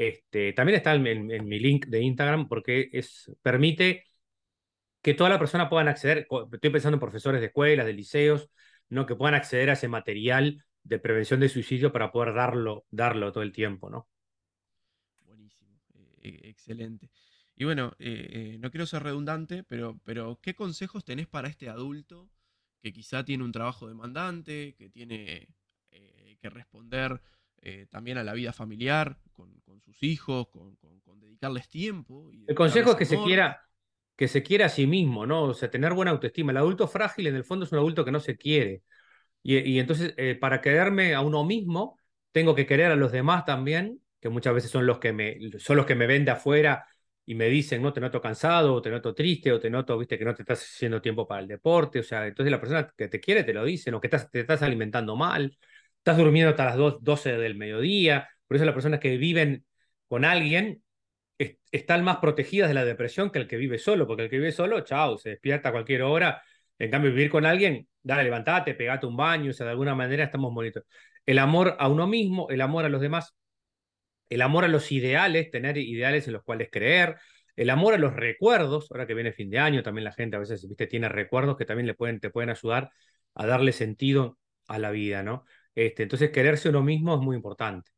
este, 0.00 0.54
también 0.54 0.76
está 0.78 0.94
en, 0.94 1.02
mi 1.46 1.58
link 1.58 1.84
de 1.88 2.00
Instagram 2.00 2.48
porque 2.48 2.88
es, 2.90 3.30
permite 3.42 4.06
que 5.02 5.12
toda 5.12 5.28
la 5.28 5.38
persona 5.38 5.68
puedan 5.68 5.88
acceder, 5.88 6.26
estoy 6.52 6.70
pensando 6.70 6.96
en 6.96 7.00
profesores 7.00 7.42
de 7.42 7.48
escuelas, 7.48 7.84
de 7.84 7.92
liceos, 7.92 8.48
¿no? 8.88 9.04
que 9.04 9.14
puedan 9.14 9.34
acceder 9.34 9.68
a 9.68 9.74
ese 9.74 9.88
material 9.88 10.64
de 10.84 10.98
prevención 10.98 11.38
de 11.40 11.50
suicidio 11.50 11.92
para 11.92 12.12
poder 12.12 12.32
darlo, 12.32 12.86
darlo 12.90 13.30
todo 13.30 13.42
el 13.42 13.52
tiempo. 13.52 13.90
¿no? 13.90 14.08
Buenísimo, 15.26 15.78
eh, 15.92 16.16
eh, 16.22 16.40
excelente. 16.44 17.10
Y 17.54 17.64
bueno, 17.64 17.92
eh, 17.98 18.56
no 18.58 18.70
quiero 18.70 18.86
ser 18.86 19.02
redundante, 19.02 19.64
pero, 19.64 20.00
pero 20.02 20.40
¿qué 20.40 20.54
consejos 20.54 21.04
tenés 21.04 21.26
para 21.26 21.48
este 21.48 21.68
adulto 21.68 22.30
que 22.80 22.90
quizá 22.90 23.22
tiene 23.22 23.44
un 23.44 23.52
trabajo 23.52 23.86
demandante, 23.86 24.74
que 24.78 24.88
tiene 24.88 25.48
que 25.90 26.48
responder 26.48 27.20
eh, 27.62 27.86
también 27.90 28.18
a 28.18 28.24
la 28.24 28.32
vida 28.32 28.52
familiar, 28.52 29.18
con, 29.32 29.50
sus 29.84 30.02
hijos, 30.02 30.48
con, 30.48 30.76
dedicarles 31.20 31.68
tiempo. 31.68 32.30
el 32.46 32.54
consejo 32.54 32.90
es 32.90 32.96
que 32.96 33.04
se 33.04 33.18
quiera 33.22 33.60
que 34.20 34.28
se 34.28 34.42
quiera 34.42 34.66
a 34.66 34.68
sí 34.68 34.86
mismo, 34.86 35.24
¿no? 35.24 35.44
O 35.44 35.54
sea, 35.54 35.70
tener 35.70 35.94
buena 35.94 36.10
autoestima. 36.10 36.52
El 36.52 36.58
adulto 36.58 36.86
frágil 36.86 37.26
en 37.28 37.36
el 37.36 37.42
fondo 37.42 37.64
es 37.64 37.72
un 37.72 37.78
adulto 37.78 38.04
que 38.04 38.10
no 38.10 38.20
se 38.20 38.36
quiere. 38.36 38.82
Y, 39.42 39.78
entonces, 39.78 40.12
eh, 40.18 40.34
para 40.34 40.60
quererme 40.60 41.14
a 41.14 41.22
uno 41.22 41.42
mismo, 41.42 41.98
tengo 42.30 42.54
que 42.54 42.66
querer 42.66 42.92
a 42.92 42.96
los 42.96 43.12
demás 43.12 43.46
también, 43.46 44.02
que 44.20 44.28
muchas 44.28 44.52
veces 44.52 44.70
son 44.70 44.84
los 44.86 44.98
que 44.98 45.14
me, 45.14 45.38
son 45.58 45.78
los 45.78 45.86
que 45.86 45.94
me 45.94 46.06
ven 46.06 46.26
de 46.26 46.32
afuera 46.32 46.86
y 47.24 47.34
me 47.34 47.48
dicen, 47.48 47.80
no, 47.80 47.94
te 47.94 48.00
noto 48.02 48.20
cansado, 48.20 48.74
o 48.74 48.82
te 48.82 48.90
noto 48.90 49.14
triste, 49.14 49.52
o 49.52 49.58
te 49.58 49.70
noto, 49.70 49.96
viste, 49.96 50.18
que 50.18 50.26
no 50.26 50.34
te 50.34 50.42
estás 50.42 50.60
haciendo 50.62 51.00
tiempo 51.00 51.26
para 51.26 51.40
el 51.40 51.48
deporte. 51.48 52.00
O 52.00 52.02
sea, 52.02 52.26
entonces 52.26 52.50
la 52.50 52.60
persona 52.60 52.92
que 52.94 53.08
te 53.08 53.20
quiere 53.20 53.42
te 53.42 53.54
lo 53.54 53.64
dice, 53.64 53.90
o 53.90 54.02
que 54.02 54.10
te 54.10 54.40
estás 54.40 54.60
alimentando 54.60 55.16
mal 55.16 55.56
estás 56.00 56.16
durmiendo 56.18 56.50
hasta 56.50 56.64
las 56.64 56.76
12 57.00 57.36
del 57.36 57.56
mediodía. 57.56 58.28
Por 58.46 58.56
eso 58.56 58.64
las 58.64 58.74
personas 58.74 59.00
que 59.00 59.16
viven 59.16 59.64
con 60.08 60.24
alguien 60.24 60.82
están 61.70 62.04
más 62.04 62.18
protegidas 62.18 62.68
de 62.68 62.74
la 62.74 62.84
depresión 62.84 63.30
que 63.30 63.38
el 63.38 63.48
que 63.48 63.56
vive 63.56 63.78
solo, 63.78 64.06
porque 64.06 64.24
el 64.24 64.30
que 64.30 64.38
vive 64.38 64.52
solo, 64.52 64.80
chao, 64.80 65.18
se 65.18 65.30
despierta 65.30 65.70
a 65.70 65.72
cualquier 65.72 66.02
hora. 66.02 66.42
En 66.78 66.90
cambio, 66.90 67.10
vivir 67.10 67.30
con 67.30 67.46
alguien, 67.46 67.88
dale, 68.02 68.24
levantate, 68.24 68.74
pegate 68.74 69.06
un 69.06 69.16
baño, 69.16 69.50
o 69.50 69.54
sea, 69.54 69.66
de 69.66 69.72
alguna 69.72 69.94
manera 69.94 70.24
estamos 70.24 70.52
bonitos. 70.52 70.84
El 71.26 71.38
amor 71.38 71.76
a 71.78 71.88
uno 71.88 72.06
mismo, 72.06 72.48
el 72.50 72.60
amor 72.60 72.84
a 72.84 72.88
los 72.88 73.00
demás, 73.00 73.34
el 74.28 74.42
amor 74.42 74.64
a 74.64 74.68
los 74.68 74.90
ideales, 74.92 75.50
tener 75.50 75.76
ideales 75.78 76.26
en 76.26 76.34
los 76.34 76.42
cuales 76.42 76.68
creer, 76.70 77.16
el 77.56 77.70
amor 77.70 77.94
a 77.94 77.98
los 77.98 78.14
recuerdos, 78.14 78.90
ahora 78.90 79.06
que 79.06 79.14
viene 79.14 79.32
fin 79.32 79.50
de 79.50 79.58
año, 79.58 79.82
también 79.82 80.04
la 80.04 80.12
gente 80.12 80.36
a 80.36 80.38
veces, 80.40 80.66
viste, 80.66 80.86
tiene 80.86 81.08
recuerdos 81.08 81.56
que 81.56 81.64
también 81.64 81.86
le 81.86 81.94
pueden, 81.94 82.20
te 82.20 82.30
pueden 82.30 82.50
ayudar 82.50 82.90
a 83.34 83.46
darle 83.46 83.72
sentido 83.72 84.38
a 84.68 84.78
la 84.78 84.90
vida, 84.90 85.22
¿no? 85.22 85.44
Este, 85.74 86.02
entonces, 86.04 86.30
quererse 86.30 86.68
uno 86.68 86.82
mismo 86.82 87.14
es 87.14 87.20
muy 87.20 87.36
importante. 87.36 87.90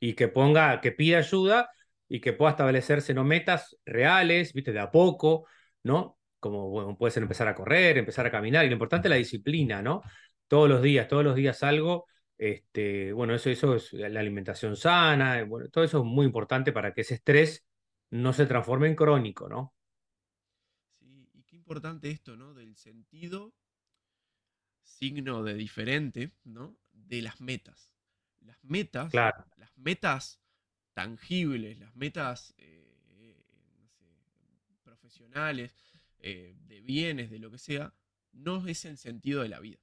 Y 0.00 0.14
que 0.14 0.28
ponga, 0.28 0.80
que 0.80 0.92
pida 0.92 1.18
ayuda 1.18 1.70
y 2.08 2.20
que 2.20 2.32
pueda 2.32 2.52
establecerse 2.52 3.14
no 3.14 3.24
metas 3.24 3.76
reales, 3.84 4.52
viste, 4.52 4.72
de 4.72 4.80
a 4.80 4.90
poco, 4.90 5.46
¿no? 5.84 6.18
Como 6.40 6.70
bueno, 6.70 6.96
puede 6.98 7.12
ser 7.12 7.22
empezar 7.22 7.48
a 7.48 7.54
correr, 7.54 7.98
empezar 7.98 8.26
a 8.26 8.30
caminar. 8.30 8.64
Y 8.64 8.68
lo 8.68 8.74
importante 8.74 9.08
es 9.08 9.10
la 9.10 9.16
disciplina, 9.16 9.80
¿no? 9.82 10.02
Todos 10.48 10.68
los 10.68 10.82
días, 10.82 11.08
todos 11.08 11.24
los 11.24 11.36
días 11.36 11.62
algo. 11.62 12.06
Este, 12.36 13.12
bueno, 13.12 13.34
eso, 13.34 13.50
eso 13.50 13.76
es 13.76 13.92
la 13.92 14.18
alimentación 14.18 14.76
sana, 14.76 15.44
bueno, 15.44 15.68
todo 15.68 15.84
eso 15.84 15.98
es 15.98 16.04
muy 16.04 16.26
importante 16.26 16.72
para 16.72 16.92
que 16.92 17.02
ese 17.02 17.14
estrés 17.14 17.64
no 18.10 18.32
se 18.32 18.46
transforme 18.46 18.88
en 18.88 18.96
crónico, 18.96 19.48
¿no? 19.48 19.74
Sí, 20.98 21.30
y 21.32 21.44
qué 21.44 21.54
importante 21.54 22.10
esto, 22.10 22.36
¿no? 22.36 22.52
Del 22.52 22.76
sentido 22.76 23.54
signo 24.82 25.42
de 25.42 25.54
diferente, 25.54 26.32
¿no? 26.44 26.76
De 26.92 27.22
las 27.22 27.40
metas. 27.40 27.92
Las 28.40 28.62
metas, 28.64 29.12
las 29.14 29.76
metas 29.76 30.40
tangibles, 30.94 31.78
las 31.78 31.94
metas 31.94 32.54
eh, 32.58 33.42
profesionales, 34.82 35.74
eh, 36.18 36.56
de 36.66 36.80
bienes, 36.80 37.30
de 37.30 37.38
lo 37.38 37.50
que 37.50 37.58
sea, 37.58 37.94
no 38.32 38.66
es 38.66 38.84
el 38.84 38.98
sentido 38.98 39.42
de 39.42 39.48
la 39.48 39.60
vida. 39.60 39.78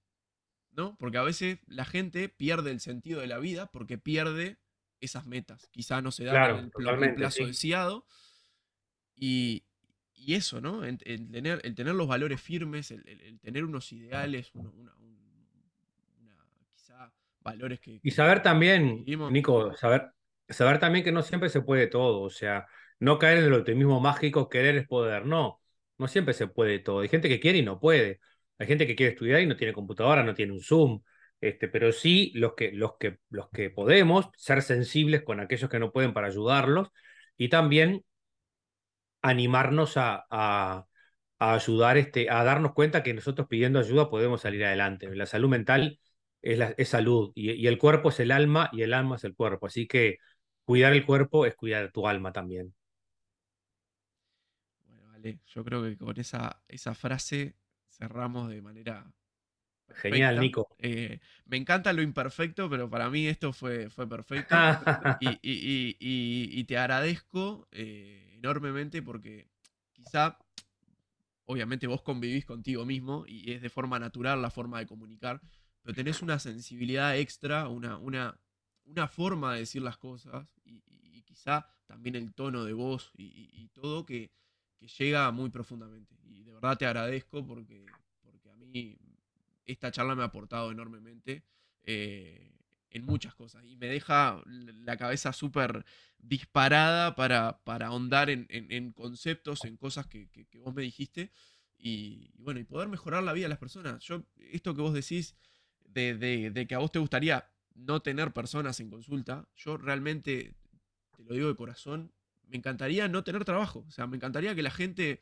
¿No? 0.72 0.96
Porque 0.98 1.18
a 1.18 1.24
veces 1.24 1.60
la 1.66 1.84
gente 1.84 2.30
pierde 2.30 2.72
el 2.72 2.80
sentido 2.80 3.22
de 3.22 3.28
la 3.28 3.40
vida 3.40 3.72
porque 3.72 3.98
pierde 3.98 4.60
esas 5.02 5.26
metas. 5.26 5.68
Quizá 5.72 6.02
no 6.02 6.12
se 6.12 6.26
da 6.26 6.50
en 6.52 6.72
el, 6.78 7.16
plazo 7.16 7.46
deseado. 7.46 8.06
Y, 9.16 9.66
y 10.20 10.36
eso, 10.36 10.62
¿no? 10.62 10.84
El, 10.84 10.98
tener, 10.98 11.62
el 11.64 11.76
tener 11.76 11.96
los 11.96 12.08
valores 12.08 12.42
firmes, 12.42 12.92
el, 12.92 13.40
tener 13.42 13.64
unos 13.64 13.92
ideales, 13.92 14.52
una, 14.54 14.94
quizá 16.76 17.12
valores 17.42 17.80
que... 17.80 18.00
Y 18.04 18.12
saber 18.12 18.44
también, 18.44 19.06
Nico, 19.06 19.76
saber, 19.76 20.12
saber 20.48 20.80
también 20.80 21.04
que 21.04 21.12
no 21.12 21.24
siempre 21.24 21.50
se 21.50 21.62
puede 21.62 21.88
todo, 21.88 22.22
o 22.22 22.30
sea, 22.30 22.68
no 23.00 23.18
caer 23.18 23.40
en 23.40 23.46
el 23.46 23.54
optimismo 23.54 24.00
mágico, 24.00 24.50
querer 24.50 24.76
es 24.76 24.88
poder, 24.88 25.26
no, 25.26 25.62
no 25.98 26.08
siempre 26.08 26.34
se 26.34 26.48
puede 26.48 26.80
todo. 26.80 27.00
Hay 27.02 27.10
gente 27.10 27.30
que 27.30 27.40
quiere 27.40 27.60
y 27.60 27.64
no 27.64 27.80
puede. 27.80 28.20
Hay 28.58 28.68
gente 28.68 28.88
que 28.88 28.96
quiere 28.96 29.14
estudiar 29.14 29.42
y 29.42 29.46
no 29.46 29.56
tiene 29.56 29.74
computadora, 29.74 30.24
no 30.24 30.34
tiene 30.34 30.54
un 30.54 30.62
Zoom. 30.62 31.02
Este, 31.42 31.70
pero 31.70 31.92
sí 31.94 32.32
los 32.36 32.54
que, 32.56 32.72
los, 32.74 32.98
que, 32.98 33.20
los 33.30 33.50
que 33.50 33.70
podemos 33.70 34.30
ser 34.36 34.62
sensibles 34.62 35.24
con 35.24 35.40
aquellos 35.40 35.70
que 35.70 35.80
no 35.80 35.92
pueden 35.92 36.14
para 36.14 36.28
ayudarlos 36.28 36.90
y 37.38 37.48
también 37.48 38.04
animarnos 39.22 39.98
a, 39.98 40.26
a, 40.30 40.86
ayudar, 41.40 41.98
este, 41.98 42.30
a 42.30 42.44
darnos 42.44 42.74
cuenta 42.74 43.04
que 43.04 43.14
nosotros 43.14 43.48
pidiendo 43.48 43.80
ayuda 43.80 44.10
podemos 44.10 44.42
salir 44.42 44.64
adelante. 44.66 45.14
La 45.16 45.26
salud 45.26 45.50
mental 45.50 46.00
es, 46.42 46.58
la, 46.58 46.74
es 46.78 46.90
salud 46.90 47.32
y, 47.36 47.68
el 47.68 47.78
cuerpo 47.78 48.10
es 48.10 48.20
el 48.20 48.32
alma 48.32 48.70
y 48.74 48.82
el 48.82 48.94
alma 48.94 49.16
es 49.16 49.24
el 49.24 49.36
cuerpo. 49.36 49.68
Así 49.68 49.88
que 49.88 50.18
cuidar 50.64 50.94
el 50.94 51.06
cuerpo 51.06 51.46
es 51.46 51.56
cuidar 51.56 51.92
tu 51.92 52.08
alma 52.08 52.32
también. 52.32 52.74
Bueno, 54.86 55.04
vale, 55.08 55.40
yo 55.48 55.64
creo 55.64 55.84
que 55.84 55.98
con 55.98 56.20
esa, 56.20 56.62
esa 56.68 56.94
frase 56.94 57.56
cerramos 57.90 58.50
de 58.50 58.62
manera 58.62 59.12
Genial, 59.96 60.40
Nico. 60.40 60.76
Eh, 60.78 61.20
me 61.46 61.58
encanta 61.58 61.94
lo 61.94 62.02
imperfecto, 62.02 62.70
pero 62.70 62.90
para 62.90 63.10
mí 63.10 63.28
esto 63.28 63.54
fue, 63.54 63.90
fue 63.90 64.08
perfecto. 64.08 64.56
y, 65.42 66.64
te 66.64 66.78
agradezco 66.78 67.68
eh, 67.72 68.29
enormemente 68.40 69.02
porque 69.02 69.50
quizá, 69.92 70.38
obviamente 71.46 71.88
vos 71.88 72.02
convivís 72.02 72.46
contigo 72.46 72.86
mismo 72.86 73.26
y 73.28 73.52
es 73.52 73.62
de 73.62 73.70
forma 73.70 74.00
natural 74.00 74.42
la 74.42 74.50
forma 74.50 74.80
de 74.80 74.88
comunicar, 74.88 75.42
pero 75.82 75.94
tenés 75.94 76.22
una 76.22 76.40
sensibilidad 76.40 77.18
extra, 77.18 77.68
una, 77.68 77.98
una, 77.98 78.40
una 78.86 79.08
forma 79.08 79.54
de 79.54 79.62
decir 79.62 79.82
las 79.82 79.98
cosas 79.98 80.48
y, 80.66 80.82
quizá 81.24 81.68
también 81.86 82.16
el 82.16 82.34
tono 82.34 82.66
de 82.66 82.74
voz 82.74 83.12
y, 83.16 83.68
todo 83.70 84.04
que, 84.04 84.32
que 84.80 84.88
llega 84.88 85.30
muy 85.32 85.52
profundamente. 85.52 86.16
Y 86.24 86.44
de 86.44 86.54
verdad 86.54 86.76
te 86.76 86.88
agradezco 86.88 87.46
porque, 87.46 87.86
porque 88.24 88.50
a 88.50 88.56
mí 88.56 88.98
esta 89.66 89.92
charla 89.92 90.16
me 90.16 90.24
ha 90.24 90.26
aportado 90.26 90.72
enormemente 90.72 91.44
eh, 91.84 92.59
en 92.92 93.06
muchas 93.06 93.36
cosas 93.36 93.64
y 93.66 93.76
me 93.76 93.88
deja 93.88 94.42
la 94.46 94.98
cabeza 94.98 95.34
súper 95.34 95.86
disparada 96.18 97.16
para, 97.16 97.60
para 97.64 97.88
ahondar 97.88 98.30
en, 98.30 98.92
conceptos, 98.94 99.64
en 99.66 99.78
cosas 99.78 100.08
que, 100.08 100.28
vos 100.56 100.74
me 100.74 100.82
dijiste 100.82 101.32
y, 101.78 102.32
bueno, 102.38 102.60
y 102.60 102.64
poder 102.64 102.90
mejorar 102.90 103.24
la 103.24 103.34
vida 103.34 103.46
de 103.46 103.50
las 103.50 103.60
personas. 103.60 104.04
Yo, 104.04 104.24
esto 104.52 104.76
que 104.76 104.82
vos 104.82 104.94
decís 104.94 105.36
de, 105.86 106.66
que 106.68 106.76
a 106.76 106.80
vos 106.80 106.92
te 106.92 107.00
gustaría 107.00 107.50
no 107.76 108.02
tener 108.02 108.34
personas 108.34 108.80
en 108.80 108.90
consulta, 108.90 109.48
yo 109.56 109.78
realmente, 109.78 110.56
te 111.16 111.24
lo 111.24 111.34
digo 111.34 111.48
de 111.48 111.56
corazón, 111.56 112.12
me 112.48 112.58
encantaría 112.58 113.08
no 113.08 113.24
tener 113.24 113.46
trabajo. 113.46 113.86
O 113.88 113.92
sea, 113.92 114.08
me 114.08 114.18
encantaría 114.18 114.56
que 114.56 114.64
la 114.64 114.72
gente 114.72 115.22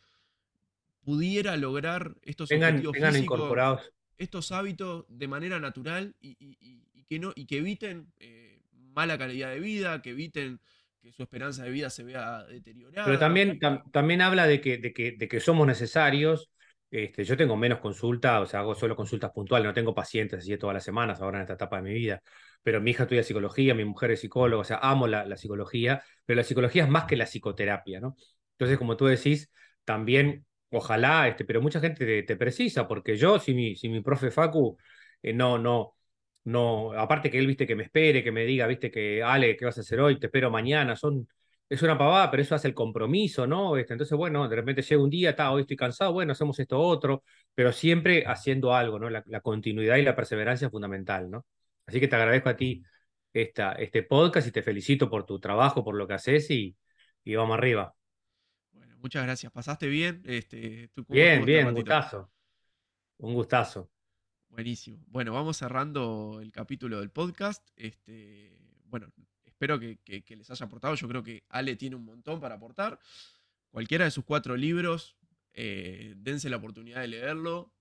pudiera 1.01 1.55
lograr 1.57 2.15
estos 2.23 2.49
objetivos 2.51 2.95
físicos, 2.95 3.17
incorporados 3.17 3.91
estos 4.17 4.51
hábitos 4.51 5.05
de 5.09 5.27
manera 5.27 5.59
natural 5.59 6.15
y, 6.21 6.35
que, 7.07 7.19
no, 7.19 7.31
y 7.35 7.45
que 7.45 7.57
eviten 7.57 8.11
eh, 8.19 8.61
mala 8.71 9.17
calidad 9.17 9.49
de 9.51 9.59
vida, 9.59 10.01
que 10.01 10.11
eviten 10.11 10.59
que 11.01 11.11
su 11.11 11.23
esperanza 11.23 11.63
de 11.63 11.71
vida 11.71 11.89
se 11.89 12.03
vea 12.03 12.43
deteriorada. 12.43 13.05
Pero 13.05 13.19
también, 13.19 13.59
también 13.91 14.21
habla 14.21 14.47
de 14.47 14.61
que, 14.61 14.77
de, 14.77 14.93
que, 14.93 15.13
de 15.13 15.27
que 15.27 15.39
somos 15.39 15.65
necesarios. 15.67 16.49
Este, 16.89 17.25
yo 17.25 17.35
tengo 17.35 17.57
menos 17.57 17.79
consultas, 17.79 18.41
o 18.41 18.45
sea, 18.45 18.61
hago 18.61 18.73
solo 18.73 18.95
consultas 18.95 19.31
puntuales, 19.31 19.67
no 19.67 19.73
tengo 19.73 19.93
pacientes 19.93 20.39
así 20.39 20.57
todas 20.57 20.73
las 20.73 20.85
semanas 20.85 21.21
ahora 21.21 21.37
en 21.37 21.41
esta 21.41 21.53
etapa 21.53 21.77
de 21.77 21.83
mi 21.83 21.93
vida. 21.93 22.21
Pero 22.63 22.79
mi 22.79 22.91
hija 22.91 23.03
estudia 23.03 23.23
psicología, 23.23 23.73
mi 23.75 23.83
mujer 23.83 24.11
es 24.11 24.21
psicóloga, 24.21 24.61
o 24.61 24.63
sea, 24.63 24.77
amo 24.77 25.05
la, 25.05 25.35
psicología, 25.35 26.01
pero 26.25 26.37
la 26.37 26.43
psicología 26.43 26.83
es 26.83 26.89
más 26.89 27.03
que 27.05 27.17
la 27.17 27.25
psicoterapia, 27.25 27.99
¿no? 27.99 28.15
Entonces, 28.53 28.77
como 28.77 28.95
tú 28.95 29.05
decís, 29.05 29.51
también 29.83 30.47
Ojalá, 30.69 31.27
este, 31.29 31.45
pero 31.45 31.61
mucha 31.61 31.79
gente 31.79 32.23
te, 32.23 32.35
precisa, 32.35 32.87
porque 32.87 33.15
yo, 33.15 33.39
si 33.39 33.53
mi, 33.53 33.75
si 33.75 33.87
mi 33.87 34.01
profe 34.01 34.31
Facu, 34.31 34.77
eh, 35.21 35.33
no, 35.33 35.57
no, 35.57 35.95
no, 36.47 36.93
aparte 36.93 37.29
que 37.29 37.39
él, 37.39 37.47
viste, 37.47 37.67
que 37.67 37.75
me 37.75 37.83
espere, 37.83 38.23
que 38.23 38.31
me 38.31 38.45
diga, 38.45 38.67
viste, 38.67 38.91
que 38.91 39.23
Ale, 39.23 39.57
¿qué 39.57 39.65
vas 39.65 39.77
a 39.77 39.81
hacer 39.81 39.99
hoy? 39.99 40.19
Te 40.19 40.27
espero 40.27 40.49
mañana, 40.49 40.95
son, 40.95 41.27
es 41.69 41.81
una 41.81 41.97
pavada, 41.97 42.31
pero 42.31 42.43
eso 42.43 42.55
hace 42.55 42.67
el 42.67 42.73
compromiso, 42.73 43.47
¿no? 43.47 43.77
Este, 43.77 43.93
entonces, 43.93 44.17
bueno, 44.17 44.47
de 44.47 44.55
repente 44.55 44.81
llega 44.81 45.03
un 45.03 45.09
día, 45.09 45.31
está, 45.31 45.51
hoy 45.51 45.61
estoy 45.61 45.77
cansado, 45.77 46.13
bueno, 46.13 46.31
hacemos 46.33 46.59
esto 46.59 46.79
otro, 46.79 47.23
pero 47.53 47.71
siempre 47.71 48.25
haciendo 48.25 48.73
algo, 48.73 48.99
¿no? 48.99 49.09
La, 49.09 49.23
continuidad 49.41 49.97
y 49.97 50.03
la 50.03 50.15
perseverancia 50.15 50.67
es 50.67 50.71
fundamental, 50.71 51.29
¿no? 51.29 51.45
Así 51.85 51.99
que 51.99 52.07
te 52.07 52.15
agradezco 52.15 52.49
a 52.49 52.55
ti 52.55 52.83
esta, 53.33 53.73
este 53.73 54.03
podcast 54.03 54.47
y 54.47 54.51
te 54.51 54.63
felicito 54.63 55.09
por 55.09 55.25
tu 55.25 55.39
trabajo, 55.39 55.83
por 55.83 55.95
lo 55.95 56.07
que 56.07 56.13
haces 56.15 56.49
y, 56.51 56.75
y 57.23 57.35
vamos 57.35 57.57
arriba 57.57 57.93
muchas 59.07 59.23
gracias. 59.23 59.51
¿Pasaste 59.51 59.87
bien? 59.87 60.21
Este, 60.25 60.89
bien, 61.07 61.45
bien, 61.45 61.67
un 61.67 61.75
gustazo. 61.75 62.29
Un 63.19 63.33
gustazo. 63.33 63.89
Buenísimo. 64.57 64.97
Bueno, 65.09 65.33
vamos 65.33 65.57
cerrando 65.57 66.39
el 66.41 66.51
capítulo 66.51 66.99
del 66.99 67.11
podcast. 67.11 67.63
Este, 67.75 68.57
bueno, 68.85 69.07
espero 69.45 69.79
que, 69.79 69.99
les 70.27 70.49
haya 70.49 70.65
aportado. 70.65 70.95
Yo 70.95 71.07
creo 71.07 71.21
que 71.21 71.43
Ale 71.49 71.75
tiene 71.75 71.95
un 71.95 72.03
montón 72.03 72.39
para 72.39 72.55
aportar. 72.55 72.99
Cualquiera 73.69 74.05
de 74.05 74.09
sus 74.09 74.25
cuatro 74.25 74.57
libros, 74.57 75.15
eh, 75.53 76.15
dense 76.17 76.49
la 76.49 76.57
oportunidad 76.57 77.01
de 77.01 77.07
leerlo. 77.07 77.71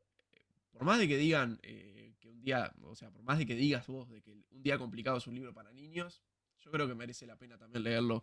Por 0.71 0.85
más 0.85 0.99
de 0.99 1.09
que 1.09 1.17
digan 1.17 1.59
eh, 1.63 2.13
que 2.21 2.29
un 2.29 2.43
día, 2.43 2.71
o 2.83 2.95
sea, 2.95 3.11
por 3.11 3.23
más 3.23 3.39
de 3.39 3.47
que 3.47 3.55
digas 3.55 3.87
vos 3.87 4.11
de 4.11 4.21
que 4.21 4.33
un 4.33 4.63
día 4.63 4.77
complicado 4.77 5.17
es 5.17 5.27
un 5.27 5.35
libro 5.35 5.55
para 5.55 5.73
niños, 5.73 6.21
yo 6.61 6.71
creo 6.71 6.87
que 6.87 6.95
merece 6.95 7.27
la 7.27 7.37
pena 7.37 7.57
también 7.57 7.85
leerlo 7.85 8.23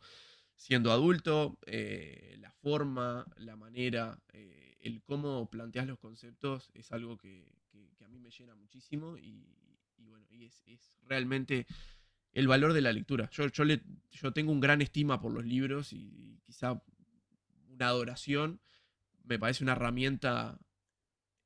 siendo 0.55 0.91
adulto, 0.91 1.57
eh, 1.65 2.35
la 2.37 2.51
forma, 2.51 3.25
la 3.35 3.55
manera, 3.55 4.21
el 4.31 5.01
cómo 5.01 5.49
planteas 5.49 5.87
los 5.87 5.97
conceptos 5.97 6.69
es 6.75 6.91
algo 6.91 7.17
que, 7.17 7.51
mí 8.13 8.19
me 8.19 8.29
llena 8.29 8.55
muchísimo 8.55 9.17
y, 9.17 9.45
bueno, 9.97 10.25
es, 10.29 10.93
realmente 11.03 11.65
el 12.31 12.47
valor 12.47 12.73
de 12.73 12.81
la 12.81 12.93
lectura. 12.93 13.29
Yo, 13.31 13.47
yo, 13.47 13.63
le, 13.63 13.81
yo 14.11 14.31
tengo 14.31 14.51
un 14.51 14.59
gran 14.59 14.81
estima 14.81 15.19
por 15.19 15.33
los 15.33 15.45
libros 15.45 15.93
y, 15.93 16.39
quizá 16.43 16.81
una 17.69 17.87
adoración. 17.87 18.61
Me 19.23 19.39
parece 19.39 19.63
una 19.63 19.73
herramienta 19.73 20.59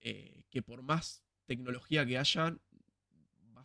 eh, 0.02 0.44
que 0.50 0.62
por 0.62 0.82
más 0.82 1.24
tecnología 1.46 2.06
que 2.06 2.18
haya, 2.18 2.58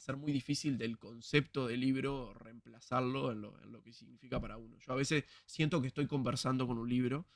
ser 0.02 0.16
muy 0.16 0.32
difícil 0.32 0.76
del 0.78 0.98
concepto 0.98 1.68
del 1.68 1.80
libro 1.80 2.34
reemplazarlo 2.34 3.30
en 3.30 3.40
lo, 3.40 3.82
que 3.82 3.92
significa 3.92 4.40
para 4.40 4.56
uno. 4.56 4.76
Yo 4.78 4.92
a 4.92 4.96
veces 4.96 5.24
siento 5.46 5.80
que 5.80 5.86
estoy 5.86 6.08
conversando 6.08 6.66
con 6.66 6.78
un 6.78 6.88
libro 6.88 7.26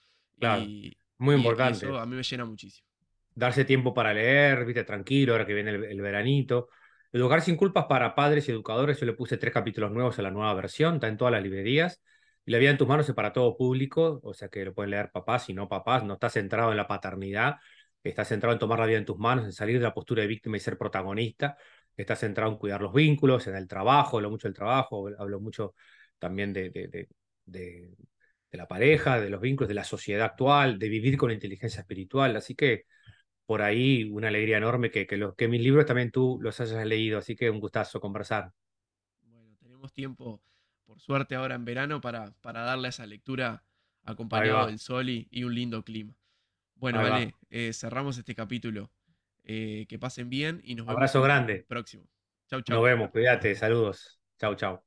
y, 0.41 0.97
muy 1.19 1.37
importante. 1.37 1.87
eso 1.87 1.97
a 1.97 2.07
mí 2.07 2.17
me 2.17 2.25
llena 2.25 2.45
muchísimo. 2.45 2.89
Darse 3.37 3.65
tiempo 3.65 3.95
para 3.95 4.13
leer, 4.13 4.65
viste, 4.65 4.83
tranquilo, 4.83 5.33
ahora 5.33 5.47
que 5.47 5.55
viene 5.55 5.71
el, 5.71 6.01
veranito. 6.01 6.69
Educar 7.13 7.41
sin 7.43 7.57
culpas 7.57 7.85
para 7.87 8.17
padres 8.17 8.49
y 8.49 8.53
educadores, 8.53 8.99
yo 8.99 9.07
le 9.07 9.13
puse 9.13 9.37
tres 9.37 9.53
capítulos 9.53 9.93
nuevos 9.93 10.19
a 10.19 10.23
la 10.23 10.33
nueva 10.33 10.53
versión, 10.55 10.95
está 10.95 11.07
en 11.09 11.17
todas 11.17 11.33
las 11.33 11.43
librerías. 11.43 12.03
Y 12.45 12.51
la 12.51 12.59
vida 12.59 12.71
en 12.71 12.79
tus 12.79 12.89
manos 12.89 13.09
es 13.09 13.15
para 13.15 13.33
todo 13.33 13.57
público, 13.57 14.21
o 14.25 14.35
sea 14.35 14.49
que 14.49 14.65
lo 14.65 14.75
pueden 14.75 14.91
leer 14.91 15.11
papás 15.13 15.49
y 15.49 15.55
no 15.55 15.69
papás, 15.69 16.05
no 16.05 16.15
está 16.15 16.31
centrado 16.31 16.73
en 16.73 16.77
la 16.77 16.89
paternidad, 16.89 17.57
está 18.03 18.25
centrado 18.25 18.55
en 18.55 18.59
tomar 18.59 18.81
la 18.81 18.87
vida 18.87 18.99
en 18.99 19.05
tus 19.05 19.19
manos, 19.19 19.45
en 19.45 19.53
salir 19.53 19.79
de 19.79 19.85
la 19.85 19.95
postura 19.95 20.23
de 20.23 20.29
víctima 20.29 20.57
y 20.57 20.61
ser 20.61 20.79
protagonista 20.79 21.57
está 21.97 22.17
centrado 22.17 22.53
en 22.53 22.59
cuidar 22.59 22.83
los 22.83 22.93
vínculos, 22.93 23.47
en 23.47 23.57
el 23.57 23.67
trabajo, 23.69 24.17
hablo 24.17 24.31
mucho 24.31 24.49
del 24.49 24.55
trabajo, 24.55 25.09
hablo 25.19 25.41
mucho 25.41 25.75
también 26.19 26.53
de, 26.53 26.71
de, 26.71 27.09
de, 27.45 27.97
la 28.53 28.69
pareja, 28.69 29.21
de 29.21 29.31
los 29.31 29.41
vínculos, 29.41 29.69
de 29.69 29.75
la 29.75 29.85
sociedad 29.85 30.27
actual, 30.27 30.79
de 30.79 30.89
vivir 30.89 31.17
con 31.19 31.31
inteligencia 31.31 31.81
espiritual. 31.81 32.37
Así 32.37 32.55
que 32.55 32.85
por 33.47 33.63
ahí 33.63 34.05
una 34.05 34.29
alegría 34.29 34.59
enorme 34.59 34.91
que, 34.91 35.07
que, 35.07 35.33
que 35.37 35.49
mis 35.49 35.63
libros 35.63 35.87
también 35.87 36.11
tú 36.11 36.39
los 36.41 36.61
hayas 36.61 36.85
leído, 36.85 37.19
así 37.19 37.37
que 37.37 37.49
un 37.49 37.61
gustazo 37.61 38.01
conversar. 38.01 38.53
Bueno, 39.23 39.57
tenemos 39.59 39.93
tiempo, 39.93 40.43
por 40.85 41.01
suerte 41.01 41.37
ahora 41.37 41.55
en 41.55 41.65
verano, 41.65 42.01
para, 42.01 42.33
para 42.43 42.63
darle 42.63 42.89
esa 42.89 43.07
lectura 43.07 43.63
acompañado 44.05 44.67
del 44.67 44.79
sol 44.79 45.09
y, 45.09 45.45
un 45.45 45.55
lindo 45.55 45.83
clima. 45.85 46.15
Bueno, 46.75 47.01
vale, 47.03 47.35
eh, 47.51 47.73
cerramos 47.73 48.19
este 48.19 48.35
capítulo. 48.35 48.91
Eh, 49.49 49.87
que 49.89 49.97
pasen 49.97 50.29
bien 50.29 50.61
y 50.65 50.75
nos 50.75 50.87
vemos. 50.87 50.97
Abrazo 50.97 51.23
grande. 51.23 51.65
Próximo. 51.69 52.05
Chau, 52.49 52.63
chau. 52.63 52.77
Nos 52.77 52.85
vemos, 52.85 53.11
cuídate, 53.11 53.55
saludos. 53.55 54.21
Chau, 54.41 54.57
chau. 54.57 54.83